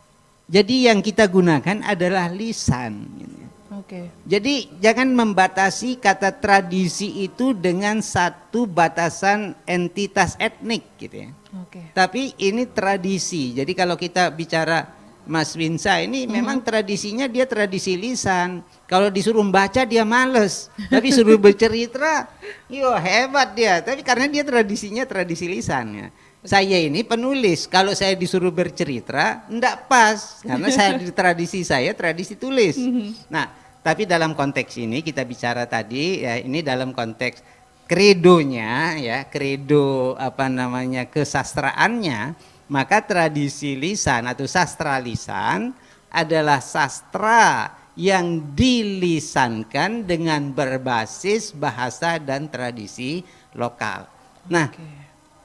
Jadi 0.48 0.88
yang 0.88 1.04
kita 1.04 1.28
gunakan 1.28 1.84
adalah 1.84 2.32
lisan. 2.32 3.04
ya. 3.20 3.48
Oke. 3.78 4.08
Jadi 4.24 4.80
jangan 4.80 5.12
membatasi 5.12 6.00
kata 6.00 6.40
tradisi 6.40 7.24
itu 7.24 7.52
dengan 7.52 8.00
satu 8.00 8.64
batasan 8.64 9.52
entitas 9.68 10.40
etnik 10.40 10.88
gitu 10.96 11.28
ya. 11.28 11.30
Oke. 11.64 11.92
Tapi 11.92 12.32
ini 12.40 12.64
tradisi. 12.64 13.52
Jadi 13.52 13.72
kalau 13.76 14.00
kita 14.00 14.32
bicara 14.32 14.98
Mas 15.28 15.52
Winsa 15.52 16.00
ini 16.00 16.24
memang 16.24 16.64
tradisinya 16.64 17.28
dia 17.28 17.44
tradisi 17.44 18.00
lisan. 18.00 18.64
Kalau 18.88 19.12
disuruh 19.12 19.44
baca 19.44 19.84
dia 19.84 20.00
males. 20.00 20.72
Tapi 20.88 21.12
suruh 21.12 21.36
bercerita, 21.36 22.24
yo 22.72 22.88
hebat 22.96 23.52
dia. 23.52 23.84
Tapi 23.84 24.00
karena 24.00 24.24
dia 24.32 24.40
tradisinya 24.48 25.04
tradisi 25.04 25.44
lisannya. 25.44 26.08
Saya 26.46 26.78
ini 26.78 27.02
penulis. 27.02 27.66
Kalau 27.66 27.90
saya 27.98 28.14
disuruh 28.14 28.54
bercerita, 28.54 29.42
enggak 29.50 29.90
pas 29.90 30.38
karena 30.46 30.68
saya 30.70 30.94
di 30.94 31.10
tradisi 31.18 31.66
saya 31.66 31.90
tradisi 31.98 32.38
tulis. 32.38 32.78
Nah, 33.26 33.50
tapi 33.82 34.06
dalam 34.06 34.38
konteks 34.38 34.78
ini 34.78 35.02
kita 35.02 35.26
bicara 35.26 35.66
tadi 35.66 36.22
ya 36.22 36.38
ini 36.38 36.62
dalam 36.62 36.94
konteks 36.94 37.42
kredonya 37.90 38.94
ya, 39.02 39.18
kredo 39.26 40.14
apa 40.14 40.46
namanya 40.46 41.10
kesastraannya, 41.10 42.38
maka 42.70 43.02
tradisi 43.02 43.74
lisan 43.74 44.30
atau 44.30 44.46
sastra 44.46 44.94
lisan 45.02 45.74
adalah 46.06 46.62
sastra 46.62 47.74
yang 47.98 48.54
dilisankan 48.54 50.06
dengan 50.06 50.54
berbasis 50.54 51.50
bahasa 51.50 52.22
dan 52.22 52.46
tradisi 52.46 53.26
lokal. 53.58 54.06
Nah, 54.46 54.70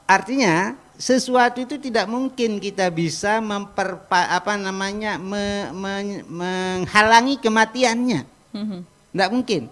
Artinya 0.04 0.76
sesuatu 0.94 1.62
itu 1.62 1.76
tidak 1.78 2.06
mungkin 2.06 2.62
kita 2.62 2.86
bisa 2.90 3.42
memperpa, 3.42 4.30
apa 4.30 4.54
namanya 4.54 5.18
me- 5.18 5.70
me- 5.74 6.26
menghalangi 6.26 7.38
kematiannya. 7.42 8.22
Mhm. 8.54 8.78
Tidak 9.14 9.30
mungkin. 9.30 9.62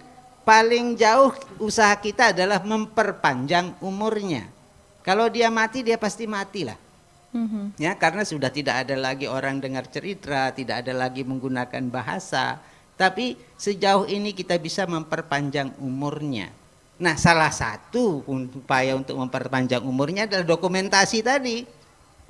Paling 0.43 0.99
jauh 0.99 1.31
usaha 1.62 1.95
kita 1.95 2.35
adalah 2.35 2.59
memperpanjang 2.66 3.79
umurnya. 3.79 4.51
Kalau 5.07 5.31
dia 5.31 5.51
mati 5.51 5.87
dia 5.87 5.99
pasti 5.99 6.27
mati 6.27 6.66
lah. 6.66 6.79
Mhm. 7.33 7.79
Ya, 7.81 7.97
karena 7.97 8.27
sudah 8.27 8.51
tidak 8.53 8.87
ada 8.87 8.95
lagi 8.99 9.25
orang 9.31 9.62
dengar 9.62 9.89
cerita, 9.89 10.53
tidak 10.53 10.85
ada 10.87 10.93
lagi 10.93 11.23
menggunakan 11.25 11.83
bahasa. 11.89 12.61
Tapi 12.99 13.35
sejauh 13.57 14.05
ini 14.07 14.37
kita 14.37 14.59
bisa 14.61 14.85
memperpanjang 14.85 15.75
umurnya. 15.81 16.53
Nah, 17.03 17.18
salah 17.18 17.50
satu 17.50 18.22
upaya 18.55 18.94
untuk 18.94 19.18
memperpanjang 19.18 19.82
umurnya 19.82 20.30
adalah 20.30 20.46
dokumentasi 20.46 21.18
tadi. 21.26 21.66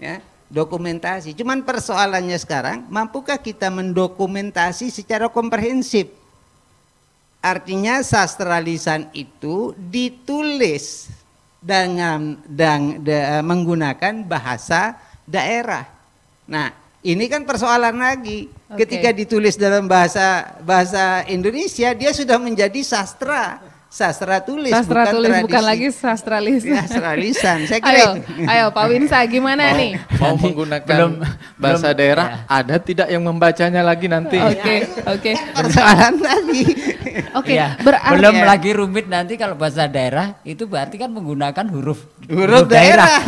Ya, 0.00 0.24
dokumentasi. 0.48 1.36
Cuman 1.36 1.60
persoalannya 1.60 2.40
sekarang, 2.40 2.88
mampukah 2.88 3.36
kita 3.36 3.68
mendokumentasi 3.68 4.88
secara 4.88 5.28
komprehensif? 5.28 6.08
Artinya 7.44 8.00
sastra 8.00 8.56
lisan 8.64 9.12
itu 9.12 9.76
ditulis 9.76 11.12
dengan 11.60 12.40
dan 12.48 13.04
da- 13.04 13.44
menggunakan 13.44 14.24
bahasa 14.24 14.96
daerah. 15.28 15.84
Nah, 16.48 16.72
ini 17.04 17.28
kan 17.28 17.44
persoalan 17.44 17.98
lagi. 17.98 18.48
Oke. 18.72 18.86
Ketika 18.86 19.12
ditulis 19.12 19.60
dalam 19.60 19.84
bahasa 19.84 20.56
bahasa 20.64 21.28
Indonesia, 21.28 21.92
dia 21.92 22.14
sudah 22.14 22.38
menjadi 22.38 22.78
sastra, 22.80 23.58
sastra 23.92 24.40
tulis, 24.40 24.72
Sastra 24.72 25.04
bukan 25.04 25.12
tulis 25.12 25.32
bukan 25.36 25.52
tradisi. 25.52 25.68
lagi 25.68 25.88
sastra 25.92 26.38
lisan. 26.40 26.72
Ya, 26.72 26.80
sastra 26.82 27.12
lisan. 27.12 27.58
Saya 27.68 27.78
kira 27.78 27.92
ayo, 27.92 28.08
itu. 28.16 28.48
ayo 28.48 28.64
Pak 28.72 28.84
Winsa 28.88 29.18
gimana 29.28 29.68
nih? 29.70 30.00
Mau 30.16 30.32
menggunakan 30.34 30.88
belum- 30.88 31.20
bahasa 31.60 31.86
belum- 31.86 31.98
daerah, 32.00 32.26
ada 32.48 32.76
tidak 32.80 33.06
yang 33.06 33.20
membacanya 33.20 33.84
lagi 33.84 34.08
nanti? 34.08 34.40
Oke, 34.40 34.74
oke. 35.04 35.32
Persoalan 35.52 36.14
lagi. 36.18 36.64
Oke, 37.34 37.52
Iya, 37.52 37.76
berarti 37.78 38.16
belum 38.16 38.34
ya. 38.34 38.44
lagi 38.46 38.70
rumit 38.72 39.06
nanti 39.06 39.36
kalau 39.36 39.52
bahasa 39.52 39.84
daerah 39.84 40.40
itu 40.42 40.64
berarti 40.64 40.96
kan 40.96 41.12
menggunakan 41.12 41.66
huruf 41.68 42.00
Huruf 42.24 42.64
daerah. 42.66 43.20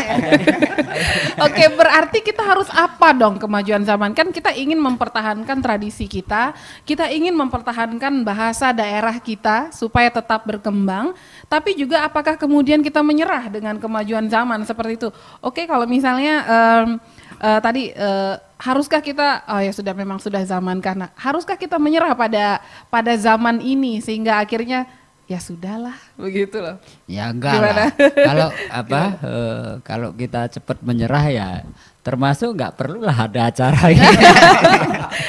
Oke, 1.44 1.66
berarti 1.68 2.22
kita 2.22 2.40
harus 2.40 2.70
apa 2.70 3.12
dong 3.12 3.36
kemajuan 3.36 3.82
zaman? 3.82 4.14
Kan 4.14 4.30
kita 4.30 4.54
ingin 4.54 4.78
mempertahankan 4.78 5.58
tradisi 5.58 6.06
kita, 6.06 6.54
kita 6.84 7.10
ingin 7.10 7.34
mempertahankan 7.34 8.22
bahasa 8.22 8.70
daerah 8.70 9.18
kita 9.18 9.68
supaya 9.70 10.08
tetap 10.08 10.46
berkembang, 10.54 11.12
tapi 11.50 11.74
juga 11.74 12.06
apakah 12.06 12.38
kemudian 12.38 12.80
kita 12.80 13.02
menyerah 13.02 13.50
dengan 13.50 13.76
kemajuan 13.82 14.30
zaman 14.30 14.62
seperti 14.62 14.96
itu? 14.96 15.08
Oke, 15.42 15.66
kalau 15.66 15.84
misalnya 15.84 16.34
em, 16.46 16.88
eh, 17.42 17.60
tadi 17.60 17.90
eh, 17.90 18.34
haruskah 18.64 19.04
kita 19.04 19.44
oh 19.44 19.60
ya 19.60 19.72
sudah 19.74 19.92
memang 19.92 20.16
sudah 20.16 20.40
zaman 20.46 20.80
karena 20.80 21.12
haruskah 21.20 21.58
kita 21.58 21.76
menyerah 21.76 22.16
pada 22.16 22.64
pada 22.88 23.12
zaman 23.18 23.60
ini 23.60 24.00
sehingga 24.00 24.40
akhirnya 24.40 24.88
ya 25.24 25.38
sudahlah 25.38 25.96
begitu 26.14 26.60
loh. 26.60 26.76
Ya 27.06 27.28
enggak 27.28 27.56
Gimana? 27.56 27.72
lah. 27.72 27.88
Kalau 28.12 28.48
apa 28.68 29.00
eh, 29.18 29.70
kalau 29.80 30.08
kita 30.12 30.48
cepat 30.48 30.78
menyerah 30.80 31.24
ya 31.26 31.48
termasuk 32.00 32.52
enggak 32.52 32.76
perlulah 32.76 33.16
ada 33.16 33.48
acara 33.48 33.88
ini. 33.94 34.04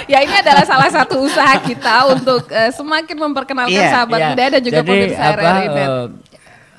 ya 0.05 0.19
ini 0.19 0.35
adalah 0.35 0.67
salah 0.67 0.91
satu 0.91 1.23
usaha 1.23 1.55
kita 1.57 2.11
untuk 2.11 2.51
eh, 2.51 2.67
semakin 2.69 3.15
memperkenalkan 3.15 3.71
Iya, 3.71 3.91
sahabat 3.93 4.19
Iya. 4.19 4.27
budaya 4.31 4.49
dan 4.51 4.61
juga 4.61 4.79
Jadi, 4.83 4.89
pemirsa 4.91 5.23
apa, 5.23 5.39
RRI 5.39 5.65
eh, 5.71 6.05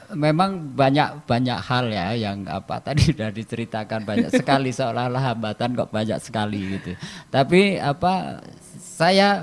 memang 0.06 0.50
banyak 0.76 1.08
banyak 1.24 1.58
hal 1.58 1.84
ya 1.88 2.06
yang 2.12 2.44
apa 2.46 2.78
tadi 2.86 3.10
sudah 3.10 3.32
diceritakan 3.32 4.04
banyak 4.04 4.30
sekali 4.30 4.70
seolah-olah 4.70 5.32
hambatan 5.32 5.72
kok 5.72 5.88
banyak 5.88 6.20
sekali 6.20 6.76
gitu. 6.76 6.92
Tapi 7.28 7.80
apa 7.80 8.44
saya 8.76 9.40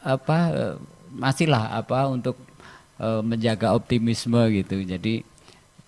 apa 0.00 0.38
masihlah 1.10 1.74
apa 1.74 2.06
untuk 2.06 2.38
eh, 3.00 3.22
menjaga 3.24 3.72
optimisme 3.72 4.38
gitu. 4.52 4.84
Jadi 4.84 5.24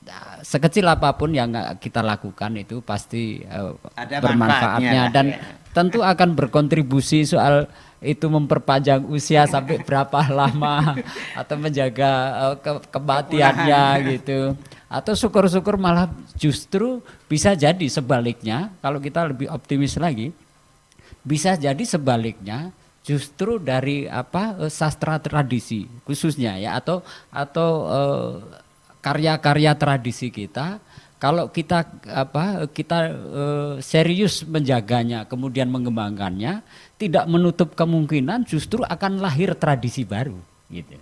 eh, 0.02 0.36
sekecil 0.40 0.88
apa 0.88 1.12
pun 1.12 1.30
yang 1.30 1.52
kita 1.76 2.00
lakukan 2.00 2.56
itu 2.56 2.80
pasti 2.80 3.44
eh, 3.44 3.72
Ada 3.94 4.18
bermanfaatnya. 4.18 5.02
dan 5.12 5.26
ya. 5.30 5.38
tentu 5.70 6.00
akan 6.00 6.32
berkontribusi 6.32 7.22
soal 7.22 7.68
itu 8.02 8.26
memperpanjang 8.26 9.06
usia 9.06 9.46
sampai 9.46 9.78
berapa 9.78 10.26
lama 10.40 10.98
atau 11.32 11.54
menjaga 11.54 12.10
eh, 12.34 12.54
ke- 12.58 12.84
kematiannya 12.90 13.82
gitu. 14.10 14.56
Atau 14.92 15.16
syukur-syukur 15.16 15.80
malah 15.80 16.10
justru 16.36 17.00
bisa 17.24 17.56
jadi 17.56 17.86
sebaliknya. 17.88 18.68
Kalau 18.80 19.00
kita 19.00 19.24
lebih 19.24 19.48
optimis 19.48 19.96
lagi 19.96 20.36
bisa 21.22 21.54
jadi 21.54 21.80
sebaliknya 21.80 22.74
justru 23.02 23.58
dari 23.58 24.06
apa 24.06 24.66
eh, 24.66 24.72
sastra 24.72 25.18
tradisi 25.18 25.90
khususnya 26.06 26.58
ya 26.58 26.78
atau 26.78 27.02
atau 27.34 27.70
eh, 27.90 28.32
karya-karya 29.02 29.74
tradisi 29.74 30.30
kita. 30.30 30.78
Kalau 31.18 31.54
kita 31.54 31.86
apa 32.10 32.66
kita 32.70 32.98
eh, 33.14 33.74
serius 33.78 34.42
menjaganya 34.42 35.26
kemudian 35.26 35.70
mengembangkannya 35.70 36.62
tidak 36.98 37.26
menutup 37.30 37.78
kemungkinan 37.78 38.42
justru 38.46 38.82
akan 38.82 39.22
lahir 39.22 39.54
tradisi 39.54 40.02
baru 40.02 40.38
gitu. 40.66 40.98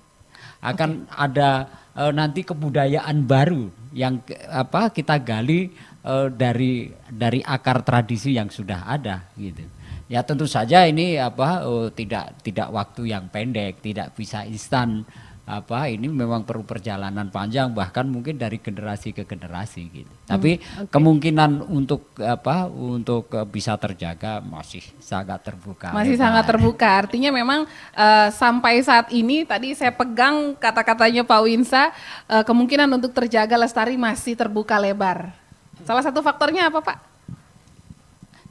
Akan 0.61 1.09
ada 1.09 1.73
eh, 1.97 2.13
nanti 2.13 2.45
kebudayaan 2.45 3.25
baru 3.25 3.73
yang 3.97 4.21
apa 4.53 4.93
kita 4.93 5.17
gali 5.25 5.73
eh, 6.05 6.29
dari 6.29 6.93
dari 7.09 7.41
akar 7.41 7.81
tradisi 7.81 8.37
yang 8.37 8.53
sudah 8.53 8.93
ada 8.93 9.25
gitu. 9.41 9.80
Ya 10.11 10.27
tentu 10.27 10.51
saja 10.51 10.83
ini 10.91 11.15
apa 11.23 11.63
eh, 11.63 11.89
tidak 11.95 12.43
tidak 12.43 12.69
waktu 12.75 13.15
yang 13.15 13.31
pendek, 13.31 13.79
tidak 13.79 14.11
bisa 14.19 14.43
instan 14.43 15.07
apa 15.51 15.91
ini 15.91 16.07
memang 16.07 16.47
perlu 16.47 16.63
perjalanan 16.63 17.27
panjang 17.27 17.75
bahkan 17.75 18.07
mungkin 18.07 18.39
dari 18.39 18.63
generasi 18.63 19.11
ke 19.11 19.27
generasi 19.27 19.83
gitu. 19.91 20.13
Tapi 20.31 20.63
kemungkinan 20.87 21.67
untuk 21.67 22.15
apa 22.23 22.71
untuk 22.71 23.27
eh, 23.35 23.43
bisa 23.43 23.75
terjaga 23.75 24.39
masih 24.39 24.83
sangat 25.03 25.43
terbuka. 25.43 25.91
Masih 25.91 26.15
lebar. 26.15 26.23
sangat 26.23 26.45
terbuka. 26.47 26.89
Artinya 27.03 27.31
memang 27.35 27.67
eh, 27.99 28.29
sampai 28.31 28.79
saat 28.87 29.11
ini 29.11 29.43
tadi 29.43 29.75
saya 29.75 29.91
pegang 29.91 30.55
kata-katanya 30.55 31.27
Pak 31.27 31.41
Winsa 31.43 31.91
eh, 32.31 32.45
kemungkinan 32.47 32.87
untuk 32.95 33.11
terjaga 33.11 33.59
lestari 33.59 33.99
masih 33.99 34.39
terbuka 34.39 34.79
lebar. 34.79 35.35
Salah 35.83 36.07
satu 36.07 36.23
faktornya 36.23 36.71
apa 36.71 36.79
Pak? 36.79 37.10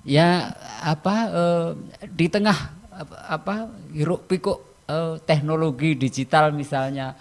Ya 0.02 0.52
apa 0.80 1.16
eh, 1.30 1.68
di 2.08 2.28
tengah 2.28 2.58
apa, 3.26 3.68
hiruk 3.90 4.26
pikuk 4.26 4.58
eh, 4.86 5.16
teknologi 5.22 5.96
digital 5.96 6.52
misalnya 6.52 7.16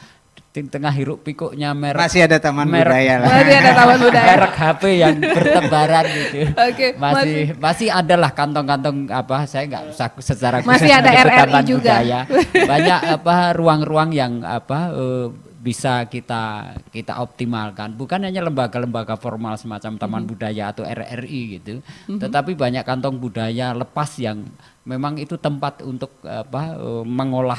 di 0.49 0.67
tengah 0.67 0.91
hiruk 0.91 1.23
pikuknya 1.23 1.71
merek 1.71 2.03
Masih 2.03 2.27
ada 2.27 2.37
taman 2.37 2.67
merek- 2.67 2.91
budaya 2.91 3.15
lah. 3.17 3.29
Berarti 3.31 3.55
ada 3.55 3.71
taman 3.77 3.99
budaya. 4.01 4.27
merek 4.29 4.55
HP 4.57 4.83
yang 4.93 5.15
bertebaran 5.37 6.05
gitu 6.09 6.39
Oke, 6.51 6.87
masih 6.97 7.39
masih 7.57 7.89
adalah 7.93 8.31
kantong-kantong 8.33 9.07
apa 9.07 9.47
saya 9.47 9.65
nggak 9.67 9.85
usah 9.89 10.09
secara 10.19 10.57
Masih 10.61 10.91
ada 10.91 11.11
RRI 11.15 11.39
taman 11.39 11.63
juga. 11.63 11.95
budaya. 11.95 12.21
banyak 12.57 13.01
apa 13.13 13.35
ruang-ruang 13.55 14.11
yang 14.11 14.43
apa 14.43 14.79
eh, 14.91 15.27
bisa 15.59 16.07
kita 16.07 16.75
kita 16.95 17.19
optimalkan 17.19 17.91
bukan 17.99 18.23
hanya 18.23 18.47
lembaga-lembaga 18.47 19.19
formal 19.19 19.59
semacam 19.59 19.99
Taman 19.99 20.23
Mhm. 20.23 20.31
Budaya 20.31 20.65
atau 20.71 20.87
RRI 20.87 21.41
gitu 21.59 21.83
tetapi 22.07 22.55
banyak 22.55 22.87
kantong 22.87 23.19
budaya 23.19 23.75
lepas 23.75 24.15
yang 24.23 24.47
memang 24.87 25.19
itu 25.19 25.35
tempat 25.35 25.83
untuk 25.83 26.15
apa 26.23 26.79
eh, 26.79 27.05
mengolah 27.05 27.59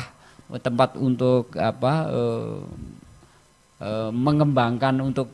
tempat 0.64 0.96
untuk 0.96 1.52
apa 1.60 1.94
eh, 2.08 2.60
eh, 3.84 4.12
mengembangkan 4.16 4.96
untuk 5.04 5.28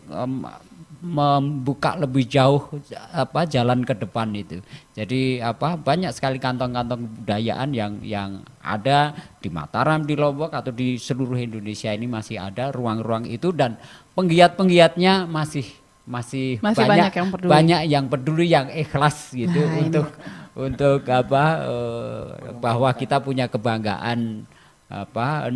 membuka 1.05 1.93
lebih 1.93 2.25
jauh 2.25 2.65
apa 3.13 3.45
jalan 3.45 3.85
ke 3.85 3.93
depan 3.93 4.33
itu. 4.33 4.57
Jadi 4.91 5.37
apa 5.37 5.77
banyak 5.77 6.09
sekali 6.09 6.41
kantong-kantong 6.41 7.21
budayaan 7.21 7.69
yang 7.71 7.93
yang 8.01 8.31
ada 8.59 9.13
di 9.37 9.53
Mataram, 9.53 10.01
di 10.01 10.17
Lombok 10.17 10.49
atau 10.49 10.73
di 10.73 10.97
seluruh 10.97 11.37
Indonesia 11.37 11.93
ini 11.93 12.09
masih 12.09 12.41
ada 12.41 12.73
ruang-ruang 12.73 13.29
itu 13.29 13.53
dan 13.53 13.77
penggiat-penggiatnya 14.17 15.29
masih 15.29 15.65
masih, 16.05 16.61
Masih 16.61 16.85
banyak 16.85 17.13
yang 17.13 17.29
peduli. 17.33 17.49
banyak 17.49 17.81
yang 17.89 18.05
peduli 18.05 18.45
yang 18.45 18.67
ikhlas 18.69 19.33
gitu 19.33 19.57
Nah, 19.57 19.73
ini. 19.73 19.81
untuk 19.89 20.07
untuk 20.53 21.01
apa 21.09 21.45
eh, 21.65 22.25
bahwa 22.57 22.89
kita 22.93 23.17
punya 23.19 23.45
kebanggaan 23.45 24.45
apa 24.85 25.49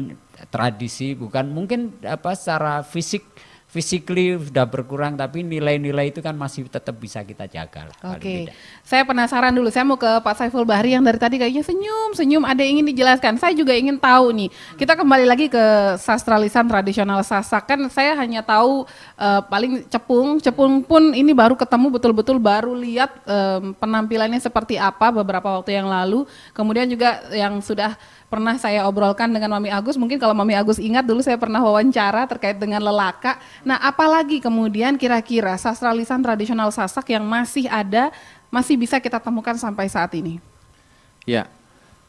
tradisi 0.50 1.14
bukan 1.14 1.54
mungkin 1.54 1.93
apa 2.02 2.34
secara 2.34 2.82
fisik 2.82 3.22
physically 3.70 4.34
sudah 4.34 4.65
berkurang 4.65 5.13
tapi 5.13 5.45
nilai-nilai 5.45 6.09
itu 6.09 6.26
kan 6.26 6.34
masih 6.34 6.65
tetap 6.65 6.97
bisa 6.97 7.22
kita 7.22 7.45
jaga 7.45 7.86
lah. 7.86 8.17
Oke, 8.17 8.49
tidak. 8.49 8.53
saya 8.82 9.05
penasaran 9.05 9.53
dulu. 9.53 9.70
Saya 9.70 9.86
mau 9.86 9.93
ke 9.93 10.09
Pak 10.09 10.36
Saiful 10.41 10.65
Bahri 10.65 10.97
yang 10.97 11.05
dari 11.05 11.22
tadi 11.22 11.38
kayaknya 11.38 11.61
senyum, 11.61 12.17
senyum. 12.17 12.43
Ada 12.49 12.65
yang 12.65 12.82
ingin 12.82 12.97
dijelaskan. 12.97 13.38
Saya 13.38 13.53
juga 13.53 13.78
ingin 13.78 14.01
tahu 14.01 14.34
nih. 14.34 14.49
Kita 14.74 14.97
kembali 14.97 15.26
lagi 15.30 15.53
ke 15.53 15.95
sastra 16.01 16.41
lisan 16.41 16.65
tradisional 16.65 17.22
Sasak. 17.22 17.70
Kan 17.70 17.86
saya 17.93 18.17
hanya 18.17 18.41
tahu 18.41 18.89
eh, 19.22 19.41
paling 19.45 19.86
cepung. 19.86 20.41
Cepung 20.41 20.82
pun 20.82 21.13
ini 21.13 21.30
baru 21.38 21.53
ketemu 21.53 21.93
betul-betul 21.93 22.41
baru 22.41 22.74
lihat 22.74 23.22
em, 23.30 23.78
penampilannya 23.78 24.41
seperti 24.41 24.82
apa 24.82 25.13
beberapa 25.13 25.61
waktu 25.61 25.78
yang 25.78 25.86
lalu. 25.86 26.26
Kemudian 26.57 26.89
juga 26.89 27.22
yang 27.30 27.61
sudah 27.61 27.93
pernah 28.30 28.55
saya 28.61 28.86
obrolkan 28.86 29.28
dengan 29.28 29.57
Mami 29.57 29.74
Agus. 29.74 29.97
Mungkin 29.97 30.22
kalau 30.22 30.38
Mami 30.38 30.53
Agus 30.53 30.78
ingat 30.78 31.03
dulu 31.03 31.20
saya 31.26 31.36
pernah 31.36 31.59
wawancara 31.65 32.30
terkait 32.30 32.61
dengan 32.61 32.80
lelaka. 32.86 33.41
Nah, 33.64 33.78
apalagi 33.84 34.39
kemudian 34.39 34.95
kira-kira 34.95 35.55
sastra 35.60 35.91
lisan 35.91 36.24
tradisional 36.24 36.72
Sasak 36.72 37.12
yang 37.12 37.24
masih 37.28 37.68
ada, 37.68 38.12
masih 38.47 38.80
bisa 38.80 38.97
kita 38.99 39.20
temukan 39.20 39.55
sampai 39.60 39.91
saat 39.91 40.16
ini? 40.16 40.39
Ya, 41.28 41.45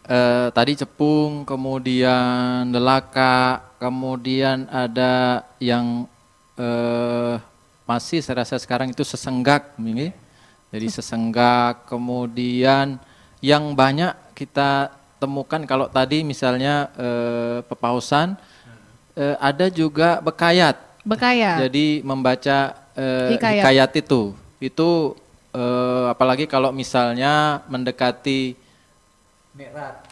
eh, 0.07 0.49
tadi 0.55 0.79
cepung, 0.79 1.43
kemudian 1.43 2.71
delaka, 2.71 3.67
kemudian 3.83 4.71
ada 4.71 5.43
yang 5.59 6.07
eh, 6.55 7.35
masih 7.89 8.23
saya 8.23 8.47
rasa 8.47 8.57
sekarang 8.63 8.95
itu 8.95 9.03
sesenggak, 9.03 9.75
ini. 9.83 10.15
Jadi 10.71 10.87
sesenggak, 10.87 11.91
kemudian 11.91 13.03
yang 13.43 13.75
banyak 13.75 14.15
kita 14.39 14.95
temukan 15.19 15.61
kalau 15.67 15.91
tadi 15.91 16.23
misalnya 16.23 16.89
eh, 16.95 17.59
pepausan, 17.67 18.39
eh, 19.19 19.37
ada 19.43 19.67
juga 19.67 20.23
bekayat. 20.23 20.90
Bekaya. 21.11 21.59
Jadi 21.67 22.07
membaca 22.07 22.79
eh, 22.95 23.35
Hikayat. 23.35 23.67
hikayat. 23.67 23.91
itu, 23.99 24.31
itu 24.63 24.91
eh, 25.51 26.05
apalagi 26.07 26.47
kalau 26.47 26.71
misalnya 26.71 27.67
mendekati 27.67 28.55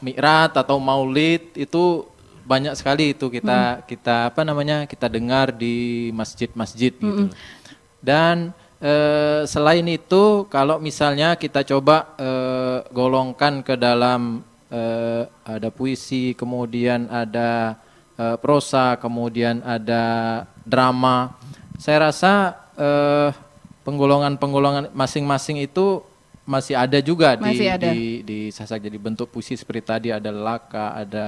Mi'rat 0.03 0.59
atau 0.59 0.83
Maulid 0.83 1.55
itu 1.55 2.03
banyak 2.43 2.75
sekali 2.75 3.15
itu 3.15 3.31
kita 3.31 3.87
kita 3.87 4.35
apa 4.35 4.43
namanya 4.43 4.89
kita 4.89 5.07
dengar 5.07 5.55
di 5.55 6.11
masjid-masjid 6.11 6.91
gitu. 6.91 7.31
Dan 8.03 8.51
eh, 8.83 9.47
selain 9.47 9.87
itu 9.87 10.49
kalau 10.51 10.83
misalnya 10.83 11.39
kita 11.39 11.63
coba 11.63 12.19
eh, 12.19 12.79
golongkan 12.91 13.63
ke 13.63 13.79
dalam 13.79 14.43
eh, 14.75 15.23
ada 15.47 15.69
puisi, 15.71 16.35
kemudian 16.35 17.07
ada 17.07 17.79
eh, 18.19 18.37
prosa, 18.43 18.99
kemudian 18.99 19.63
ada 19.63 20.43
drama. 20.69 21.33
Saya 21.81 22.13
rasa 22.13 22.33
eh, 22.77 23.33
penggolongan-penggolongan 23.83 24.93
masing-masing 24.93 25.65
itu 25.65 26.05
masih 26.45 26.77
ada 26.77 26.97
juga 27.01 27.37
di 27.37 27.45
Masih 27.45 27.69
ada. 27.69 27.89
di 27.93 28.25
di 28.25 28.39
sasak 28.49 28.81
jadi 28.81 28.97
bentuk 28.97 29.29
puisi 29.29 29.53
seperti 29.53 29.83
tadi 29.83 30.09
ada 30.09 30.29
laka, 30.29 30.97
ada 30.97 31.25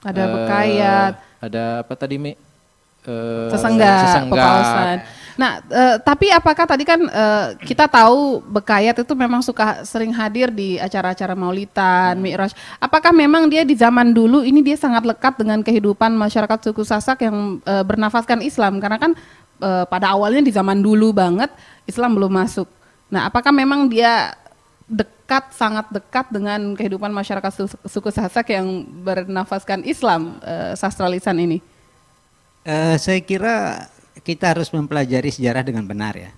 Ada 0.00 0.22
eh, 0.24 0.28
bekayat. 0.32 1.12
ada 1.40 1.64
apa 1.84 1.92
tadi 1.94 2.16
Mi? 2.16 2.32
Eh, 3.04 3.48
sesenggak, 3.48 3.98
sesenggak. 4.04 4.96
Nah, 5.38 5.62
eh, 5.70 5.96
tapi 6.02 6.34
apakah 6.34 6.66
tadi 6.66 6.82
kan 6.82 6.98
eh, 6.98 7.46
kita 7.62 7.86
tahu 7.86 8.42
Bekayat 8.50 8.98
itu 8.98 9.14
memang 9.14 9.38
suka 9.38 9.86
sering 9.86 10.10
hadir 10.10 10.50
di 10.50 10.82
acara-acara 10.82 11.38
Maulitan, 11.38 12.18
Mi'raj. 12.18 12.50
Apakah 12.82 13.14
memang 13.14 13.46
dia 13.46 13.62
di 13.62 13.78
zaman 13.78 14.10
dulu 14.10 14.42
ini 14.42 14.66
dia 14.66 14.74
sangat 14.74 15.06
lekat 15.06 15.38
dengan 15.38 15.62
kehidupan 15.62 16.10
masyarakat 16.18 16.58
suku 16.58 16.82
Sasak 16.82 17.22
yang 17.22 17.62
eh, 17.62 17.84
bernafaskan 17.86 18.42
Islam 18.42 18.82
karena 18.82 18.98
kan 18.98 19.14
eh, 19.62 19.84
pada 19.86 20.10
awalnya 20.10 20.42
di 20.42 20.50
zaman 20.50 20.82
dulu 20.82 21.14
banget 21.14 21.54
Islam 21.86 22.18
belum 22.18 22.34
masuk. 22.34 22.66
Nah, 23.06 23.30
apakah 23.30 23.54
memang 23.54 23.86
dia 23.86 24.34
dekat 24.90 25.54
sangat 25.54 25.86
dekat 25.94 26.34
dengan 26.34 26.74
kehidupan 26.74 27.14
masyarakat 27.14 27.52
su- 27.54 27.78
suku 27.86 28.10
Sasak 28.10 28.50
yang 28.50 28.82
bernafaskan 29.06 29.86
Islam 29.86 30.42
eh, 30.42 30.74
sastra 30.74 31.06
lisan 31.06 31.38
ini? 31.38 31.62
Eh, 32.66 32.98
saya 32.98 33.22
kira 33.22 33.86
kita 34.22 34.56
harus 34.56 34.68
mempelajari 34.70 35.30
sejarah 35.30 35.62
dengan 35.62 35.84
benar 35.86 36.14
ya. 36.14 36.30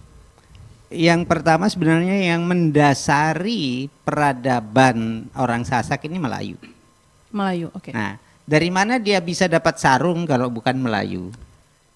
Yang 0.91 1.23
pertama 1.31 1.71
sebenarnya 1.71 2.35
yang 2.35 2.43
mendasari 2.43 3.87
peradaban 4.03 5.31
orang 5.39 5.63
Sasak 5.63 6.03
ini 6.11 6.19
Melayu. 6.19 6.59
Melayu, 7.31 7.71
oke. 7.71 7.95
Nah, 7.95 8.19
dari 8.43 8.75
mana 8.75 8.99
dia 8.99 9.23
bisa 9.23 9.47
dapat 9.47 9.79
sarung 9.79 10.27
kalau 10.27 10.51
bukan 10.51 10.75
Melayu? 10.75 11.31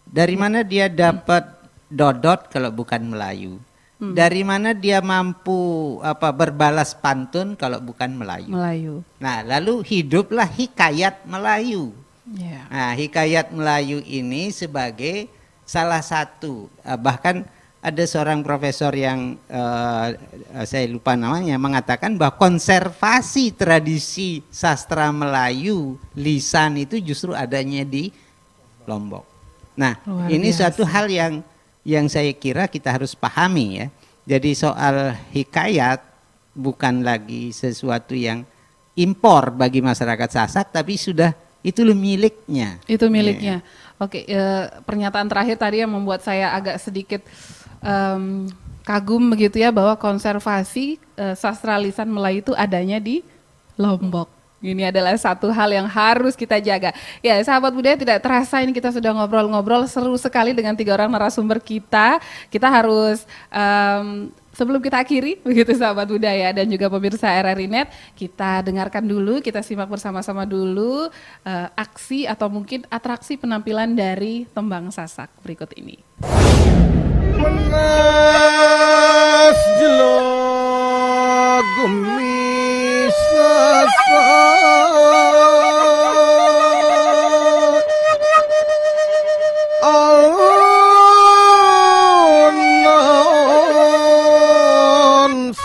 Dari 0.06 0.38
mana 0.38 0.62
dia 0.62 0.86
dapat 0.86 1.42
dodot 1.90 2.46
kalau 2.46 2.70
bukan 2.70 3.02
Melayu? 3.02 3.58
Dari 4.04 4.44
mana 4.44 4.76
dia 4.76 5.00
mampu 5.00 5.96
apa 6.04 6.28
berbalas 6.28 6.92
pantun 6.92 7.56
kalau 7.56 7.80
bukan 7.80 8.12
Melayu? 8.12 8.52
Melayu. 8.52 8.94
Nah, 9.16 9.40
lalu 9.40 9.80
hiduplah 9.80 10.44
hikayat 10.44 11.24
Melayu. 11.24 11.96
Ya. 12.36 12.68
Nah, 12.68 12.92
hikayat 12.92 13.48
Melayu 13.48 14.04
ini 14.04 14.52
sebagai 14.52 15.32
salah 15.64 16.00
satu 16.04 16.68
eh, 16.84 16.96
bahkan 17.00 17.44
ada 17.84 18.00
seorang 18.08 18.40
profesor 18.40 18.96
yang 18.96 19.36
eh, 19.44 20.08
saya 20.64 20.88
lupa 20.88 21.12
namanya 21.12 21.60
mengatakan 21.60 22.16
bahwa 22.16 22.40
konservasi 22.40 23.52
tradisi 23.52 24.40
sastra 24.48 25.12
Melayu 25.12 26.00
lisan 26.16 26.80
itu 26.80 26.96
justru 27.00 27.36
adanya 27.36 27.84
di 27.84 28.08
Lombok. 28.88 29.24
Nah, 29.76 30.00
Luar 30.04 30.28
ini 30.32 30.48
biasa. 30.48 30.72
suatu 30.72 30.82
hal 30.88 31.08
yang 31.12 31.32
yang 31.84 32.08
saya 32.08 32.32
kira 32.32 32.68
kita 32.68 32.88
harus 32.88 33.12
pahami 33.12 33.84
ya. 33.84 33.86
Jadi 34.24 34.56
soal 34.56 35.12
hikayat 35.36 36.00
bukan 36.56 37.04
lagi 37.04 37.52
sesuatu 37.52 38.16
yang 38.16 38.48
impor 38.96 39.52
bagi 39.52 39.84
masyarakat 39.84 40.30
Sasak 40.32 40.72
tapi 40.72 40.96
sudah 40.96 41.36
itu 41.60 41.84
miliknya. 41.92 42.80
Itu 42.88 43.12
miliknya. 43.12 43.60
Oke, 44.02 44.26
eh, 44.26 44.64
pernyataan 44.82 45.30
terakhir 45.30 45.54
tadi 45.54 45.80
yang 45.80 45.92
membuat 45.92 46.18
saya 46.26 46.50
agak 46.50 46.82
sedikit 46.82 47.22
em, 47.78 48.50
kagum 48.82 49.30
begitu 49.30 49.62
ya 49.62 49.70
bahwa 49.70 49.94
konservasi 49.94 50.98
eh, 51.14 51.34
sastra 51.38 51.78
lisan 51.78 52.10
Melayu 52.10 52.42
itu 52.42 52.52
adanya 52.58 52.98
di 52.98 53.22
Lombok. 53.78 54.30
Ini 54.64 54.88
adalah 54.88 55.12
satu 55.20 55.52
hal 55.52 55.76
yang 55.76 55.84
harus 55.84 56.32
kita 56.32 56.56
jaga. 56.56 56.96
Ya, 57.20 57.36
sahabat 57.44 57.76
budaya 57.76 58.00
tidak 58.00 58.24
terasa 58.24 58.64
ini 58.64 58.72
kita 58.72 58.88
sudah 58.96 59.12
ngobrol-ngobrol 59.12 59.84
seru 59.84 60.16
sekali 60.16 60.56
dengan 60.56 60.72
tiga 60.72 60.96
orang 60.96 61.12
narasumber 61.12 61.60
kita. 61.60 62.16
Kita 62.48 62.72
harus 62.72 63.28
em, 63.52 64.32
sebelum 64.54 64.80
kita 64.80 65.02
akhiri 65.02 65.42
begitu 65.42 65.74
sahabat 65.74 66.08
budaya 66.08 66.54
dan 66.54 66.70
juga 66.70 66.86
pemirsa 66.88 67.28
RRI 67.28 67.66
Net, 67.68 67.90
kita 68.14 68.62
dengarkan 68.62 69.04
dulu, 69.04 69.42
kita 69.42 69.60
simak 69.60 69.90
bersama-sama 69.90 70.46
dulu 70.46 71.10
eh, 71.44 71.68
aksi 71.74 72.24
atau 72.30 72.48
mungkin 72.48 72.86
atraksi 72.88 73.36
penampilan 73.36 73.92
dari 73.92 74.46
Tembang 74.54 74.94
Sasak 74.94 75.28
berikut 75.42 75.74
ini. 75.76 75.98
Menas 77.34 78.54
sasat 83.34 84.13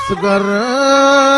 asgar 0.09 1.28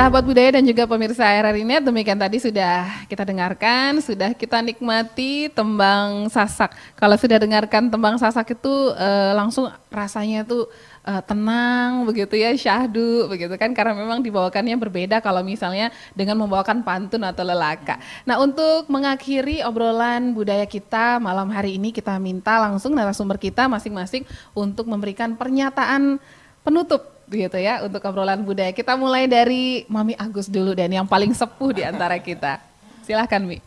sahabat 0.00 0.24
budaya 0.24 0.56
dan 0.56 0.64
juga 0.64 0.88
pemirsa 0.88 1.28
RRI 1.28 1.60
Net, 1.60 1.84
demikian 1.84 2.16
tadi 2.16 2.40
sudah 2.40 3.04
kita 3.04 3.20
dengarkan, 3.20 4.00
sudah 4.00 4.32
kita 4.32 4.64
nikmati 4.64 5.52
tembang 5.52 6.24
sasak. 6.32 6.72
Kalau 6.96 7.20
sudah 7.20 7.36
dengarkan 7.36 7.92
tembang 7.92 8.16
sasak 8.16 8.56
itu 8.56 8.96
eh, 8.96 9.36
langsung 9.36 9.68
rasanya 9.92 10.48
tuh 10.48 10.72
eh, 11.04 11.20
tenang 11.28 12.08
begitu 12.08 12.32
ya, 12.32 12.48
syahdu 12.56 13.28
begitu 13.28 13.52
kan 13.60 13.76
karena 13.76 13.92
memang 13.92 14.24
dibawakannya 14.24 14.72
berbeda 14.80 15.20
kalau 15.20 15.44
misalnya 15.44 15.92
dengan 16.16 16.40
membawakan 16.40 16.80
pantun 16.80 17.20
atau 17.20 17.44
lelaka. 17.44 18.00
Nah, 18.24 18.40
untuk 18.40 18.88
mengakhiri 18.88 19.60
obrolan 19.68 20.32
budaya 20.32 20.64
kita 20.64 21.20
malam 21.20 21.52
hari 21.52 21.76
ini 21.76 21.92
kita 21.92 22.16
minta 22.16 22.56
langsung 22.56 22.96
narasumber 22.96 23.36
kita 23.36 23.68
masing-masing 23.68 24.24
untuk 24.56 24.88
memberikan 24.88 25.36
pernyataan 25.36 26.16
penutup 26.64 27.19
gitu 27.30 27.58
ya 27.62 27.86
untuk 27.86 28.02
obrolan 28.02 28.42
budaya. 28.42 28.74
Kita 28.74 28.98
mulai 28.98 29.30
dari 29.30 29.86
Mami 29.86 30.18
Agus 30.18 30.50
dulu 30.50 30.74
dan 30.74 30.90
yang 30.90 31.06
paling 31.06 31.30
sepuh 31.30 31.70
di 31.70 31.82
antara 31.86 32.18
kita. 32.18 32.58
Silahkan 33.06 33.40
Mi. 33.40 33.62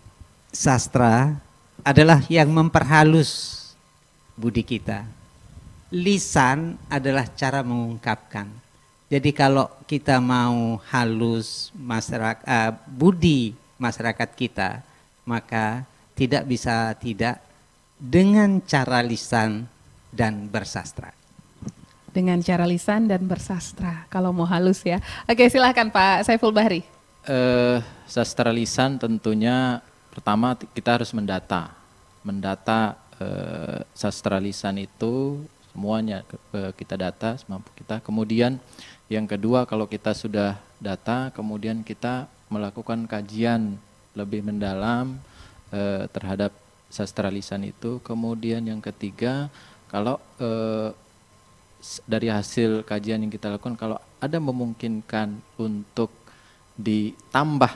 Sastra 0.51 1.39
adalah 1.81 2.21
yang 2.27 2.51
memperhalus 2.51 3.63
budi 4.35 4.61
kita. 4.61 5.07
Lisan 5.93 6.75
adalah 6.91 7.25
cara 7.31 7.61
mengungkapkan. 7.61 8.49
Jadi 9.07 9.29
kalau 9.29 9.69
kita 9.85 10.17
mau 10.17 10.81
halus 10.89 11.69
masyarakat 11.77 12.41
eh, 12.49 12.71
budi 12.89 13.53
masyarakat 13.77 14.29
kita, 14.33 14.81
maka 15.21 15.85
tidak 16.17 16.49
bisa 16.49 16.97
tidak 16.97 17.37
dengan 18.01 18.57
cara 18.65 19.05
lisan 19.05 19.69
dan 20.09 20.49
bersastra. 20.49 21.22
Dengan 22.13 22.37
cara 22.45 22.69
lisan 22.69 23.09
dan 23.09 23.25
bersastra. 23.25 24.05
Kalau 24.13 24.29
mau 24.29 24.45
halus 24.45 24.85
ya. 24.85 25.01
Oke 25.25 25.49
silahkan 25.49 25.89
Pak 25.89 26.29
Saiful 26.29 26.53
Bahri. 26.53 26.85
Eh, 27.25 27.77
sastra 28.05 28.53
lisan 28.53 29.01
tentunya 29.01 29.81
pertama 30.13 30.53
kita 30.53 31.01
harus 31.01 31.09
mendata, 31.09 31.73
mendata 32.21 33.01
eh, 33.17 33.81
sastra 33.97 34.37
lisan 34.37 34.77
itu 34.77 35.41
semuanya 35.73 36.21
kita 36.77 36.93
data 36.93 37.33
semampu 37.41 37.73
kita. 37.73 37.97
Kemudian 38.05 38.61
yang 39.09 39.25
kedua 39.25 39.65
kalau 39.65 39.89
kita 39.89 40.13
sudah 40.13 40.61
data, 40.77 41.33
kemudian 41.33 41.81
kita 41.81 42.29
melakukan 42.53 43.09
kajian 43.09 43.81
lebih 44.13 44.45
mendalam 44.45 45.17
eh, 45.73 46.05
terhadap 46.13 46.53
sastra 46.93 47.33
lisan 47.33 47.65
itu. 47.65 47.97
Kemudian 48.05 48.61
yang 48.69 48.77
ketiga 48.85 49.49
kalau 49.89 50.21
s- 50.37 50.93
dari 52.07 52.31
hasil 52.31 52.87
kajian 52.87 53.27
yang 53.27 53.31
kita 53.31 53.51
lakukan 53.51 53.75
kalau 53.75 53.97
ada 54.23 54.39
memungkinkan 54.39 55.35
untuk 55.59 56.09
ditambah 56.79 57.73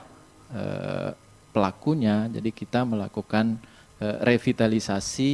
eh, 0.55 1.11
pelakunya 1.51 2.31
jadi 2.31 2.49
kita 2.49 2.87
melakukan 2.87 3.59
eh, 3.99 4.17
revitalisasi 4.23 5.31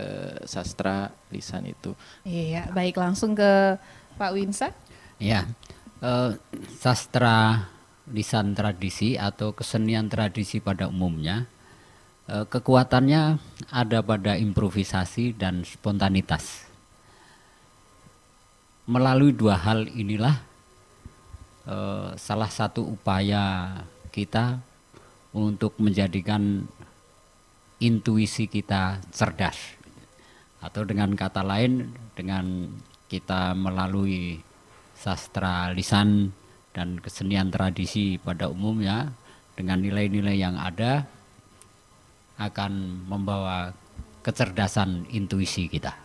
eh, 0.00 0.36
sastra 0.48 1.12
lisan 1.28 1.68
itu 1.68 1.92
Iya, 2.24 2.72
baik 2.72 2.96
langsung 2.96 3.36
ke 3.36 3.76
Pak 4.16 4.30
Winsa. 4.32 4.72
Ya, 5.20 5.46
eh, 6.00 6.30
sastra 6.80 7.68
lisan 8.08 8.52
tradisi 8.52 9.16
atau 9.16 9.56
kesenian 9.56 10.08
tradisi 10.12 10.60
pada 10.64 10.88
umumnya 10.88 11.44
eh, 12.28 12.44
kekuatannya 12.48 13.36
ada 13.68 13.98
pada 14.00 14.36
improvisasi 14.40 15.36
dan 15.36 15.64
spontanitas. 15.64 16.73
Melalui 18.84 19.32
dua 19.32 19.56
hal 19.56 19.88
inilah 19.88 20.36
eh, 21.64 22.10
salah 22.20 22.52
satu 22.52 22.84
upaya 22.84 23.72
kita 24.12 24.60
untuk 25.32 25.80
menjadikan 25.80 26.68
intuisi 27.80 28.44
kita 28.44 29.00
cerdas 29.08 29.56
atau 30.60 30.84
dengan 30.84 31.16
kata 31.16 31.40
lain 31.40 31.96
dengan 32.12 32.68
kita 33.08 33.56
melalui 33.56 34.36
sastra 34.92 35.72
lisan 35.72 36.32
dan 36.76 37.00
kesenian 37.00 37.48
tradisi 37.48 38.20
pada 38.20 38.52
umumnya 38.52 39.16
dengan 39.56 39.80
nilai-nilai 39.80 40.36
yang 40.36 40.60
ada 40.60 41.08
akan 42.36 43.04
membawa 43.08 43.72
kecerdasan 44.20 45.08
intuisi 45.08 45.72
kita. 45.72 46.03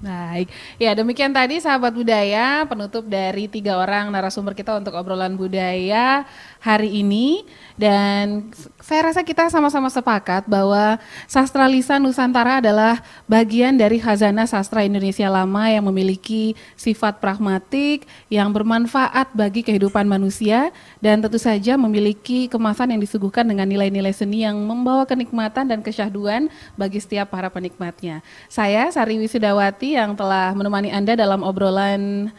Baik, 0.00 0.48
ya 0.80 0.96
demikian 0.96 1.28
tadi 1.28 1.60
sahabat 1.60 1.92
budaya 1.92 2.64
penutup 2.64 3.04
dari 3.04 3.52
tiga 3.52 3.76
orang 3.76 4.08
narasumber 4.08 4.56
kita 4.56 4.80
untuk 4.80 4.96
obrolan 4.96 5.36
budaya 5.36 6.24
hari 6.56 7.04
ini 7.04 7.44
dan 7.76 8.48
saya 8.80 9.12
rasa 9.12 9.20
kita 9.20 9.52
sama-sama 9.52 9.92
sepakat 9.92 10.48
bahwa 10.48 10.96
sastra 11.28 11.68
lisan 11.68 12.00
Nusantara 12.00 12.64
adalah 12.64 13.04
bagian 13.28 13.76
dari 13.76 14.00
khazanah 14.00 14.48
sastra 14.48 14.88
Indonesia 14.88 15.28
lama 15.28 15.68
yang 15.68 15.84
memiliki 15.84 16.56
sifat 16.80 17.20
pragmatik 17.20 18.08
yang 18.32 18.56
bermanfaat 18.56 19.36
bagi 19.36 19.60
kehidupan 19.60 20.08
manusia 20.08 20.72
dan 21.04 21.20
tentu 21.20 21.36
saja 21.36 21.76
memiliki 21.76 22.48
kemasan 22.48 22.96
yang 22.96 23.04
disuguhkan 23.04 23.44
dengan 23.44 23.68
nilai-nilai 23.68 24.16
seni 24.16 24.48
yang 24.48 24.56
membawa 24.64 25.04
kenikmatan 25.04 25.68
dan 25.68 25.84
kesyahduan 25.84 26.48
bagi 26.80 27.04
setiap 27.04 27.28
para 27.36 27.52
penikmatnya. 27.52 28.24
Saya 28.48 28.88
Sari 28.88 29.20
Wisudawati 29.20 29.89
yang 29.94 30.14
telah 30.14 30.54
menemani 30.54 30.94
Anda 30.94 31.18
dalam 31.18 31.42
obrolan 31.42 32.30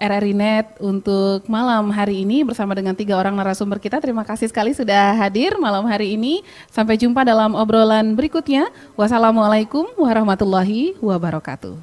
RRI 0.00 0.32
Net 0.32 0.66
untuk 0.80 1.44
malam 1.44 1.92
hari 1.92 2.24
ini 2.24 2.40
bersama 2.40 2.72
dengan 2.72 2.96
tiga 2.96 3.20
orang 3.20 3.36
narasumber 3.36 3.76
kita. 3.76 4.00
Terima 4.00 4.24
kasih 4.24 4.48
sekali 4.48 4.72
sudah 4.72 5.12
hadir 5.12 5.60
malam 5.60 5.84
hari 5.84 6.16
ini. 6.16 6.40
Sampai 6.72 6.96
jumpa 6.96 7.20
dalam 7.20 7.52
obrolan 7.52 8.16
berikutnya. 8.16 8.72
Wassalamualaikum 8.96 9.84
warahmatullahi 10.00 10.96
wabarakatuh. 11.04 11.76